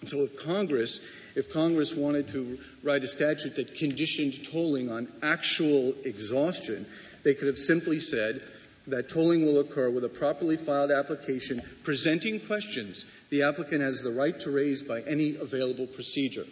So 0.05 0.23
if 0.23 0.43
Congress, 0.43 1.01
if 1.35 1.51
Congress 1.51 1.95
wanted 1.95 2.27
to 2.29 2.59
write 2.83 3.03
a 3.03 3.07
statute 3.07 3.55
that 3.55 3.75
conditioned 3.75 4.43
tolling 4.51 4.91
on 4.91 5.07
actual 5.21 5.93
exhaustion, 6.03 6.85
they 7.23 7.33
could 7.33 7.47
have 7.47 7.57
simply 7.57 7.99
said 7.99 8.41
that 8.87 9.09
tolling 9.09 9.45
will 9.45 9.59
occur 9.59 9.89
with 9.89 10.03
a 10.03 10.09
properly 10.09 10.57
filed 10.57 10.91
application 10.91 11.61
presenting 11.83 12.39
questions 12.39 13.05
the 13.29 13.43
applicant 13.43 13.81
has 13.81 14.01
the 14.01 14.11
right 14.11 14.39
to 14.41 14.51
raise 14.51 14.83
by 14.83 15.01
any 15.01 15.35
available 15.35 15.87
procedure. 15.87 16.45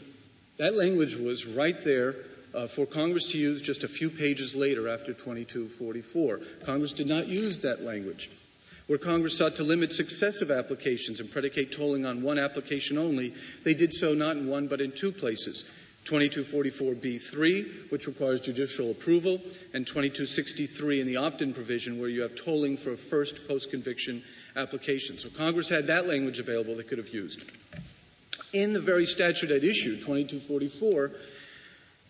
That 0.58 0.76
language 0.76 1.16
was 1.16 1.45
right 1.45 1.82
there 1.84 2.16
uh, 2.54 2.68
for 2.68 2.86
Congress 2.86 3.32
to 3.32 3.38
use 3.38 3.62
just 3.62 3.84
a 3.84 3.88
few 3.88 4.10
pages 4.10 4.56
later 4.56 4.89
after 4.89 5.14
2244. 5.14 6.39
Congress 6.66 6.93
did 6.93 7.08
not 7.08 7.28
use 7.28 7.60
that 7.60 7.84
language. 7.84 8.30
Where 8.88 9.00
Congress 9.00 9.38
sought 9.38 9.56
to 9.58 9.64
limit 9.64 9.94
successive 9.94 10.52
applications 10.52 11.20
and 11.20 11.32
predicate 11.32 11.72
tolling 11.72 12.06
on 12.06 12.22
one 12.22 12.38
application 12.38 12.98
only, 12.98 13.34
they 13.64 13.74
did 13.74 13.94
so 13.94 14.14
not 14.14 14.36
in 14.36 14.48
one 14.48 14.68
but 14.68 14.82
in 14.82 14.92
two 14.92 15.12
places. 15.12 15.64
2244B3, 16.06 17.90
which 17.90 18.08
requires 18.08 18.42
judicial 18.42 18.92
approval, 18.92 19.42
and 19.74 19.88
2263 19.88 21.00
in 21.00 21.08
the 21.08 21.18
opt-in 21.18 21.54
provision 21.54 22.00
where 22.00 22.10
you 22.10 22.24
have 22.24 22.36
tolling 22.36 22.76
for 22.76 22.92
a 22.92 22.98
first 22.98 23.48
post-conviction 23.48 24.22
application. 24.56 25.18
So 25.18 25.30
Congress 25.30 25.70
had 25.70 25.88
that 25.88 26.08
language 26.08 26.40
available 26.40 26.76
they 26.76 26.84
could 26.84 26.98
have 26.98 27.14
used. 27.14 27.42
In 28.52 28.74
the 28.74 28.82
very 28.82 29.06
statute 29.06 29.52
at 29.52 29.64
issue, 29.64 29.96
2244, 29.96 31.12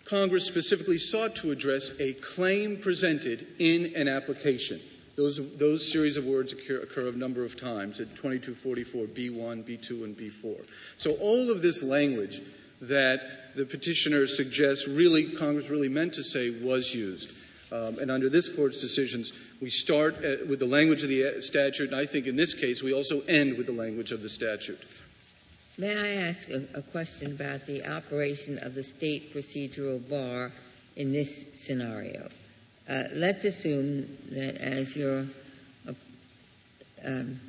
Congress 0.05 0.45
specifically 0.45 0.97
sought 0.97 1.35
to 1.37 1.51
address 1.51 1.91
a 1.99 2.13
claim 2.13 2.77
presented 2.77 3.45
in 3.59 3.93
an 3.95 4.07
application. 4.07 4.81
Those, 5.15 5.39
those 5.57 5.91
series 5.91 6.17
of 6.17 6.25
words 6.25 6.53
occur, 6.53 6.81
occur 6.81 7.09
a 7.09 7.11
number 7.11 7.43
of 7.43 7.59
times 7.59 8.01
at 8.01 8.15
2244, 8.15 9.05
B1, 9.05 9.63
B2, 9.63 10.03
and 10.03 10.17
B4. 10.17 10.65
So 10.97 11.13
all 11.13 11.51
of 11.51 11.61
this 11.61 11.83
language 11.83 12.41
that 12.81 13.55
the 13.55 13.65
petitioner 13.65 14.25
suggests 14.25 14.87
really 14.87 15.31
Congress 15.31 15.69
really 15.69 15.89
meant 15.89 16.13
to 16.15 16.23
say 16.23 16.49
was 16.49 16.93
used. 16.93 17.31
Um, 17.71 17.97
and 17.99 18.11
under 18.11 18.29
this 18.29 18.49
court's 18.49 18.81
decisions, 18.81 19.33
we 19.61 19.69
start 19.69 20.23
at, 20.23 20.47
with 20.47 20.59
the 20.59 20.65
language 20.65 21.03
of 21.03 21.09
the 21.09 21.41
statute, 21.41 21.91
and 21.91 21.99
I 21.99 22.05
think 22.05 22.27
in 22.27 22.35
this 22.35 22.53
case 22.53 22.83
we 22.83 22.93
also 22.93 23.21
end 23.21 23.57
with 23.57 23.67
the 23.67 23.73
language 23.73 24.11
of 24.11 24.21
the 24.21 24.29
statute. 24.29 24.79
May 25.77 25.95
I 25.95 26.27
ask 26.27 26.49
a, 26.49 26.67
a 26.75 26.81
question 26.81 27.31
about 27.31 27.65
the 27.65 27.87
operation 27.87 28.59
of 28.59 28.75
the 28.75 28.83
state 28.83 29.33
procedural 29.33 30.07
bar 30.07 30.51
in 30.95 31.11
this 31.11 31.59
scenario? 31.59 32.29
Uh, 32.87 33.03
let's 33.13 33.45
assume 33.45 34.17
that, 34.31 34.57
as 34.57 34.95
your 34.95 35.25
um, 37.05 37.39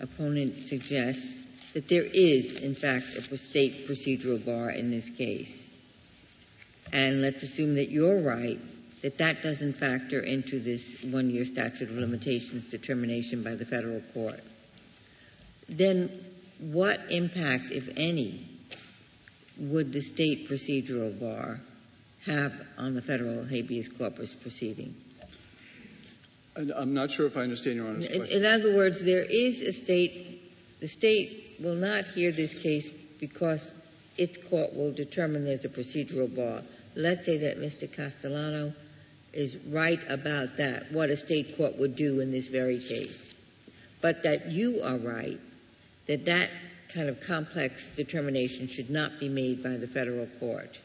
opponent 0.00 0.62
suggests, 0.62 1.42
that 1.72 1.88
there 1.88 2.02
is, 2.02 2.60
in 2.60 2.74
fact, 2.74 3.04
a 3.16 3.36
state 3.38 3.88
procedural 3.88 4.44
bar 4.44 4.70
in 4.70 4.90
this 4.90 5.08
case. 5.08 5.70
And 6.92 7.22
let's 7.22 7.42
assume 7.42 7.76
that 7.76 7.90
you're 7.90 8.20
right, 8.20 8.58
that 9.00 9.18
that 9.18 9.42
doesn't 9.42 9.74
factor 9.74 10.20
into 10.20 10.60
this 10.60 11.02
one 11.02 11.30
year 11.30 11.46
statute 11.46 11.88
of 11.88 11.96
limitations 11.96 12.66
determination 12.66 13.42
by 13.42 13.54
the 13.54 13.64
federal 13.64 14.00
court. 14.12 14.40
Then 15.68 16.10
what 16.58 17.00
impact, 17.10 17.70
if 17.72 17.88
any, 17.96 18.46
would 19.56 19.92
the 19.92 20.02
state 20.02 20.50
procedural 20.50 21.18
bar 21.18 21.60
have 22.26 22.52
on 22.78 22.94
the 22.94 23.02
federal 23.02 23.44
habeas 23.44 23.88
corpus 23.88 24.32
proceeding? 24.34 24.94
I'm 26.56 26.92
not 26.94 27.10
sure 27.10 27.26
if 27.26 27.36
I 27.36 27.40
understand 27.42 27.76
Your 27.76 27.88
Honor's 27.88 28.08
question. 28.08 28.38
In 28.38 28.44
other 28.44 28.76
words, 28.76 29.02
there 29.02 29.22
is 29.22 29.62
a 29.62 29.72
state, 29.72 30.52
the 30.80 30.88
state 30.88 31.56
will 31.60 31.74
not 31.74 32.06
hear 32.06 32.30
this 32.30 32.52
case 32.52 32.90
because 33.18 33.72
its 34.18 34.36
court 34.36 34.74
will 34.74 34.92
determine 34.92 35.44
there's 35.44 35.64
a 35.64 35.70
procedural 35.70 36.34
bar. 36.34 36.62
Let's 36.94 37.24
say 37.24 37.38
that 37.38 37.58
Mr. 37.58 37.90
Castellano 37.90 38.74
is 39.32 39.56
right 39.68 40.00
about 40.08 40.58
that, 40.58 40.92
what 40.92 41.08
a 41.08 41.16
state 41.16 41.56
court 41.56 41.78
would 41.78 41.96
do 41.96 42.20
in 42.20 42.30
this 42.32 42.48
very 42.48 42.78
case. 42.78 43.34
But 44.02 44.24
that 44.24 44.50
you 44.50 44.82
are 44.82 44.96
right, 44.98 45.40
that 46.06 46.26
that 46.26 46.50
kind 46.92 47.08
of 47.08 47.20
complex 47.20 47.90
determination 47.90 48.66
should 48.68 48.90
not 48.90 49.18
be 49.20 49.30
made 49.30 49.62
by 49.62 49.76
the 49.76 49.86
federal 49.88 50.26
court. 50.38 50.78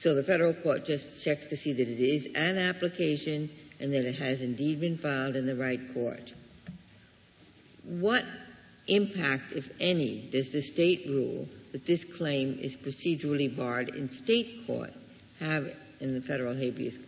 So 0.00 0.14
the 0.14 0.22
federal 0.22 0.54
court 0.54 0.86
just 0.86 1.22
checks 1.22 1.44
to 1.48 1.58
see 1.58 1.74
that 1.74 1.86
it 1.86 2.00
is 2.00 2.24
an 2.34 2.56
application 2.56 3.50
and 3.80 3.92
that 3.92 4.06
it 4.06 4.14
has 4.14 4.40
indeed 4.40 4.80
been 4.80 4.96
filed 4.96 5.36
in 5.36 5.44
the 5.44 5.54
right 5.54 5.92
court. 5.92 6.32
What 7.84 8.24
impact, 8.86 9.52
if 9.52 9.70
any, 9.78 10.26
does 10.32 10.48
the 10.48 10.62
state 10.62 11.04
rule 11.06 11.46
that 11.72 11.84
this 11.84 12.06
claim 12.06 12.58
is 12.62 12.76
procedurally 12.76 13.54
barred 13.54 13.90
in 13.90 14.08
state 14.08 14.66
court 14.66 14.94
have 15.38 15.70
in 16.00 16.14
the 16.14 16.22
federal 16.22 16.54
habeas 16.54 16.98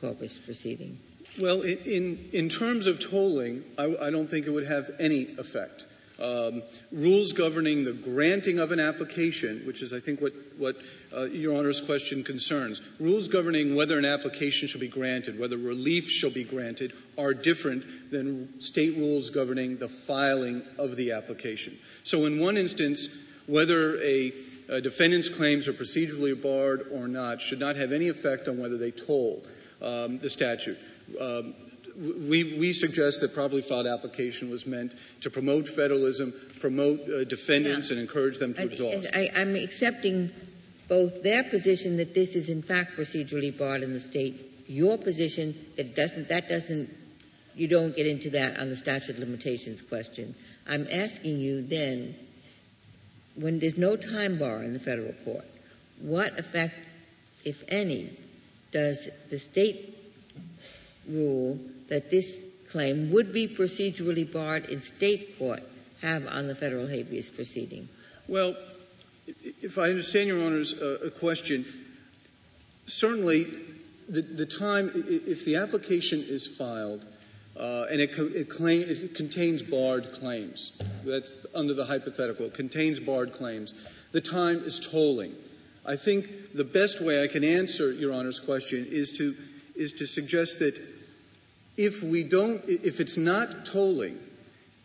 corpus, 0.00 0.38
proceeding? 0.38 0.98
Well, 1.38 1.60
in, 1.60 2.30
in 2.32 2.48
terms 2.48 2.86
of 2.86 2.98
tolling, 2.98 3.62
I, 3.76 3.94
I, 4.00 4.10
don't 4.10 4.26
think 4.26 4.46
it 4.46 4.50
would 4.52 4.66
have 4.66 4.90
any 4.98 5.36
effect. 5.36 5.84
Um, 6.18 6.62
rules 6.92 7.32
governing 7.32 7.84
the 7.84 7.92
granting 7.92 8.58
of 8.58 8.72
an 8.72 8.80
application, 8.80 9.62
which 9.66 9.82
is, 9.82 9.92
I 9.92 10.00
think, 10.00 10.20
what, 10.20 10.32
what 10.56 10.76
uh, 11.14 11.24
Your 11.24 11.58
Honor's 11.58 11.80
question 11.80 12.24
concerns. 12.24 12.80
Rules 12.98 13.28
governing 13.28 13.76
whether 13.76 13.98
an 13.98 14.04
application 14.04 14.68
shall 14.68 14.80
be 14.80 14.88
granted, 14.88 15.38
whether 15.38 15.56
relief 15.56 16.10
shall 16.10 16.30
be 16.30 16.44
granted, 16.44 16.92
are 17.18 17.34
different 17.34 18.10
than 18.10 18.60
state 18.60 18.96
rules 18.96 19.30
governing 19.30 19.76
the 19.76 19.88
filing 19.88 20.62
of 20.78 20.96
the 20.96 21.12
application. 21.12 21.78
So, 22.04 22.24
in 22.24 22.40
one 22.40 22.56
instance, 22.56 23.08
whether 23.46 24.02
a, 24.02 24.32
a 24.68 24.80
defendant's 24.80 25.28
claims 25.28 25.68
are 25.68 25.72
procedurally 25.72 26.40
barred 26.40 26.88
or 26.92 27.08
not 27.08 27.40
should 27.40 27.60
not 27.60 27.76
have 27.76 27.92
any 27.92 28.08
effect 28.08 28.48
on 28.48 28.58
whether 28.58 28.78
they 28.78 28.90
toll 28.90 29.44
um, 29.82 30.18
the 30.18 30.30
statute. 30.30 30.78
Um, 31.20 31.54
we, 31.98 32.58
we, 32.58 32.72
suggest 32.72 33.22
that 33.22 33.34
probably 33.34 33.62
filed 33.62 33.86
application 33.86 34.50
was 34.50 34.66
meant 34.66 34.94
to 35.22 35.30
promote 35.30 35.66
federalism, 35.66 36.34
promote 36.60 37.00
uh, 37.08 37.24
defendants, 37.24 37.90
yeah. 37.90 37.96
and 37.96 38.06
encourage 38.06 38.38
them 38.38 38.54
to 38.54 38.62
exhaust. 38.62 39.14
I, 39.14 39.30
am 39.34 39.54
accepting 39.54 40.30
both 40.88 41.22
their 41.22 41.42
position 41.42 41.96
that 41.96 42.14
this 42.14 42.36
is 42.36 42.48
in 42.48 42.62
fact 42.62 42.96
procedurally 42.96 43.56
barred 43.56 43.82
in 43.82 43.92
the 43.92 44.00
state, 44.00 44.64
your 44.66 44.98
position 44.98 45.56
that 45.76 45.94
doesn't 45.94 46.28
that 46.28 46.48
doesn't 46.48 46.94
you 47.54 47.68
don't 47.68 47.96
get 47.96 48.06
into 48.06 48.30
that 48.30 48.58
on 48.58 48.68
the 48.68 48.76
statute 48.76 49.10
of 49.10 49.18
limitations 49.18 49.80
question. 49.80 50.34
I'm 50.66 50.86
asking 50.92 51.38
you 51.38 51.62
then, 51.62 52.14
when 53.34 53.58
there's 53.58 53.78
no 53.78 53.96
time 53.96 54.38
bar 54.38 54.62
in 54.62 54.74
the 54.74 54.78
federal 54.78 55.14
court, 55.24 55.46
what 56.00 56.38
effect, 56.38 56.74
if 57.44 57.64
any, 57.68 58.14
does 58.72 59.08
the 59.30 59.38
state 59.38 59.96
rule 61.08 61.58
that 61.88 62.10
this 62.10 62.44
claim 62.70 63.10
would 63.12 63.32
be 63.32 63.48
procedurally 63.48 64.30
barred 64.30 64.66
in 64.66 64.80
state 64.80 65.38
court 65.38 65.62
have 66.02 66.26
on 66.26 66.48
the 66.48 66.54
federal 66.54 66.86
habeas 66.86 67.30
proceeding? 67.30 67.88
Well, 68.28 68.56
if 69.62 69.78
I 69.78 69.90
understand 69.90 70.28
Your 70.28 70.44
Honor's 70.44 70.74
uh, 70.74 71.10
question, 71.18 71.64
certainly 72.86 73.44
the, 74.08 74.22
the, 74.22 74.46
time, 74.46 74.90
if 74.94 75.44
the 75.44 75.56
application 75.56 76.24
is 76.28 76.46
filed 76.46 77.04
uh, 77.58 77.86
and 77.90 78.00
it, 78.00 78.10
it, 78.18 78.48
claim, 78.48 78.82
it, 78.82 79.14
contains 79.14 79.62
barred 79.62 80.12
claims, 80.12 80.72
that's 81.04 81.34
under 81.54 81.74
the 81.74 81.84
hypothetical, 81.84 82.50
contains 82.50 83.00
barred 83.00 83.32
claims, 83.32 83.74
the 84.12 84.20
time 84.20 84.62
is 84.64 84.80
tolling. 84.80 85.34
I 85.84 85.96
think 85.96 86.52
the 86.54 86.64
best 86.64 87.00
way 87.00 87.22
I 87.22 87.28
can 87.28 87.44
answer 87.44 87.92
Your 87.92 88.12
Honor's 88.12 88.40
question 88.40 88.86
is 88.90 89.18
to, 89.18 89.36
is 89.74 89.94
to 89.94 90.06
suggest 90.06 90.60
that 90.60 90.80
if 91.76 92.02
we 92.02 92.22
don't, 92.22 92.62
if 92.68 93.00
it's 93.00 93.16
not 93.16 93.66
tolling, 93.66 94.18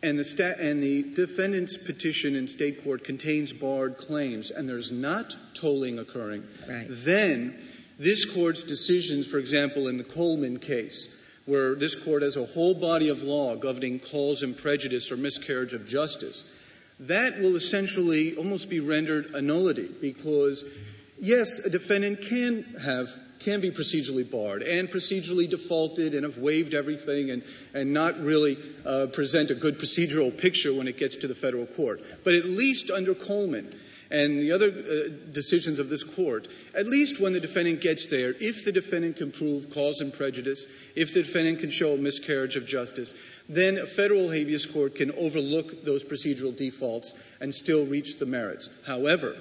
and 0.02 0.18
the, 0.18 0.24
sta- 0.24 0.56
and 0.58 0.82
the 0.82 1.02
defendant's 1.02 1.76
petition 1.76 2.34
in 2.34 2.48
state 2.48 2.82
court 2.82 3.04
contains 3.04 3.52
barred 3.52 3.96
claims, 3.98 4.50
and 4.50 4.68
there's 4.68 4.90
not 4.90 5.36
tolling 5.54 5.98
occurring, 5.98 6.44
right. 6.68 6.86
then 6.88 7.56
this 7.98 8.24
court's 8.24 8.64
decisions, 8.64 9.26
for 9.26 9.38
example, 9.38 9.88
in 9.88 9.96
the 9.96 10.04
Coleman 10.04 10.58
case, 10.58 11.16
where 11.46 11.74
this 11.74 11.94
court 11.94 12.22
has 12.22 12.36
a 12.36 12.44
whole 12.44 12.74
body 12.74 13.08
of 13.08 13.22
law 13.22 13.56
governing 13.56 13.98
cause 14.00 14.42
and 14.42 14.56
prejudice 14.56 15.10
or 15.12 15.16
miscarriage 15.16 15.72
of 15.72 15.86
justice, 15.86 16.50
that 17.00 17.40
will 17.40 17.56
essentially 17.56 18.36
almost 18.36 18.70
be 18.70 18.80
rendered 18.80 19.34
a 19.34 19.42
nullity 19.42 19.88
because, 20.00 20.64
yes, 21.20 21.64
a 21.64 21.70
defendant 21.70 22.22
can 22.22 22.62
have 22.80 23.08
can 23.42 23.60
be 23.60 23.70
procedurally 23.70 24.28
barred 24.28 24.62
and 24.62 24.88
procedurally 24.88 25.48
defaulted 25.48 26.14
and 26.14 26.24
have 26.24 26.38
waived 26.38 26.74
everything 26.74 27.30
and, 27.30 27.42
and 27.74 27.92
not 27.92 28.20
really 28.20 28.58
uh, 28.86 29.06
present 29.12 29.50
a 29.50 29.54
good 29.54 29.78
procedural 29.78 30.36
picture 30.36 30.72
when 30.72 30.88
it 30.88 30.96
gets 30.96 31.18
to 31.18 31.28
the 31.28 31.34
federal 31.34 31.66
court. 31.66 32.02
But 32.24 32.34
at 32.34 32.44
least 32.44 32.90
under 32.90 33.14
Coleman 33.14 33.74
and 34.10 34.38
the 34.38 34.52
other 34.52 34.68
uh, 34.68 35.32
decisions 35.32 35.78
of 35.78 35.88
this 35.88 36.04
court, 36.04 36.46
at 36.74 36.86
least 36.86 37.18
when 37.18 37.32
the 37.32 37.40
defendant 37.40 37.80
gets 37.80 38.06
there, 38.06 38.34
if 38.38 38.64
the 38.64 38.72
defendant 38.72 39.16
can 39.16 39.32
prove 39.32 39.70
cause 39.70 40.00
and 40.00 40.12
prejudice, 40.12 40.66
if 40.94 41.14
the 41.14 41.22
defendant 41.22 41.60
can 41.60 41.70
show 41.70 41.94
a 41.94 41.96
miscarriage 41.96 42.56
of 42.56 42.66
justice, 42.66 43.14
then 43.48 43.78
a 43.78 43.86
federal 43.86 44.28
habeas 44.28 44.66
court 44.66 44.96
can 44.96 45.10
overlook 45.12 45.84
those 45.84 46.04
procedural 46.04 46.54
defaults 46.54 47.14
and 47.40 47.54
still 47.54 47.86
reach 47.86 48.18
the 48.18 48.26
merits. 48.26 48.68
However, 48.86 49.34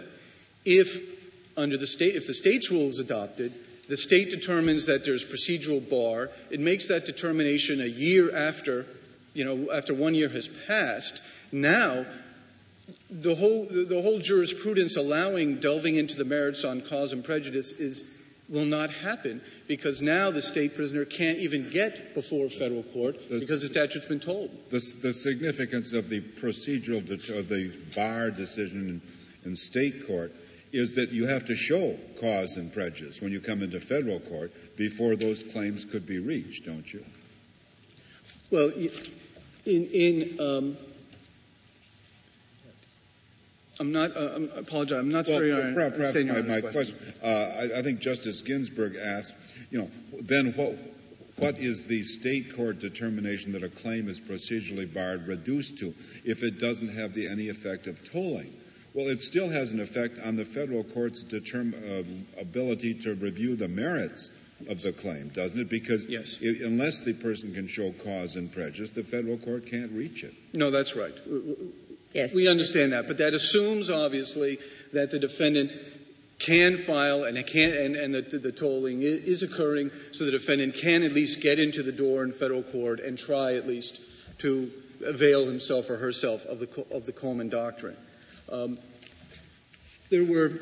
if 0.64 1.20
under 1.58 1.78
the 1.78 1.88
state, 1.88 2.16
if 2.16 2.28
the 2.28 2.34
state's 2.34 2.72
rule 2.72 2.88
is 2.88 3.00
adopted, 3.00 3.54
the 3.92 3.98
state 3.98 4.30
determines 4.30 4.86
that 4.86 5.04
there's 5.04 5.26
procedural 5.26 5.82
bar. 5.90 6.30
It 6.50 6.62
makes 6.62 6.88
that 6.88 7.06
determination 7.06 7.82
a 7.82 7.86
year 7.86 8.34
after, 8.34 8.86
you 9.34 9.44
know, 9.44 9.70
after 9.70 9.94
one 9.94 10.16
year 10.16 10.30
has 10.30 10.48
passed. 10.48 11.22
Now, 11.52 12.06
the 13.10 13.36
whole, 13.36 13.66
the 13.66 14.02
whole 14.02 14.20
jurisprudence 14.20 14.96
allowing 14.96 15.60
delving 15.60 15.98
into 15.98 16.16
the 16.16 16.24
merits 16.24 16.64
on 16.64 16.80
cause 16.80 17.12
and 17.12 17.22
prejudice 17.22 17.74
is 17.74 18.10
will 18.48 18.64
not 18.64 18.92
happen 18.92 19.42
because 19.68 20.02
now 20.02 20.32
the 20.32 20.42
state 20.42 20.78
prisoner 20.78 21.04
can't 21.04 21.40
even 21.40 21.70
get 21.70 22.14
before 22.14 22.48
federal 22.48 22.84
court 22.84 23.18
because 23.30 23.62
the 23.62 23.68
statute's 23.68 24.06
been 24.06 24.22
tolled. 24.22 24.52
The, 24.70 24.80
the 25.02 25.12
significance 25.12 25.92
of 25.92 26.08
the 26.08 26.22
procedural 26.22 27.00
of 27.38 27.50
the 27.50 27.74
bar 27.94 28.32
decision 28.32 29.02
in, 29.44 29.50
in 29.50 29.58
state 29.58 30.08
court 30.08 30.32
is 30.72 30.96
that 30.96 31.12
you 31.12 31.28
have 31.28 31.46
to 31.46 31.56
show 31.56 31.98
cause 32.20 32.58
and 32.58 32.72
prejudice 32.74 33.22
when 33.22 33.32
you 33.32 33.40
come 33.40 33.62
into 33.62 33.80
federal 33.80 34.20
court 34.20 34.52
before 34.78 35.16
those 35.16 35.44
claims 35.44 35.86
could 35.86 36.06
be 36.06 36.20
reached, 36.20 36.66
don't 36.66 36.92
you? 36.92 37.04
Well, 38.50 38.72
in, 39.66 39.86
in 39.86 40.38
um, 40.40 40.78
I'm 43.80 43.92
not. 43.92 44.16
Uh, 44.16 44.40
I 44.56 44.60
apologize. 44.60 45.00
I'm 45.00 45.10
not 45.10 45.26
well, 45.26 45.38
sorry. 45.38 45.54
Well, 45.54 45.74
perhaps, 45.74 45.98
perhaps 45.98 46.16
my, 46.16 46.42
my 46.42 46.62
question. 46.62 46.72
question 46.72 47.14
uh, 47.24 47.28
I, 47.28 47.80
I, 47.80 47.82
think 47.82 48.00
Justice 48.00 48.42
Ginsburg 48.42 48.96
asked, 48.96 49.34
you 49.72 49.80
know, 49.80 49.92
then 50.22 50.54
what? 50.54 50.78
What 51.38 51.58
is 51.58 51.86
the 51.86 52.04
state 52.04 52.56
court 52.56 52.78
determination 52.78 53.54
that 53.54 53.64
a 53.64 53.70
claim 53.70 54.08
is 54.08 54.22
procedurally 54.22 54.92
barred 54.92 55.26
reduced 55.26 55.80
to 55.80 55.96
if 56.24 56.44
it 56.44 56.60
doesn't 56.60 56.90
have 56.90 57.14
the, 57.14 57.28
any 57.28 57.50
effect 57.50 57.88
of 57.88 58.04
tolling? 58.04 58.54
Well, 58.94 59.08
it 59.08 59.22
still 59.22 59.50
has 59.50 59.72
an 59.72 59.80
effect 59.80 60.20
on 60.24 60.36
the 60.36 60.46
federal 60.46 60.84
court's 60.84 61.24
determ- 61.24 61.74
uh, 61.74 62.42
ability 62.42 62.96
to 63.06 63.16
review 63.16 63.56
the 63.56 63.70
merits 63.70 64.30
of 64.68 64.82
the 64.82 64.92
claim, 64.92 65.30
doesn't 65.30 65.60
it? 65.60 65.70
Because 65.70 66.06
yes. 66.06 66.38
it, 66.42 66.62
unless 66.62 67.02
the 67.02 67.14
person 67.14 67.54
can 67.54 67.68
show 67.68 67.92
cause 67.92 68.36
and 68.36 68.52
prejudice, 68.52 68.92
the 68.92 69.04
federal 69.04 69.38
court 69.38 69.68
can't 69.68 69.92
reach 69.94 70.24
it. 70.24 70.34
No, 70.54 70.72
that's 70.72 70.96
right. 70.96 71.16
Yes. 72.14 72.34
We 72.34 72.48
understand 72.48 72.92
that, 72.92 73.08
but 73.08 73.20
that 73.20 73.34
assumes, 73.34 73.90
obviously, 73.90 74.60
that 74.94 75.12
the 75.12 75.20
defendant 75.20 75.72
can 76.40 76.78
file 76.78 77.24
and 77.24 77.46
can 77.46 77.74
and, 77.74 77.96
and 77.96 78.14
the, 78.14 78.22
the, 78.22 78.52
tolling 78.52 79.04
is 79.04 79.44
occurring, 79.44 79.92
so 80.12 80.26
the 80.26 80.32
defendant 80.32 80.76
can 80.76 81.04
at 81.04 81.12
least 81.12 81.40
get 81.40 81.60
into 81.60 81.84
the 81.84 81.92
door 81.92 82.24
in 82.24 82.32
federal 82.32 82.64
court 82.64 83.00
and 83.00 83.18
try 83.18 83.56
at 83.56 83.68
least 83.68 84.02
to 84.40 84.72
avail 85.06 85.46
himself 85.46 85.90
or 85.90 85.98
herself 85.98 86.46
of 86.46 86.60
the 86.60 86.86
of 86.92 87.06
the 87.06 87.12
Coleman 87.12 87.50
doctrine. 87.50 87.96
Um, 88.52 88.78
there 90.10 90.26
were 90.26 90.60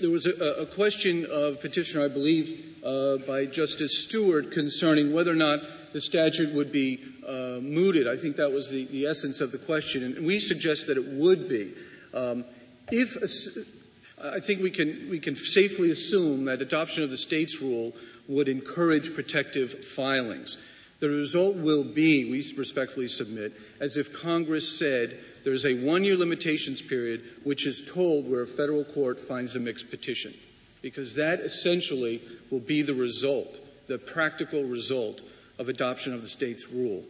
there 0.00 0.10
was 0.10 0.26
a, 0.26 0.32
a, 0.32 0.66
question 0.66 1.26
of 1.30 1.60
petitioner, 1.60 2.04
I 2.04 2.08
believe, 2.08 2.82
uh, 2.84 3.18
by 3.18 3.44
Justice 3.46 4.02
Stewart 4.02 4.50
concerning 4.50 5.12
whether 5.12 5.30
or 5.30 5.36
not 5.36 5.60
the 5.92 6.00
statute 6.00 6.52
would 6.54 6.72
be 6.72 7.00
uh, 7.26 7.60
mooted. 7.60 8.08
I 8.08 8.16
think 8.16 8.36
that 8.36 8.50
was 8.50 8.68
the, 8.68 8.86
the, 8.86 9.06
essence 9.06 9.40
of 9.40 9.52
the 9.52 9.58
question, 9.58 10.02
and 10.02 10.26
we 10.26 10.38
suggest 10.38 10.88
that 10.88 10.96
it 10.96 11.06
would 11.06 11.48
be. 11.48 11.74
Um, 12.14 12.44
if 12.90 13.16
a, 13.16 14.34
I 14.34 14.40
think 14.40 14.62
we 14.62 14.70
can 14.70 15.08
we 15.10 15.20
can 15.20 15.36
safely 15.36 15.90
assume 15.90 16.46
that 16.46 16.62
adoption 16.62 17.04
of 17.04 17.10
the 17.10 17.16
state's 17.16 17.60
rule 17.60 17.92
would 18.28 18.48
encourage 18.48 19.14
protective 19.14 19.84
filings. 19.84 20.58
The 21.02 21.10
result 21.10 21.56
will 21.56 21.82
be, 21.82 22.30
we 22.30 22.44
respectfully 22.56 23.08
submit, 23.08 23.54
as 23.80 23.96
if 23.96 24.12
Congress 24.22 24.78
said 24.78 25.18
there's 25.42 25.66
a 25.66 25.74
one 25.74 26.04
year 26.04 26.14
limitations 26.16 26.80
period 26.80 27.24
which 27.42 27.66
is 27.66 27.82
tolled 27.90 28.30
where 28.30 28.42
a 28.42 28.46
federal 28.46 28.84
court 28.84 29.18
finds 29.18 29.56
a 29.56 29.58
mixed 29.58 29.90
petition. 29.90 30.32
Because 30.80 31.16
that 31.16 31.40
essentially 31.40 32.22
will 32.52 32.60
be 32.60 32.82
the 32.82 32.94
result, 32.94 33.58
the 33.88 33.98
practical 33.98 34.62
result 34.62 35.22
of 35.58 35.68
adoption 35.68 36.14
of 36.14 36.22
the 36.22 36.28
state's 36.28 36.68
rule. 36.68 37.02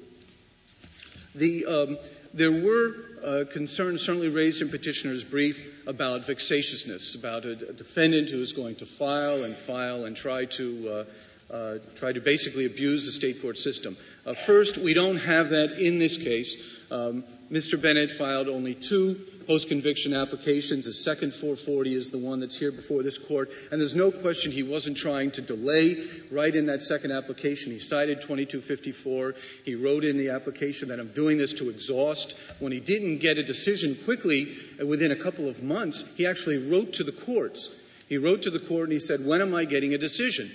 The, 1.34 1.66
um, 1.66 1.98
there 2.32 2.50
were 2.50 2.94
uh, 3.22 3.44
concerns 3.52 4.00
certainly 4.00 4.30
raised 4.30 4.62
in 4.62 4.70
petitioner's 4.70 5.22
brief 5.22 5.86
about 5.86 6.26
vexatiousness, 6.26 7.14
about 7.14 7.44
a, 7.44 7.52
a, 7.68 7.72
defendant 7.74 8.30
who 8.30 8.40
is 8.40 8.52
going 8.52 8.76
to 8.76 8.86
file 8.86 9.44
and 9.44 9.54
file 9.54 10.06
and 10.06 10.16
try 10.16 10.46
to 10.46 10.88
uh, 10.88 11.04
uh, 11.52 11.78
try 11.94 12.12
to 12.12 12.20
basically 12.20 12.64
abuse 12.64 13.06
the 13.06 13.12
state 13.12 13.42
court 13.42 13.58
system. 13.58 13.96
Uh, 14.24 14.32
first, 14.32 14.78
we 14.78 14.94
don't 14.94 15.18
have 15.18 15.50
that 15.50 15.72
in 15.78 15.98
this 15.98 16.16
case. 16.16 16.80
Um, 16.90 17.24
Mr. 17.50 17.80
Bennett 17.80 18.10
filed 18.10 18.48
only 18.48 18.74
two 18.74 19.20
post 19.46 19.68
conviction 19.68 20.14
applications. 20.14 20.86
The 20.86 20.92
second 20.92 21.32
440 21.32 21.94
is 21.94 22.10
the 22.10 22.18
one 22.18 22.40
that's 22.40 22.56
here 22.56 22.72
before 22.72 23.02
this 23.02 23.18
court. 23.18 23.50
And 23.70 23.80
there's 23.80 23.94
no 23.94 24.10
question 24.10 24.52
he 24.52 24.62
wasn't 24.62 24.96
trying 24.96 25.32
to 25.32 25.42
delay 25.42 26.02
right 26.30 26.54
in 26.54 26.66
that 26.66 26.80
second 26.80 27.12
application. 27.12 27.72
He 27.72 27.78
cited 27.78 28.22
2254. 28.22 29.34
He 29.64 29.74
wrote 29.74 30.04
in 30.04 30.16
the 30.16 30.30
application 30.30 30.88
that 30.88 31.00
I'm 31.00 31.12
doing 31.12 31.38
this 31.38 31.54
to 31.54 31.70
exhaust. 31.70 32.34
When 32.60 32.72
he 32.72 32.80
didn't 32.80 33.18
get 33.18 33.38
a 33.38 33.42
decision 33.42 33.96
quickly, 34.04 34.56
uh, 34.80 34.86
within 34.86 35.12
a 35.12 35.16
couple 35.16 35.48
of 35.48 35.62
months, 35.62 36.04
he 36.16 36.26
actually 36.26 36.70
wrote 36.70 36.94
to 36.94 37.04
the 37.04 37.12
courts. 37.12 37.78
He 38.08 38.18
wrote 38.18 38.42
to 38.42 38.50
the 38.50 38.60
court 38.60 38.84
and 38.84 38.92
he 38.92 38.98
said, 38.98 39.24
When 39.24 39.42
am 39.42 39.54
I 39.54 39.64
getting 39.64 39.94
a 39.94 39.98
decision? 39.98 40.50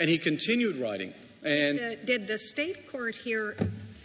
And 0.00 0.08
he 0.08 0.16
continued 0.16 0.78
writing. 0.78 1.12
And 1.44 1.78
Uh, 1.78 1.94
Did 2.06 2.26
the 2.26 2.38
state 2.38 2.88
court 2.90 3.14
here 3.14 3.54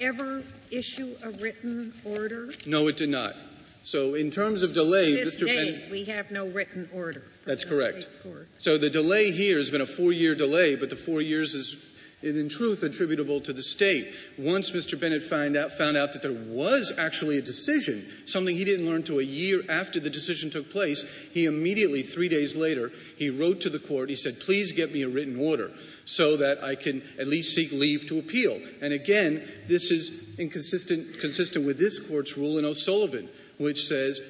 ever 0.02 0.44
issue 0.70 1.16
a 1.24 1.30
written 1.32 1.94
order? 2.04 2.52
no, 2.68 2.90
it 2.90 2.98
did 2.98 3.10
not. 3.10 3.36
So, 3.84 4.16
in 4.16 4.30
terms 4.32 4.64
of 4.64 4.74
delay, 4.74 5.14
This 5.14 5.38
Mr. 5.38 5.46
day, 5.46 5.88
we 5.92 6.04
have 6.06 6.32
no 6.32 6.48
written 6.48 6.90
order. 6.92 7.24
That's 7.46 7.64
correct. 7.64 8.08
So 8.58 8.78
the 8.78 8.90
delay 8.90 9.32
here 9.32 9.58
has 9.58 9.70
been 9.70 9.82
a 9.82 9.86
four-year 9.86 10.36
delay, 10.36 10.76
but 10.76 10.90
the 10.90 10.96
four 10.98 11.22
years 11.22 11.54
is, 11.56 11.78
is 12.22 12.38
in 12.38 12.50
truth 12.50 12.84
attributable 12.84 13.42
to 13.42 13.54
the 13.54 13.62
state. 13.62 14.14
Once 14.38 14.72
Mr. 14.72 15.00
Bennett 15.00 15.24
found 15.24 15.56
out, 15.56 15.74
found 15.74 15.98
out 15.98 16.14
that 16.14 16.22
there 16.22 16.32
was 16.32 16.94
actually 16.98 17.38
a 17.38 17.42
decision, 17.42 18.06
something 18.26 18.56
he 18.56 18.66
didn't 18.66 18.86
learn 18.86 19.04
to 19.04 19.20
a 19.20 19.24
year 19.24 19.64
after 19.70 20.00
the 20.00 20.10
decision 20.10 20.50
took 20.50 20.72
place, 20.72 21.06
he 21.34 21.46
immediately, 21.46 22.04
three 22.04 22.30
days 22.30 22.56
later, 22.56 22.92
he 23.18 23.30
wrote 23.30 23.62
to 23.62 23.70
the 23.70 23.80
court. 23.80 24.10
He 24.10 24.16
said, 24.16 24.40
"Please 24.40 24.72
get 24.72 24.94
me 24.94 25.04
a 25.04 25.10
written 25.10 25.38
order 25.38 25.72
so 26.06 26.38
that 26.38 26.64
I 26.64 26.76
can 26.76 27.02
at 27.20 27.28
least 27.28 27.54
seek 27.54 27.72
leave 27.72 28.08
to 28.08 28.20
appeal." 28.20 28.62
And 28.82 28.94
again, 28.94 29.44
this 29.68 29.92
is 29.92 30.12
inconsistent 30.38 31.20
consistent 31.20 31.66
with 31.66 31.78
this 31.78 32.00
court's 32.00 32.38
rule 32.38 32.58
in 32.58 32.66
O'Sullivan, 32.66 33.30
which 33.58 33.88
says 33.88 34.22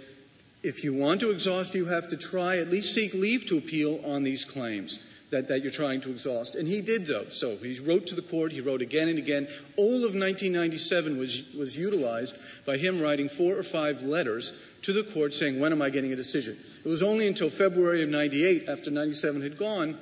if 0.63 0.83
you 0.83 0.93
want 0.93 1.19
to 1.19 1.29
exhaust, 1.29 1.75
you 1.75 1.85
have 1.85 2.09
to 2.09 2.17
try, 2.17 2.57
at 2.57 2.71
least 2.71 2.93
seek 2.93 3.13
leave 3.13 3.45
to 3.47 3.57
appeal 3.57 4.01
on 4.03 4.23
these 4.23 4.45
claims 4.45 4.99
that, 5.31 5.47
that 5.47 5.63
you're 5.63 5.71
trying 5.71 6.01
to 6.01 6.11
exhaust. 6.11 6.55
And 6.55 6.67
he 6.67 6.81
did, 6.81 7.07
though. 7.07 7.29
So 7.29 7.57
he 7.57 7.79
wrote 7.79 8.07
to 8.07 8.15
the 8.15 8.21
court, 8.21 8.51
he 8.51 8.61
wrote 8.61 8.81
again 8.81 9.07
and 9.09 9.17
again. 9.17 9.47
All 9.75 10.05
of 10.05 10.13
1997 10.15 11.17
was, 11.17 11.43
was 11.53 11.77
utilized 11.77 12.37
by 12.65 12.77
him 12.77 13.01
writing 13.01 13.29
four 13.29 13.57
or 13.57 13.63
five 13.63 14.03
letters 14.03 14.53
to 14.83 14.93
the 14.93 15.03
court 15.03 15.33
saying, 15.33 15.59
When 15.59 15.71
am 15.71 15.81
I 15.81 15.89
getting 15.89 16.13
a 16.13 16.15
decision? 16.15 16.57
It 16.83 16.87
was 16.87 17.01
only 17.01 17.27
until 17.27 17.49
February 17.49 18.03
of 18.03 18.09
98, 18.09 18.69
after 18.69 18.91
97 18.91 19.41
had 19.41 19.57
gone, 19.57 19.97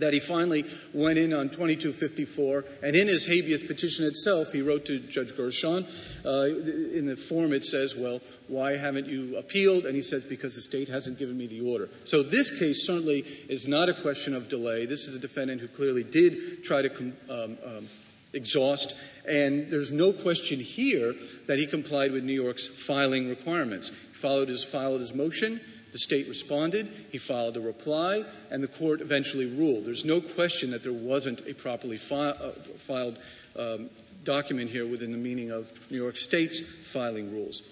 that 0.00 0.12
he 0.12 0.20
finally 0.20 0.64
went 0.92 1.18
in 1.18 1.32
on 1.32 1.48
2254, 1.48 2.64
and 2.82 2.96
in 2.96 3.08
his 3.08 3.24
habeas 3.24 3.62
petition 3.62 4.06
itself, 4.06 4.52
he 4.52 4.62
wrote 4.62 4.86
to 4.86 4.98
Judge 4.98 5.36
Gershon. 5.36 5.86
Uh, 6.24 6.46
in 6.94 7.06
the 7.06 7.16
form, 7.16 7.52
it 7.52 7.64
says, 7.64 7.94
"Well, 7.94 8.20
why 8.46 8.76
haven't 8.76 9.06
you 9.06 9.36
appealed?" 9.36 9.86
And 9.86 9.94
he 9.94 10.02
says, 10.02 10.24
"Because 10.24 10.54
the 10.54 10.60
state 10.60 10.88
hasn't 10.88 11.18
given 11.18 11.36
me 11.36 11.46
the 11.46 11.60
order." 11.60 11.88
So 12.04 12.22
this 12.22 12.58
case 12.58 12.86
certainly 12.86 13.24
is 13.48 13.66
not 13.68 13.88
a 13.88 13.94
question 13.94 14.34
of 14.34 14.48
delay. 14.48 14.86
This 14.86 15.08
is 15.08 15.16
a 15.16 15.20
defendant 15.20 15.60
who 15.60 15.68
clearly 15.68 16.04
did 16.04 16.64
try 16.64 16.82
to 16.82 16.88
com- 16.88 17.16
um, 17.28 17.58
um, 17.64 17.88
exhaust, 18.32 18.94
and 19.26 19.70
there's 19.70 19.92
no 19.92 20.12
question 20.12 20.60
here 20.60 21.14
that 21.46 21.58
he 21.58 21.66
complied 21.66 22.12
with 22.12 22.24
New 22.24 22.40
York's 22.40 22.66
filing 22.66 23.28
requirements. 23.28 23.88
He 23.88 24.14
followed 24.14 24.48
his 24.48 24.64
filed 24.64 25.00
his 25.00 25.14
motion. 25.14 25.60
The 25.92 25.98
state 25.98 26.28
responded, 26.28 26.88
he 27.10 27.18
filed 27.18 27.56
a 27.56 27.60
reply, 27.60 28.24
and 28.50 28.62
the 28.62 28.68
court 28.68 29.00
eventually 29.00 29.46
ruled. 29.46 29.86
There's 29.86 30.04
no 30.04 30.20
question 30.20 30.72
that 30.72 30.82
there 30.82 30.92
wasn't 30.92 31.46
a 31.46 31.54
properly 31.54 31.96
fi- 31.96 32.30
uh, 32.30 32.52
filed 32.52 33.16
um, 33.56 33.90
document 34.24 34.70
here 34.70 34.86
within 34.86 35.12
the 35.12 35.18
meaning 35.18 35.50
of 35.50 35.70
New 35.90 35.96
York 35.96 36.16
State's 36.16 36.60
filing 36.60 37.32
rules. 37.32 37.62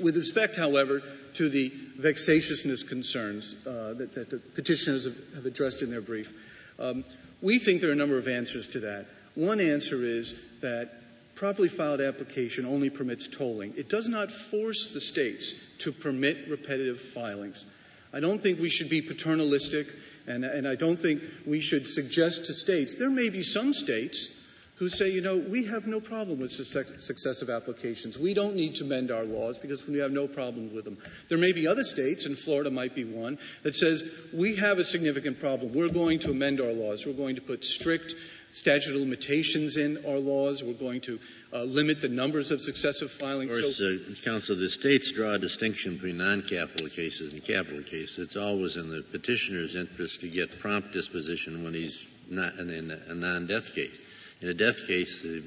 With 0.00 0.16
respect, 0.16 0.56
however, 0.56 1.02
to 1.34 1.48
the 1.48 1.70
vexatiousness 1.98 2.86
concerns 2.86 3.54
uh, 3.66 3.94
that, 3.96 4.14
that, 4.14 4.30
the 4.30 4.38
petitioners 4.38 5.04
have, 5.04 5.16
have, 5.34 5.46
addressed 5.46 5.82
in 5.82 5.90
their 5.90 6.00
brief, 6.00 6.32
um, 6.78 7.04
we 7.40 7.58
think 7.58 7.80
there 7.80 7.90
are 7.90 7.94
a 7.94 7.96
number 7.96 8.18
of 8.18 8.26
answers 8.26 8.68
to 8.70 8.80
that. 8.80 9.06
One 9.34 9.60
answer 9.60 10.04
is 10.04 10.40
that 10.60 10.92
properly 11.34 11.68
filed 11.68 12.00
application 12.00 12.64
only 12.64 12.90
permits 12.90 13.28
tolling. 13.28 13.74
It 13.76 13.88
does 13.88 14.08
not 14.08 14.30
force 14.30 14.88
the 14.88 15.00
states 15.00 15.52
to 15.78 15.92
permit 15.92 16.48
repetitive 16.48 17.00
filings. 17.00 17.66
I 18.12 18.20
don't 18.20 18.40
think 18.40 18.60
we 18.60 18.68
should 18.68 18.88
be 18.88 19.02
paternalistic, 19.02 19.88
and, 20.26 20.44
and 20.44 20.68
I 20.68 20.76
don't 20.76 20.98
think 20.98 21.22
we 21.44 21.60
should 21.60 21.88
suggest 21.88 22.46
to 22.46 22.52
states. 22.54 22.94
There 22.94 23.10
may 23.10 23.28
be 23.28 23.42
some 23.42 23.74
states 23.74 24.28
who 24.76 24.88
say, 24.88 25.10
you 25.10 25.20
know, 25.20 25.36
we 25.36 25.66
have 25.66 25.86
no 25.86 26.00
problem 26.00 26.40
with 26.40 26.50
successive 26.50 27.48
applications. 27.48 28.18
We 28.18 28.34
don't 28.34 28.56
need 28.56 28.76
to 28.76 28.84
mend 28.84 29.12
our 29.12 29.22
laws 29.22 29.60
because 29.60 29.86
we 29.86 29.98
have 29.98 30.10
no 30.10 30.26
problem 30.26 30.74
with 30.74 30.84
them. 30.84 30.98
There 31.28 31.38
may 31.38 31.52
be 31.52 31.68
other 31.68 31.84
states, 31.84 32.26
and 32.26 32.36
Florida 32.36 32.70
might 32.70 32.94
be 32.94 33.04
one, 33.04 33.38
that 33.62 33.76
says 33.76 34.02
we 34.32 34.56
have 34.56 34.78
a 34.78 34.84
significant 34.84 35.38
problem. 35.38 35.72
We're 35.74 35.88
going 35.90 36.18
to 36.20 36.32
amend 36.32 36.60
our 36.60 36.72
laws. 36.72 37.06
We're 37.06 37.12
going 37.12 37.36
to 37.36 37.42
put 37.42 37.64
strict 37.64 38.16
statute 38.54 38.94
of 38.94 39.00
limitations 39.00 39.76
in 39.76 40.06
our 40.06 40.18
laws. 40.18 40.62
We're 40.62 40.74
going 40.74 41.00
to 41.02 41.18
uh, 41.52 41.64
limit 41.64 42.00
the 42.00 42.08
numbers 42.08 42.52
of 42.52 42.60
successive 42.60 43.10
filings. 43.10 43.52
Of 43.52 43.62
course, 43.62 43.78
so, 43.78 43.96
uh, 43.96 44.14
counsel, 44.24 44.54
of 44.54 44.60
the 44.60 44.70
states 44.70 45.10
draw 45.10 45.32
a 45.32 45.38
distinction 45.38 45.94
between 45.94 46.18
non-capital 46.18 46.88
cases 46.88 47.32
and 47.32 47.44
capital 47.44 47.82
cases. 47.82 48.18
It's 48.18 48.36
always 48.36 48.76
in 48.76 48.90
the 48.90 49.02
petitioner's 49.02 49.74
interest 49.74 50.20
to 50.20 50.28
get 50.28 50.60
prompt 50.60 50.92
disposition 50.92 51.64
when 51.64 51.74
he's 51.74 52.06
not 52.30 52.54
in 52.54 52.90
a 53.08 53.14
non-death 53.14 53.74
case. 53.74 53.98
In 54.40 54.48
a 54.48 54.54
death 54.54 54.86
case, 54.86 55.22
the, 55.22 55.42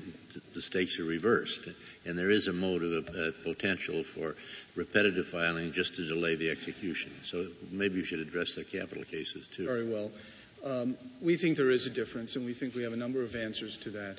the 0.53 0.62
stakes 0.62 0.99
are 0.99 1.05
reversed, 1.05 1.62
and 2.05 2.18
there 2.18 2.30
is 2.30 2.47
a 2.47 2.53
motive, 2.53 3.08
of 3.08 3.16
uh, 3.16 3.32
potential 3.43 4.03
for 4.03 4.36
repetitive 4.76 5.28
filing 5.28 5.72
just 5.72 5.95
to 5.95 6.08
delay 6.08 6.36
the 6.36 6.49
execution. 6.49 7.12
So 7.22 7.47
maybe 7.72 7.99
you 7.99 8.03
should 8.03 8.20
address 8.20 8.55
the 8.55 8.64
capital 8.64 9.03
cases 9.03 9.47
too. 9.47 9.66
Very 9.66 9.88
well. 9.88 10.12
Um, 10.68 10.97
we 11.22 11.38
think 11.38 11.55
there 11.55 11.72
is 11.72 11.88
a 11.88 11.89
difference, 11.89 12.36
and 12.36 12.45
we 12.45 12.53
think 12.53 12.76
we 12.76 12.84
have 12.84 12.93
a 12.93 12.97
number 12.97 13.24
of 13.24 13.36
answers 13.36 13.78
to 13.80 13.91
that. 13.91 14.18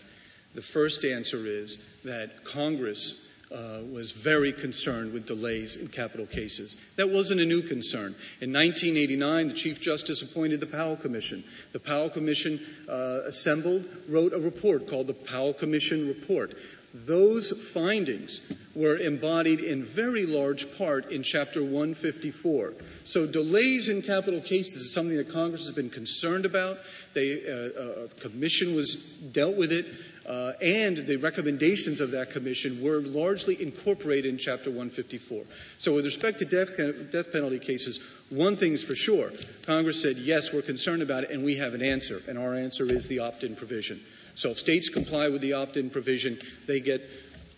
The 0.54 0.62
first 0.62 1.04
answer 1.04 1.46
is 1.46 1.76
that 2.04 2.44
Congress 2.44 3.22
uh, 3.52 3.80
was 3.92 4.12
very 4.12 4.52
concerned 4.52 5.12
with 5.12 5.26
delays 5.26 5.76
in 5.76 5.88
capital 5.88 6.26
cases. 6.26 6.76
That 6.96 7.10
wasn't 7.10 7.42
a 7.42 7.44
new 7.44 7.62
concern. 7.62 8.14
In 8.40 8.52
1989, 8.52 9.48
the 9.48 9.54
Chief 9.54 9.80
Justice 9.80 10.22
appointed 10.22 10.60
the 10.60 10.66
Powell 10.66 10.96
Commission. 10.96 11.44
The 11.72 11.80
Powell 11.80 12.08
Commission 12.08 12.60
uh, 12.88 13.20
assembled, 13.26 13.86
wrote 14.08 14.32
a 14.32 14.38
report 14.38 14.88
called 14.88 15.06
the 15.06 15.14
Powell 15.14 15.52
Commission 15.52 16.08
Report. 16.08 16.56
Those 16.94 17.50
findings 17.72 18.40
were 18.74 18.96
embodied 18.96 19.60
in 19.60 19.84
very 19.84 20.24
large 20.24 20.76
part 20.78 21.10
in 21.10 21.22
Chapter 21.22 21.62
154. 21.62 22.74
So 23.04 23.26
delays 23.26 23.88
in 23.88 24.02
capital 24.02 24.40
cases 24.40 24.82
is 24.82 24.92
something 24.92 25.16
that 25.16 25.28
Congress 25.28 25.66
has 25.66 25.74
been 25.74 25.90
concerned 25.90 26.46
about. 26.46 26.78
They, 27.12 27.42
uh, 27.46 28.04
a 28.04 28.08
commission 28.20 28.74
was 28.74 28.96
dealt 28.96 29.56
with 29.56 29.72
it, 29.72 29.86
uh, 30.28 30.52
and 30.60 30.98
the 31.06 31.16
recommendations 31.16 32.00
of 32.00 32.10
that 32.10 32.32
commission 32.32 32.82
were 32.82 33.00
largely 33.00 33.60
incorporated 33.60 34.26
in 34.26 34.36
Chapter 34.36 34.68
154. 34.68 35.44
So 35.78 35.94
with 35.94 36.04
respect 36.04 36.40
to 36.40 36.44
death, 36.44 36.76
death 37.10 37.32
penalty 37.32 37.58
cases, 37.58 37.98
one 38.28 38.54
thing's 38.54 38.82
for 38.82 38.94
sure. 38.94 39.32
Congress 39.64 40.02
said, 40.02 40.18
yes, 40.18 40.52
we're 40.52 40.60
concerned 40.60 41.00
about 41.00 41.24
it, 41.24 41.30
and 41.30 41.44
we 41.44 41.56
have 41.56 41.72
an 41.72 41.82
answer, 41.82 42.20
and 42.28 42.36
our 42.36 42.54
answer 42.54 42.84
is 42.84 43.08
the 43.08 43.20
opt-in 43.20 43.56
provision. 43.56 44.02
So 44.34 44.50
if 44.50 44.58
states 44.58 44.90
comply 44.90 45.28
with 45.28 45.40
the 45.40 45.54
opt-in 45.54 45.88
provision, 45.88 46.38
they 46.66 46.80
get 46.80 47.08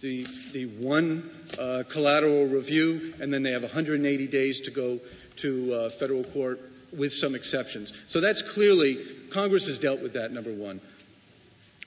the, 0.00 0.24
the 0.52 0.66
one 0.66 1.28
uh, 1.58 1.82
collateral 1.88 2.46
review, 2.46 3.14
and 3.20 3.34
then 3.34 3.42
they 3.42 3.50
have 3.50 3.62
180 3.62 4.28
days 4.28 4.60
to 4.62 4.70
go 4.70 5.00
to 5.36 5.74
uh, 5.74 5.90
federal 5.90 6.22
court 6.22 6.60
with 6.92 7.12
some 7.12 7.34
exceptions. 7.34 7.92
So 8.06 8.20
that's 8.20 8.42
clearly, 8.42 9.04
Congress 9.30 9.66
has 9.66 9.78
dealt 9.78 10.00
with 10.02 10.12
that, 10.12 10.32
number 10.32 10.52
one. 10.52 10.80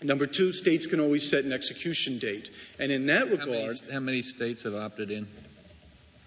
Number 0.03 0.25
two, 0.25 0.51
states 0.51 0.85
can 0.85 0.99
always 0.99 1.29
set 1.29 1.45
an 1.45 1.53
execution 1.53 2.19
date. 2.19 2.49
And 2.79 2.91
in 2.91 3.07
that 3.07 3.29
regard. 3.29 3.49
How 3.49 3.55
many, 3.55 3.93
how 3.93 3.99
many 3.99 4.21
states 4.21 4.63
have 4.63 4.75
opted 4.75 5.11
in? 5.11 5.27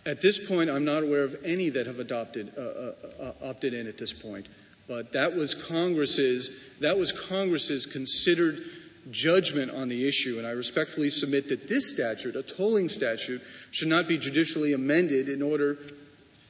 At 0.04 0.20
this 0.20 0.38
point, 0.38 0.70
I'm 0.70 0.84
not 0.84 1.02
aware 1.02 1.24
of 1.24 1.42
any 1.44 1.70
that 1.70 1.86
have 1.86 1.98
adopted, 1.98 2.52
uh, 2.56 2.60
uh, 2.60 2.92
uh 3.20 3.32
opted 3.50 3.74
in 3.74 3.86
at 3.86 3.98
this 3.98 4.12
point. 4.12 4.46
But 4.86 5.12
that 5.12 5.34
was 5.34 5.54
Congress's, 5.54 6.50
that 6.80 6.96
was 6.96 7.10
Congress's 7.10 7.86
considered 7.86 8.62
judgment 9.10 9.72
on 9.72 9.88
the 9.88 10.06
issue, 10.06 10.38
and 10.38 10.46
I 10.46 10.50
respectfully 10.50 11.10
submit 11.10 11.48
that 11.48 11.68
this 11.68 11.92
statute, 11.92 12.36
a 12.36 12.42
tolling 12.42 12.88
statute, 12.88 13.42
should 13.72 13.88
not 13.88 14.08
be 14.08 14.18
judicially 14.18 14.72
amended 14.72 15.28
in 15.28 15.42
order 15.42 15.78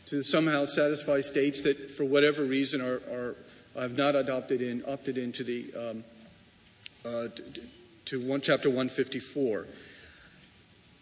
to 0.07 0.23
somehow 0.23 0.67
satisfy 0.67 1.21
states 1.21 1.63
that, 1.63 1.91
for 1.91 2.05
whatever 2.05 2.45
reason, 2.45 2.81
are, 2.81 3.01
are 3.11 3.37
have 3.75 3.97
not 3.97 4.17
adopted 4.17 4.63
in, 4.63 4.85
opted 4.87 5.19
into 5.19 5.45
the 5.45 5.73
um, 5.75 6.05
uh, 7.07 7.29
to 8.07 8.21
one, 8.21 8.41
chapter 8.41 8.69
154. 8.69 9.67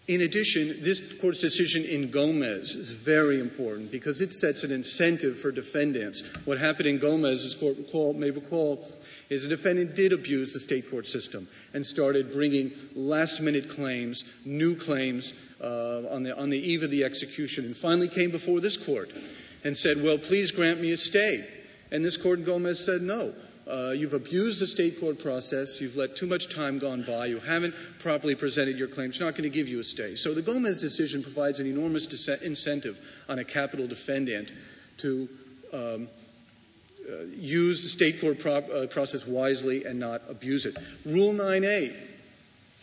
In 0.07 0.21
addition, 0.21 0.83
this 0.83 1.01
court's 1.19 1.41
decision 1.41 1.85
in 1.85 2.11
Gomez 2.11 2.75
is 2.75 2.91
very 2.91 3.41
important 3.41 3.91
because 3.91 4.21
it 4.21 4.35
sets 4.35 4.63
an 4.63 4.71
incentive 4.71 5.39
for 5.39 5.51
defendants. 5.51 6.23
What 6.45 6.59
happened 6.59 6.89
in 6.89 6.99
Gomez, 6.99 7.45
as 7.47 7.55
court 7.55 7.79
recall, 7.79 8.13
may 8.13 8.31
recall, 8.31 8.87
is 9.31 9.45
the 9.45 9.49
defendant 9.49 9.95
did 9.97 10.13
abuse 10.13 10.53
the 10.53 10.61
state 10.61 10.91
court 10.91 11.07
system 11.07 11.49
and 11.73 11.87
started 11.87 12.33
bringing 12.33 12.73
last 12.95 13.41
minute 13.41 13.71
claims, 13.71 14.25
new 14.45 14.77
claims 14.77 15.33
uh, 15.63 16.03
on, 16.11 16.25
the, 16.25 16.37
on 16.37 16.51
the 16.51 16.59
eve 16.59 16.83
of 16.83 16.91
the 16.91 17.05
execution, 17.05 17.65
and 17.65 17.75
finally 17.75 18.09
came 18.09 18.31
before 18.31 18.61
this 18.61 18.77
court 18.77 19.11
and 19.65 19.75
said, 19.75 20.03
Well, 20.03 20.19
please 20.19 20.51
grant 20.51 20.83
me 20.83 20.93
a 20.93 20.99
stay. 20.99 21.49
And 21.91 22.05
this 22.05 22.19
court 22.19 22.41
in 22.41 22.45
Gomez 22.45 22.85
said, 22.85 23.01
No. 23.01 23.33
Uh, 23.67 23.91
you've 23.91 24.13
abused 24.13 24.61
the 24.61 24.67
state 24.67 25.01
court 25.01 25.21
process. 25.21 25.81
You've 25.81 25.97
let 25.97 26.17
too 26.17 26.27
much 26.27 26.55
time 26.55 26.79
gone 26.79 27.03
by. 27.03 27.27
You 27.27 27.39
haven't 27.39 27.75
properly 27.99 28.35
presented 28.35 28.79
your 28.79 28.89
claims. 28.89 29.19
We're 29.19 29.27
not 29.27 29.35
going 29.35 29.51
to 29.51 29.55
give 29.55 29.69
you 29.69 29.81
a 29.81 29.85
stay. 29.85 30.17
So 30.17 30.35
the 30.35 30.43
Gomez 30.43 30.83
decision 30.83 31.23
provides 31.23 31.61
an 31.61 31.67
enormous 31.67 32.29
incentive 32.29 33.01
on 33.29 33.39
a 33.39 33.45
capital 33.45 33.87
defendant 33.87 34.51
to 34.99 35.29
um, 35.73 36.09
uh, 37.09 37.25
use 37.37 37.83
the 37.83 37.89
state 37.89 38.21
court 38.21 38.39
pro- 38.39 38.57
uh, 38.57 38.87
process 38.87 39.27
wisely 39.27 39.85
and 39.85 39.99
not 39.99 40.23
abuse 40.29 40.67
it. 40.67 40.77
Rule 41.07 41.33
9A. 41.33 41.95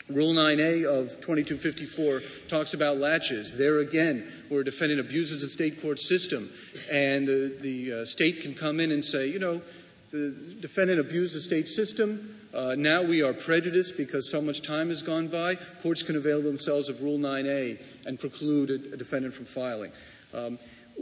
Rule 0.10 0.34
9A 0.34 0.86
of 0.86 1.10
2254 1.22 2.22
talks 2.50 2.74
about 2.74 2.98
laches. 2.98 3.58
There 3.58 3.80
again, 3.80 4.32
where 4.50 4.62
a 4.62 4.66
defendant 4.66 5.00
abuses 5.00 5.42
the 5.42 5.48
state 5.48 5.82
court 5.82 6.00
system, 6.00 6.52
and 6.92 7.28
the, 7.28 7.58
the 7.62 7.94
uh, 7.94 8.06
state 8.06 8.42
can 8.42 8.56
come 8.56 8.80
in 8.80 8.92
and 8.92 9.06
say, 9.06 9.28
you 9.28 9.40
know, 9.40 9.62
the 10.12 10.58
defendant 10.60 11.00
abused 11.00 11.36
the 11.36 11.40
state 11.40 11.68
system. 11.68 12.38
Uh, 12.54 12.76
now 12.78 13.04
we 13.04 13.24
are 13.24 13.34
prejudiced 13.34 13.96
because 13.98 14.30
so 14.30 14.42
much 14.42 14.62
time 14.62 14.90
has 14.90 15.02
gone 15.02 15.30
by. 15.30 15.56
Courts 15.82 16.04
can 16.04 16.18
avail 16.18 16.42
themselves 16.42 16.90
of 16.90 17.02
Rule 17.02 17.18
9A 17.18 17.82
and 18.06 18.20
preclude 18.20 18.70
a, 18.70 18.94
a 18.94 18.98
defendant 18.98 19.34
from 19.34 19.46
filing. 19.46 19.92
Um, 20.34 20.60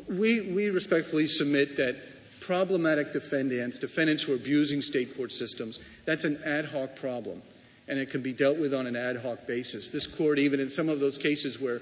we, 0.08 0.42
we 0.42 0.70
respectfully 0.70 1.28
submit 1.28 1.78
that 1.78 1.98
problematic 2.40 3.12
defendants, 3.12 3.80
defendants 3.80 4.24
who 4.24 4.34
are 4.34 4.36
abusing 4.36 4.82
state 4.82 5.18
court 5.18 5.32
systems, 5.32 5.80
that's 6.06 6.24
an 6.24 6.42
ad 6.46 6.66
hoc 6.66 6.96
problem, 6.96 7.42
and 7.88 8.00
it 8.00 8.12
can 8.12 8.22
be 8.22 8.34
dealt 8.34 8.60
with 8.60 8.74
on 8.74 8.88
an 8.88 8.96
ad 8.96 9.18
hoc 9.18 9.48
basis. 9.48 9.90
This 9.90 10.08
court, 10.08 10.40
even 10.40 10.60
in 10.60 10.70
some 10.70 10.90
of 10.90 11.00
those 11.00 11.18
cases 11.18 11.60
where 11.60 11.82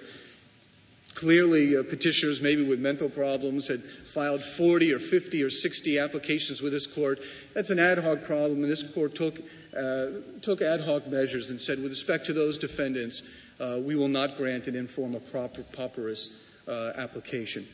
clearly 1.17 1.75
uh, 1.75 1.81
petitioners, 1.81 2.41
maybe 2.41 2.63
with 2.63 2.79
mental 2.79 3.09
problems, 3.09 3.67
had 3.67 3.83
filed 3.83 4.43
40 4.43 4.93
or 4.93 4.99
50 4.99 5.41
or 5.41 5.49
60 5.49 5.97
applications 5.97 6.61
with 6.61 6.71
this 6.71 6.85
court. 6.85 7.19
That's 7.55 7.71
an 7.71 7.79
ad 7.79 7.97
hoc 7.97 8.21
problem, 8.21 8.61
and 8.61 8.71
this 8.71 8.83
court 8.83 9.15
took, 9.15 9.35
uh, 9.75 10.05
took 10.43 10.61
ad 10.61 10.81
hoc 10.81 11.07
measures 11.07 11.49
and 11.49 11.59
said, 11.59 11.81
with 11.81 11.89
respect 11.89 12.27
to 12.27 12.33
those 12.33 12.59
defendants, 12.59 13.23
uh, 13.59 13.79
we 13.81 13.95
will 13.95 14.07
not 14.07 14.37
grant 14.37 14.67
an 14.67 14.75
in 14.75 14.85
forma 14.85 15.19
proper, 15.19 15.63
pauperis 15.63 16.37
uh, 16.67 16.91
application. 16.95 17.67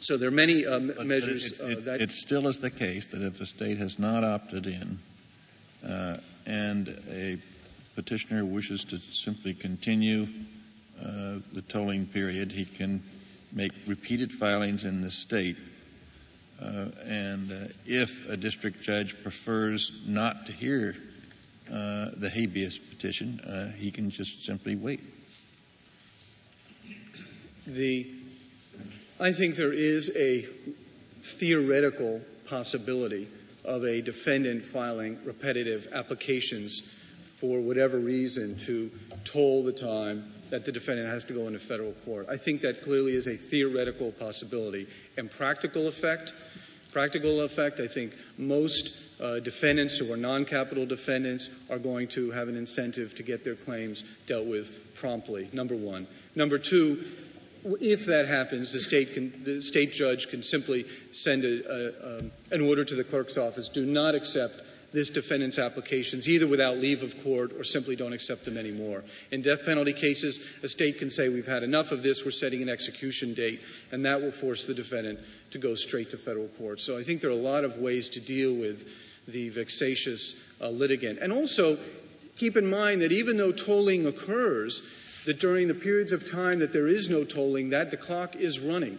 So 0.00 0.16
there 0.16 0.28
are 0.28 0.32
many 0.32 0.66
um, 0.66 0.92
but, 0.96 1.06
measures 1.06 1.52
but 1.52 1.64
it, 1.64 1.70
it, 1.70 1.78
uh, 1.78 1.80
that. 1.82 2.00
It 2.00 2.10
still 2.10 2.48
is 2.48 2.58
the 2.58 2.70
case 2.70 3.06
that 3.08 3.22
if 3.22 3.38
the 3.38 3.46
state 3.46 3.78
has 3.78 4.00
not 4.00 4.24
opted 4.24 4.66
in 4.66 4.98
uh, 5.88 6.16
and 6.44 6.88
a 7.12 7.38
petitioner 7.94 8.44
wishes 8.44 8.84
to 8.86 8.98
simply 8.98 9.54
continue 9.54 10.26
the 11.00 11.62
tolling 11.68 12.06
period, 12.06 12.52
he 12.52 12.64
can 12.64 13.02
make 13.52 13.72
repeated 13.86 14.32
filings 14.32 14.84
in 14.84 15.00
the 15.00 15.10
state. 15.10 15.56
Uh, 16.60 16.86
and 17.06 17.50
uh, 17.52 17.68
if 17.86 18.28
a 18.28 18.36
district 18.36 18.82
judge 18.82 19.20
prefers 19.22 19.92
not 20.06 20.46
to 20.46 20.52
hear 20.52 20.96
uh, 21.70 22.10
the 22.16 22.28
habeas 22.28 22.78
petition, 22.78 23.74
he 23.78 23.90
can 23.90 24.10
just 24.10 24.44
simply 24.44 24.74
wait. 24.74 25.00
The 27.66 28.10
I 29.20 29.32
think 29.32 29.56
there 29.56 29.72
is 29.72 30.12
a 30.14 30.46
theoretical 31.22 32.20
possibility 32.46 33.28
of 33.64 33.84
a 33.84 34.00
defendant 34.00 34.64
filing 34.64 35.18
repetitive 35.24 35.88
applications 35.92 36.82
for 37.38 37.60
whatever 37.60 37.98
reason 37.98 38.56
to 38.58 38.90
toll 39.24 39.64
the 39.64 39.72
time 39.72 40.32
that 40.50 40.64
the 40.64 40.72
defendant 40.72 41.08
has 41.08 41.24
to 41.24 41.32
go 41.32 41.46
into 41.46 41.58
federal 41.58 41.92
court. 42.04 42.26
I 42.28 42.36
think 42.36 42.62
that 42.62 42.82
clearly 42.82 43.14
is 43.14 43.26
a 43.26 43.36
theoretical 43.36 44.12
possibility. 44.12 44.86
And 45.16 45.30
practical 45.30 45.88
effect, 45.88 46.32
practical 46.92 47.42
effect, 47.42 47.80
I 47.80 47.88
think 47.88 48.14
most 48.36 48.96
uh, 49.20 49.40
defendants 49.40 49.96
who 49.96 50.12
are 50.12 50.16
non-capital 50.16 50.86
defendants 50.86 51.50
are 51.70 51.78
going 51.78 52.08
to 52.08 52.30
have 52.30 52.48
an 52.48 52.56
incentive 52.56 53.14
to 53.16 53.22
get 53.22 53.44
their 53.44 53.56
claims 53.56 54.04
dealt 54.26 54.46
with 54.46 54.94
promptly. 54.94 55.48
Number 55.52 55.76
one. 55.76 56.06
Number 56.34 56.58
two, 56.58 57.04
if 57.64 58.06
that 58.06 58.28
happens, 58.28 58.72
the 58.72 58.78
state, 58.78 59.14
can, 59.14 59.44
the 59.44 59.60
state 59.60 59.92
judge 59.92 60.28
can 60.28 60.42
simply 60.42 60.86
send 61.12 61.44
a, 61.44 61.48
a, 61.48 62.18
um, 62.18 62.30
an 62.50 62.60
order 62.68 62.84
to 62.84 62.94
the 62.94 63.04
clerk's 63.04 63.36
office 63.36 63.68
do 63.68 63.84
not 63.84 64.14
accept 64.14 64.54
this 64.92 65.10
defendant's 65.10 65.58
applications 65.58 66.28
either 66.28 66.46
without 66.46 66.78
leave 66.78 67.02
of 67.02 67.22
court 67.22 67.52
or 67.52 67.64
simply 67.64 67.96
don't 67.96 68.12
accept 68.12 68.44
them 68.44 68.56
anymore. 68.56 69.04
In 69.30 69.42
death 69.42 69.64
penalty 69.64 69.92
cases, 69.92 70.40
a 70.62 70.68
state 70.68 70.98
can 70.98 71.10
say, 71.10 71.28
We've 71.28 71.46
had 71.46 71.62
enough 71.62 71.92
of 71.92 72.02
this, 72.02 72.24
we're 72.24 72.30
setting 72.30 72.62
an 72.62 72.68
execution 72.68 73.34
date, 73.34 73.60
and 73.92 74.04
that 74.06 74.22
will 74.22 74.30
force 74.30 74.64
the 74.64 74.74
defendant 74.74 75.20
to 75.50 75.58
go 75.58 75.74
straight 75.74 76.10
to 76.10 76.16
federal 76.16 76.48
court. 76.48 76.80
So 76.80 76.98
I 76.98 77.02
think 77.02 77.20
there 77.20 77.30
are 77.30 77.34
a 77.34 77.36
lot 77.36 77.64
of 77.64 77.78
ways 77.78 78.10
to 78.10 78.20
deal 78.20 78.54
with 78.54 78.90
the 79.26 79.50
vexatious 79.50 80.34
uh, 80.60 80.70
litigant. 80.70 81.18
And 81.20 81.32
also, 81.32 81.78
keep 82.36 82.56
in 82.56 82.68
mind 82.68 83.02
that 83.02 83.12
even 83.12 83.36
though 83.36 83.52
tolling 83.52 84.06
occurs, 84.06 84.82
that 85.26 85.38
during 85.38 85.68
the 85.68 85.74
periods 85.74 86.12
of 86.12 86.30
time 86.30 86.60
that 86.60 86.72
there 86.72 86.88
is 86.88 87.10
no 87.10 87.24
tolling, 87.24 87.70
that 87.70 87.90
the 87.90 87.98
clock 87.98 88.36
is 88.36 88.58
running. 88.58 88.98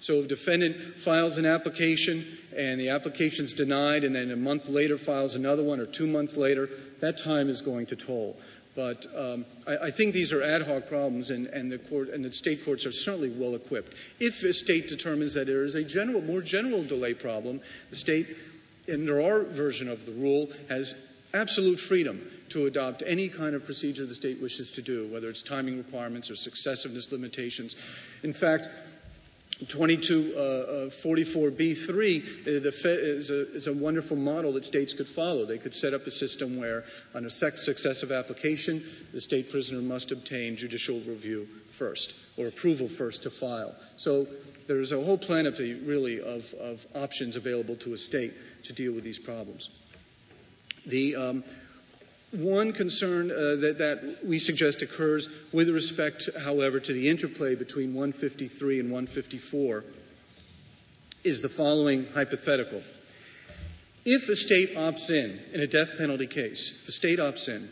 So 0.00 0.20
if 0.20 0.28
defendant 0.28 0.96
files 0.96 1.36
an 1.36 1.44
application 1.44 2.26
and 2.56 2.80
the 2.80 2.90
application 2.90 3.44
is 3.44 3.52
denied 3.52 4.04
and 4.04 4.14
then 4.14 4.30
a 4.30 4.36
month 4.36 4.68
later 4.68 4.96
files 4.96 5.34
another 5.34 5.62
one 5.62 5.78
or 5.78 5.86
two 5.86 6.06
months 6.06 6.36
later, 6.36 6.70
that 7.00 7.18
time 7.18 7.48
is 7.50 7.60
going 7.60 7.86
to 7.86 7.96
toll. 7.96 8.36
But 8.74 9.06
um, 9.14 9.44
I, 9.66 9.76
I, 9.76 9.90
think 9.90 10.14
these 10.14 10.32
are 10.32 10.42
ad 10.42 10.62
hoc 10.62 10.86
problems, 10.88 11.30
and, 11.30 11.48
and, 11.48 11.72
the 11.72 11.78
court 11.78 12.08
and 12.10 12.24
the 12.24 12.32
state 12.32 12.64
courts 12.64 12.86
are 12.86 12.92
certainly 12.92 13.28
well 13.28 13.56
equipped. 13.56 13.94
If 14.20 14.42
a 14.44 14.52
state 14.52 14.88
determines 14.88 15.34
that 15.34 15.48
there 15.48 15.64
is 15.64 15.74
a 15.74 15.82
general, 15.82 16.22
more 16.22 16.40
general 16.40 16.84
delay 16.84 17.14
problem, 17.14 17.60
the 17.90 17.96
state, 17.96 18.28
under 18.90 19.20
our 19.20 19.42
version 19.42 19.88
of 19.88 20.06
the 20.06 20.12
rule, 20.12 20.50
has 20.68 20.94
absolute 21.34 21.80
freedom 21.80 22.22
to 22.50 22.66
adopt 22.66 23.02
any 23.04 23.28
kind 23.28 23.54
of 23.54 23.64
procedure 23.64 24.06
the 24.06 24.14
state 24.14 24.40
wishes 24.40 24.72
to 24.72 24.82
do, 24.82 25.08
whether 25.08 25.28
it's 25.28 25.42
timing 25.42 25.78
requirements 25.78 26.30
or 26.30 26.34
successiveness 26.34 27.12
limitations. 27.12 27.74
In 28.22 28.32
fact, 28.32 28.68
2244b3 29.64 32.46
uh, 32.46 32.50
uh, 32.50 32.88
is, 32.88 33.30
a, 33.30 33.56
is 33.56 33.66
a 33.66 33.72
wonderful 33.72 34.16
model 34.16 34.52
that 34.54 34.64
states 34.64 34.94
could 34.94 35.08
follow. 35.08 35.44
They 35.44 35.58
could 35.58 35.74
set 35.74 35.92
up 35.92 36.06
a 36.06 36.10
system 36.10 36.58
where, 36.58 36.84
on 37.14 37.26
a 37.26 37.30
successive 37.30 38.10
application, 38.10 38.82
the 39.12 39.20
state 39.20 39.50
prisoner 39.50 39.82
must 39.82 40.12
obtain 40.12 40.56
judicial 40.56 41.00
review 41.00 41.46
first 41.68 42.14
or 42.38 42.46
approval 42.46 42.88
first 42.88 43.24
to 43.24 43.30
file. 43.30 43.74
So 43.96 44.28
there's 44.66 44.92
a 44.92 45.02
whole 45.02 45.18
panoply, 45.18 45.74
really, 45.74 46.20
of, 46.20 46.54
of 46.54 46.86
options 46.94 47.36
available 47.36 47.76
to 47.76 47.92
a 47.92 47.98
state 47.98 48.32
to 48.64 48.72
deal 48.72 48.92
with 48.92 49.04
these 49.04 49.18
problems. 49.18 49.68
The 50.86 51.16
um, 51.16 51.44
one 52.32 52.72
concern 52.72 53.30
uh, 53.30 53.34
that, 53.60 53.78
that, 53.78 54.18
we 54.24 54.38
suggest 54.38 54.82
occurs 54.82 55.28
with 55.52 55.68
respect, 55.68 56.28
however, 56.38 56.78
to 56.78 56.92
the 56.92 57.08
interplay 57.08 57.54
between 57.54 57.94
153 57.94 58.80
and 58.80 58.90
154 58.90 59.84
is 61.24 61.42
the 61.42 61.48
following 61.48 62.06
hypothetical. 62.14 62.82
If 64.04 64.28
a 64.28 64.36
state 64.36 64.76
opts 64.76 65.10
in, 65.10 65.38
in 65.52 65.60
a 65.60 65.66
death 65.66 65.98
penalty 65.98 66.26
case, 66.26 66.78
if 66.82 66.88
a 66.88 66.92
state 66.92 67.18
opts 67.18 67.48
in, 67.48 67.68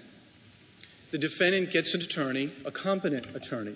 the 1.10 1.18
defendant 1.18 1.70
gets 1.70 1.94
an 1.94 2.02
attorney, 2.02 2.50
a 2.66 2.70
competent 2.70 3.34
attorney, 3.34 3.74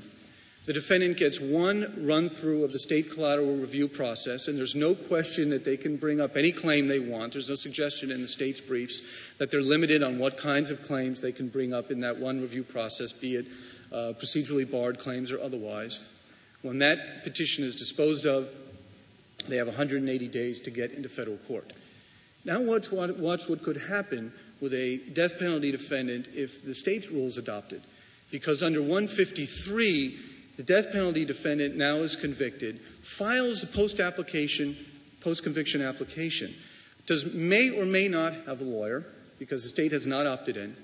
the 0.65 0.73
defendant 0.73 1.17
gets 1.17 1.41
one 1.41 2.07
run 2.07 2.29
through 2.29 2.63
of 2.63 2.73
the 2.73 2.79
state 2.79 3.11
collateral 3.11 3.57
review 3.57 3.89
process, 3.89 4.47
and 4.47 4.57
there's 4.57 4.77
no 4.77 4.95
question 4.95 5.51
that 5.51 5.65
they 5.65 5.77
can 5.77 5.97
bring 5.97 6.21
up 6.21 6.37
any 6.37 6.53
claim 6.53 6.87
they 6.87 7.01
want. 7.01 7.33
There's 7.33 7.49
no 7.49 7.57
suggestion 7.57 8.13
in 8.13 8.23
the 8.23 8.29
state's 8.29 8.61
briefs 8.61 9.01
that 9.43 9.51
they're 9.51 9.61
limited 9.61 10.05
on 10.05 10.21
what 10.21 10.37
kinds 10.37 10.71
of 10.71 10.83
claims 10.83 11.21
they 11.21 11.33
can 11.33 11.49
bring 11.49 11.75
up 11.75 11.91
in 11.91 12.03
that 12.03 12.17
one 12.19 12.41
review 12.41 12.63
process, 12.63 13.11
be 13.11 13.35
it 13.35 13.47
uh, 13.91 14.13
procedurally 14.13 14.71
barred 14.71 15.01
claims 15.01 15.33
or 15.33 15.41
otherwise. 15.41 15.99
When 16.63 16.79
that 16.79 17.25
petition 17.25 17.65
is 17.65 17.75
disposed 17.75 18.25
of, 18.25 18.49
they 19.49 19.57
have 19.57 19.67
180 19.67 20.29
days 20.29 20.61
to 20.61 20.71
get 20.71 20.93
into 20.93 21.09
federal 21.09 21.39
court. 21.39 21.73
Now, 22.45 22.61
watch 22.61 22.93
what, 22.93 23.19
watch 23.19 23.49
what 23.49 23.65
could 23.65 23.79
happen 23.79 24.33
with 24.61 24.75
a 24.75 24.99
death 24.99 25.41
penalty 25.41 25.73
defendant 25.73 26.29
if 26.33 26.65
the 26.65 26.73
state's 26.73 27.11
rule 27.11 27.27
is 27.27 27.37
adopted. 27.37 27.83
Because 28.31 28.63
under 28.63 28.81
153, 28.81 30.21
the 30.57 30.63
death 30.63 30.93
penalty 30.93 31.25
defendant 31.25 31.75
now 31.75 31.97
is 31.97 32.15
convicted, 32.15 32.81
files 32.81 33.65
a 33.65 33.67
post 33.67 33.99
application, 33.99 34.77
post 35.21 35.43
conviction 35.43 35.83
application, 35.83 36.55
does 37.07 37.35
may 37.35 37.71
or 37.71 37.85
may 37.85 38.07
not 38.07 38.35
have 38.47 38.61
a 38.61 38.65
lawyer 38.65 39.05
because 39.43 39.65
the 39.65 39.69
state 39.69 39.91
has 39.91 40.07
not 40.07 40.25
opted 40.25 40.57
in, 40.57 40.77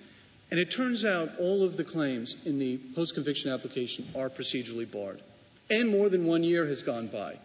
and 0.50 0.58
it 0.58 0.68
turns 0.68 1.04
out 1.04 1.30
all 1.38 1.62
of 1.62 1.76
the 1.76 1.84
claims 1.84 2.34
in 2.44 2.58
the 2.58 2.76
post 2.96 3.14
conviction 3.14 3.52
application 3.52 4.04
are 4.16 4.28
procedurally 4.28 4.90
barred, 4.90 5.22
and 5.70 5.88
more 5.88 6.08
than 6.08 6.26
one 6.26 6.42
year 6.42 6.66
has 6.66 6.82
gone 6.82 7.06
by. 7.06 7.36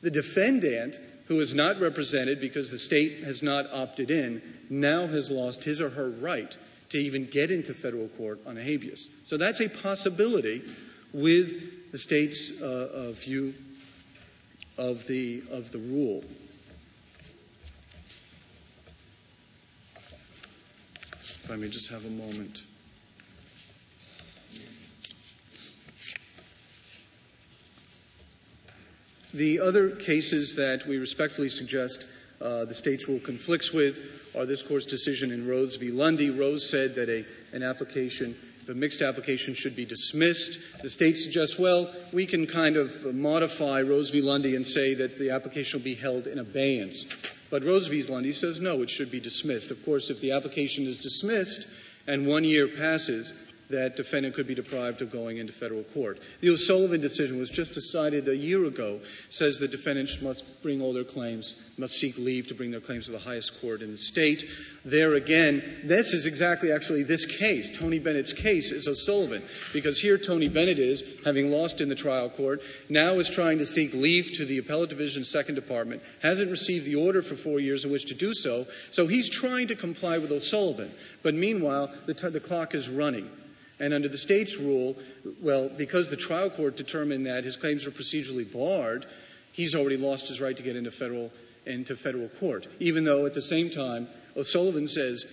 The 0.00 0.10
defendant 0.10 0.98
who 1.26 1.40
is 1.40 1.52
not 1.52 1.78
represented 1.78 2.40
because 2.40 2.70
the 2.70 2.78
state 2.78 3.22
has 3.24 3.42
not 3.42 3.70
opted 3.70 4.10
in 4.10 4.40
now 4.70 5.06
has 5.06 5.30
lost 5.30 5.62
his 5.62 5.82
or 5.82 5.90
her 5.90 6.08
right 6.08 6.56
to 6.88 6.98
even 6.98 7.26
get 7.26 7.50
into 7.50 7.74
federal 7.74 8.08
court 8.08 8.40
on 8.46 8.56
a 8.56 8.62
habeas. 8.62 9.10
So 9.24 9.36
that's 9.36 9.60
a 9.60 9.68
possibility 9.68 10.62
with 11.12 11.92
the 11.92 11.98
state's 11.98 12.62
uh, 12.62 12.64
uh, 12.64 13.12
view 13.12 13.52
of 14.78 15.06
the 15.06 15.42
of 15.50 15.70
the 15.70 15.78
rule. 15.78 16.24
If 21.44 21.50
I 21.50 21.56
may 21.56 21.68
just 21.68 21.88
have 21.88 22.04
a 22.04 22.10
moment. 22.10 22.62
The 29.32 29.60
other 29.60 29.90
cases 29.90 30.56
that 30.56 30.86
we 30.86 30.98
respectfully 30.98 31.50
suggest 31.50 32.04
uh, 32.40 32.64
the 32.64 32.74
state's 32.74 33.08
rule 33.08 33.20
conflicts 33.20 33.72
with 33.72 34.32
are 34.36 34.46
this 34.46 34.62
court's 34.62 34.86
decision 34.86 35.30
in 35.30 35.46
Rose 35.46 35.76
v. 35.76 35.90
Lundy. 35.90 36.30
Rose 36.30 36.68
said 36.68 36.96
that 36.96 37.08
a, 37.08 37.24
an 37.52 37.62
application, 37.62 38.34
if 38.60 38.68
a 38.68 38.74
mixed 38.74 39.02
application 39.02 39.54
should 39.54 39.76
be 39.76 39.84
dismissed, 39.84 40.58
the 40.82 40.88
state 40.88 41.16
suggests, 41.16 41.58
well, 41.58 41.92
we 42.12 42.26
can 42.26 42.46
kind 42.46 42.76
of 42.76 43.14
modify 43.14 43.82
Rose 43.82 44.10
v. 44.10 44.20
Lundy 44.20 44.56
and 44.56 44.66
say 44.66 44.94
that 44.94 45.18
the 45.18 45.30
application 45.30 45.78
will 45.78 45.84
be 45.84 45.94
held 45.94 46.26
in 46.26 46.38
abeyance. 46.38 47.06
But 47.50 47.64
Rose 47.64 47.88
v. 47.88 48.02
Lundy 48.04 48.32
says 48.32 48.60
no, 48.60 48.82
it 48.82 48.90
should 48.90 49.10
be 49.10 49.20
dismissed. 49.20 49.70
Of 49.70 49.84
course, 49.84 50.08
if 50.10 50.20
the 50.20 50.32
application 50.32 50.86
is 50.86 50.98
dismissed 50.98 51.66
and 52.06 52.26
one 52.26 52.44
year 52.44 52.68
passes, 52.68 53.32
that 53.70 53.96
defendant 53.96 54.34
could 54.34 54.46
be 54.46 54.54
deprived 54.54 55.02
of 55.02 55.10
going 55.10 55.38
into 55.38 55.52
federal 55.52 55.82
court. 55.82 56.20
The 56.40 56.50
O'Sullivan 56.50 57.00
decision 57.00 57.38
was 57.38 57.50
just 57.50 57.72
decided 57.72 58.28
a 58.28 58.36
year 58.36 58.64
ago, 58.64 59.00
says 59.28 59.58
the 59.58 59.68
defendants 59.68 60.20
must 60.20 60.62
bring 60.62 60.82
all 60.82 60.92
their 60.92 61.04
claims, 61.04 61.56
must 61.78 61.94
seek 61.94 62.18
leave 62.18 62.48
to 62.48 62.54
bring 62.54 62.70
their 62.70 62.80
claims 62.80 63.06
to 63.06 63.12
the 63.12 63.18
highest 63.18 63.60
court 63.60 63.82
in 63.82 63.90
the 63.90 63.96
state. 63.96 64.48
There 64.84 65.14
again, 65.14 65.62
this 65.84 66.14
is 66.14 66.26
exactly 66.26 66.72
actually 66.72 67.04
this 67.04 67.24
case. 67.24 67.76
Tony 67.76 67.98
Bennett's 67.98 68.32
case 68.32 68.72
is 68.72 68.88
O'Sullivan, 68.88 69.42
because 69.72 70.00
here 70.00 70.18
Tony 70.18 70.48
Bennett 70.48 70.78
is, 70.78 71.02
having 71.24 71.50
lost 71.50 71.80
in 71.80 71.88
the 71.88 71.94
trial 71.94 72.28
court, 72.28 72.62
now 72.88 73.14
is 73.14 73.30
trying 73.30 73.58
to 73.58 73.66
seek 73.66 73.94
leave 73.94 74.32
to 74.32 74.44
the 74.44 74.58
appellate 74.58 74.90
division 74.90 75.24
second 75.24 75.54
department, 75.54 76.02
hasn't 76.22 76.50
received 76.50 76.86
the 76.86 76.96
order 76.96 77.22
for 77.22 77.36
four 77.36 77.60
years 77.60 77.84
in 77.84 77.92
which 77.92 78.06
to 78.06 78.14
do 78.14 78.34
so, 78.34 78.66
so 78.90 79.06
he's 79.06 79.28
trying 79.28 79.68
to 79.68 79.76
comply 79.76 80.18
with 80.18 80.32
O'Sullivan. 80.32 80.92
But 81.22 81.34
meanwhile, 81.34 81.92
the, 82.06 82.14
t- 82.14 82.28
the 82.28 82.40
clock 82.40 82.74
is 82.74 82.88
running. 82.88 83.30
And 83.80 83.94
under 83.94 84.08
the 84.08 84.18
state's 84.18 84.58
rule, 84.58 84.96
well, 85.40 85.68
because 85.68 86.10
the 86.10 86.16
trial 86.16 86.50
court 86.50 86.76
determined 86.76 87.26
that 87.26 87.44
his 87.44 87.56
claims 87.56 87.86
were 87.86 87.92
procedurally 87.92 88.50
barred, 88.50 89.06
he's 89.52 89.74
already 89.74 89.96
lost 89.96 90.28
his 90.28 90.40
right 90.40 90.56
to 90.56 90.62
get 90.62 90.76
into 90.76 90.90
federal 90.90 91.32
into 91.66 91.96
federal 91.96 92.28
court. 92.28 92.66
Even 92.78 93.04
though 93.04 93.26
at 93.26 93.34
the 93.34 93.42
same 93.42 93.70
time, 93.70 94.08
O'Sullivan 94.36 94.88
says 94.88 95.26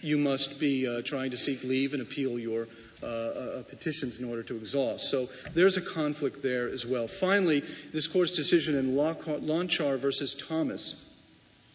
you 0.00 0.18
must 0.18 0.58
be 0.58 0.86
uh, 0.86 1.02
trying 1.02 1.30
to 1.30 1.36
seek 1.36 1.62
leave 1.62 1.92
and 1.92 2.02
appeal 2.02 2.38
your 2.38 2.66
uh, 3.02 3.06
uh, 3.06 3.62
petitions 3.62 4.18
in 4.18 4.28
order 4.28 4.42
to 4.42 4.56
exhaust. 4.56 5.10
So 5.10 5.28
there's 5.54 5.76
a 5.76 5.80
conflict 5.80 6.42
there 6.42 6.68
as 6.68 6.84
well. 6.84 7.08
Finally, 7.08 7.62
this 7.92 8.06
court's 8.06 8.32
decision 8.32 8.76
in 8.76 8.94
Lonchar 8.94 9.98
versus 9.98 10.34
Thomas. 10.34 10.94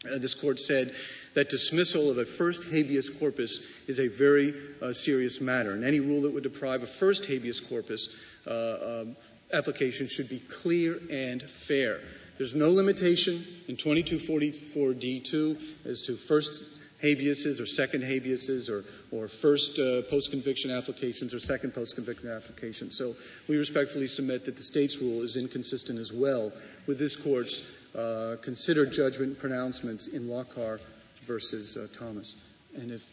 Uh, 0.05 0.17
this 0.19 0.35
court 0.35 0.59
said 0.59 0.93
that 1.37 1.49
dismissal 1.49 2.09
of 2.09 2.17
a 2.17 2.25
first 2.25 2.63
habeas 2.71 3.11
corpus 3.11 3.59
is 3.85 3.99
a 3.99 4.07
very 4.07 4.55
uh, 4.81 4.91
serious 4.91 5.39
matter, 5.39 5.71
and 5.71 5.83
any 5.83 5.99
rule 5.99 6.21
that 6.21 6.33
would 6.33 6.41
deprive 6.41 6.81
a 6.81 6.87
first 6.87 7.25
habeas 7.25 7.59
corpus 7.59 8.09
uh, 8.47 9.01
um, 9.01 9.15
application 9.53 10.07
should 10.07 10.29
be 10.29 10.39
clear 10.39 10.99
and 11.11 11.43
fair. 11.43 11.99
There's 12.39 12.55
no 12.55 12.71
limitation 12.71 13.45
in 13.67 13.75
2244D2 13.75 15.61
as 15.85 16.01
to 16.07 16.15
first 16.15 16.63
habeases 17.03 17.61
or 17.61 17.67
second 17.67 18.01
habeases 18.01 18.71
or, 18.71 18.83
or 19.11 19.27
first 19.27 19.77
uh, 19.77 20.01
post 20.09 20.31
conviction 20.31 20.71
applications 20.71 21.35
or 21.35 21.39
second 21.39 21.75
post 21.75 21.93
conviction 21.93 22.31
applications. 22.31 22.97
So 22.97 23.13
we 23.47 23.57
respectfully 23.57 24.07
submit 24.07 24.45
that 24.45 24.55
the 24.55 24.63
state's 24.63 24.97
rule 24.97 25.21
is 25.21 25.37
inconsistent 25.37 25.99
as 25.99 26.11
well 26.11 26.51
with 26.87 26.97
this 26.97 27.15
court's 27.15 27.61
uh, 27.95 28.37
considered 28.41 28.91
judgment 28.91 29.37
pronouncements 29.37 30.07
in 30.07 30.27
Lockhart 30.27 30.81
versus 31.27 31.77
uh, 31.77 31.87
Thomas. 31.93 32.35
And 32.75 32.91
if 32.91 33.11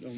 no, 0.00 0.12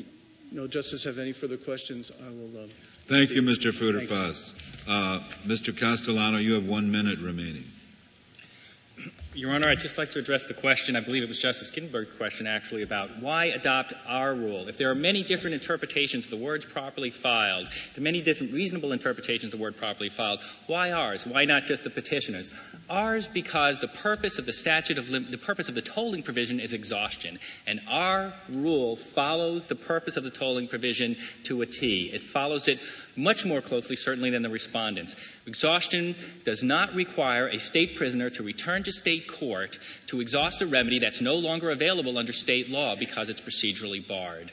no 0.52 0.66
justice 0.66 1.04
have 1.04 1.18
any 1.18 1.32
further 1.32 1.56
questions, 1.56 2.12
I 2.20 2.28
will. 2.30 2.64
Uh, 2.64 2.66
Thank 3.06 3.30
you, 3.30 3.42
Mr. 3.42 3.72
Futerfas. 3.72 4.54
Uh, 4.86 5.20
Mr. 5.46 5.76
Castellano, 5.76 6.38
you 6.38 6.54
have 6.54 6.66
one 6.66 6.90
minute 6.90 7.18
remaining. 7.20 7.64
Your 9.34 9.52
Honor, 9.52 9.68
I'd 9.68 9.80
just 9.80 9.96
like 9.96 10.10
to 10.10 10.18
address 10.18 10.44
the 10.44 10.52
question, 10.52 10.94
I 10.94 11.00
believe 11.00 11.22
it 11.22 11.28
was 11.28 11.38
Justice 11.38 11.70
Ginsburg's 11.70 12.14
question 12.18 12.46
actually, 12.46 12.82
about 12.82 13.22
why 13.22 13.46
adopt 13.46 13.94
our 14.06 14.34
rule? 14.34 14.68
If 14.68 14.76
there 14.76 14.90
are 14.90 14.94
many 14.94 15.24
different 15.24 15.54
interpretations 15.54 16.26
of 16.26 16.30
the 16.30 16.36
words 16.36 16.66
properly 16.66 17.08
filed, 17.08 17.70
the 17.94 18.02
many 18.02 18.20
different 18.20 18.52
reasonable 18.52 18.92
interpretations 18.92 19.54
of 19.54 19.58
the 19.58 19.62
word 19.62 19.78
properly 19.78 20.10
filed, 20.10 20.40
why 20.66 20.92
ours? 20.92 21.26
Why 21.26 21.46
not 21.46 21.64
just 21.64 21.84
the 21.84 21.88
petitioners? 21.88 22.50
Ours 22.90 23.26
because 23.26 23.78
the 23.78 23.88
purpose 23.88 24.38
of 24.38 24.44
the 24.44 24.52
statute 24.52 24.98
of 24.98 25.08
lim- 25.08 25.30
the 25.30 25.38
purpose 25.38 25.70
of 25.70 25.74
the 25.74 25.80
tolling 25.82 26.22
provision 26.22 26.60
is 26.60 26.74
exhaustion. 26.74 27.38
And 27.66 27.80
our 27.88 28.34
rule 28.50 28.96
follows 28.96 29.66
the 29.66 29.76
purpose 29.76 30.18
of 30.18 30.24
the 30.24 30.30
tolling 30.30 30.68
provision 30.68 31.16
to 31.44 31.62
a 31.62 31.66
T. 31.66 32.10
It 32.12 32.22
follows 32.22 32.68
it 32.68 32.80
much 33.16 33.44
more 33.44 33.60
closely, 33.60 33.96
certainly, 33.96 34.30
than 34.30 34.42
the 34.42 34.48
respondents. 34.48 35.16
Exhaustion 35.46 36.16
does 36.44 36.62
not 36.62 36.94
require 36.94 37.48
a 37.48 37.58
state 37.58 37.96
prisoner 37.96 38.30
to 38.30 38.42
return 38.42 38.82
to 38.84 38.92
state 38.92 39.28
court 39.28 39.78
to 40.06 40.20
exhaust 40.20 40.62
a 40.62 40.66
remedy 40.66 40.98
that's 40.98 41.20
no 41.20 41.34
longer 41.34 41.70
available 41.70 42.18
under 42.18 42.32
state 42.32 42.68
law 42.68 42.96
because 42.96 43.28
it's 43.28 43.40
procedurally 43.40 44.06
barred. 44.06 44.50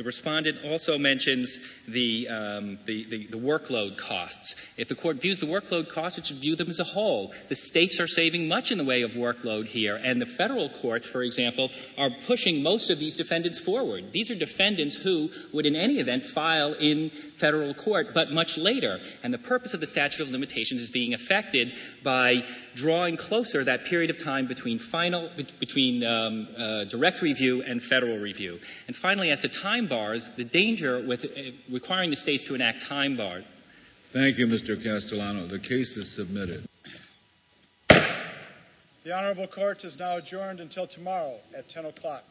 The 0.00 0.04
respondent 0.04 0.64
also 0.64 0.96
mentions 0.96 1.58
the, 1.86 2.26
um, 2.30 2.78
the, 2.86 3.04
the, 3.04 3.26
the, 3.26 3.36
workload 3.36 3.98
costs. 3.98 4.56
If 4.78 4.88
the 4.88 4.94
court 4.94 5.20
views 5.20 5.40
the 5.40 5.46
workload 5.46 5.90
costs, 5.90 6.16
it 6.16 6.24
should 6.24 6.38
view 6.38 6.56
them 6.56 6.70
as 6.70 6.80
a 6.80 6.84
whole. 6.84 7.34
The 7.48 7.54
states 7.54 8.00
are 8.00 8.06
saving 8.06 8.48
much 8.48 8.72
in 8.72 8.78
the 8.78 8.84
way 8.84 9.02
of 9.02 9.10
workload 9.10 9.66
here, 9.66 10.00
and 10.02 10.18
the 10.18 10.24
federal 10.24 10.70
courts, 10.70 11.06
for 11.06 11.22
example, 11.22 11.70
are 11.98 12.08
pushing 12.26 12.62
most 12.62 12.88
of 12.88 12.98
these 12.98 13.14
defendants 13.14 13.58
forward. 13.58 14.10
These 14.10 14.30
are 14.30 14.34
defendants 14.34 14.94
who 14.94 15.32
would, 15.52 15.66
in 15.66 15.76
any 15.76 15.98
event, 15.98 16.24
file 16.24 16.72
in 16.72 17.10
federal 17.10 17.74
court, 17.74 18.14
but 18.14 18.32
much 18.32 18.56
later. 18.56 19.00
And 19.22 19.34
the 19.34 19.38
purpose 19.38 19.74
of 19.74 19.80
the 19.80 19.86
statute 19.86 20.22
of 20.22 20.30
limitations 20.30 20.80
is 20.80 20.88
being 20.88 21.12
affected 21.12 21.76
by 22.02 22.46
drawing 22.74 23.18
closer 23.18 23.64
that 23.64 23.84
period 23.84 24.08
of 24.08 24.16
time 24.16 24.46
between 24.46 24.78
final, 24.78 25.28
between 25.58 26.02
um, 26.04 26.48
uh, 26.56 26.84
direct 26.84 27.20
review 27.20 27.62
and 27.62 27.82
federal 27.82 28.16
review. 28.16 28.60
And 28.86 28.96
finally, 28.96 29.30
as 29.30 29.40
to 29.40 29.50
time 29.50 29.89
bars, 29.90 30.28
the 30.36 30.44
danger 30.44 30.98
with 30.98 31.26
uh, 31.26 31.28
requiring 31.70 32.08
the 32.08 32.16
states 32.16 32.44
to 32.44 32.54
enact 32.54 32.80
time 32.86 33.18
bars. 33.18 33.44
Thank 34.12 34.38
you, 34.38 34.46
Mr. 34.46 34.82
Castellano. 34.82 35.46
The 35.46 35.58
case 35.58 35.98
is 35.98 36.10
submitted. 36.10 36.64
The 39.04 39.14
Honorable 39.14 39.46
Court 39.46 39.84
is 39.84 39.98
now 39.98 40.16
adjourned 40.16 40.60
until 40.60 40.86
tomorrow 40.86 41.38
at 41.54 41.68
10 41.68 41.84
o'clock. 41.84 42.24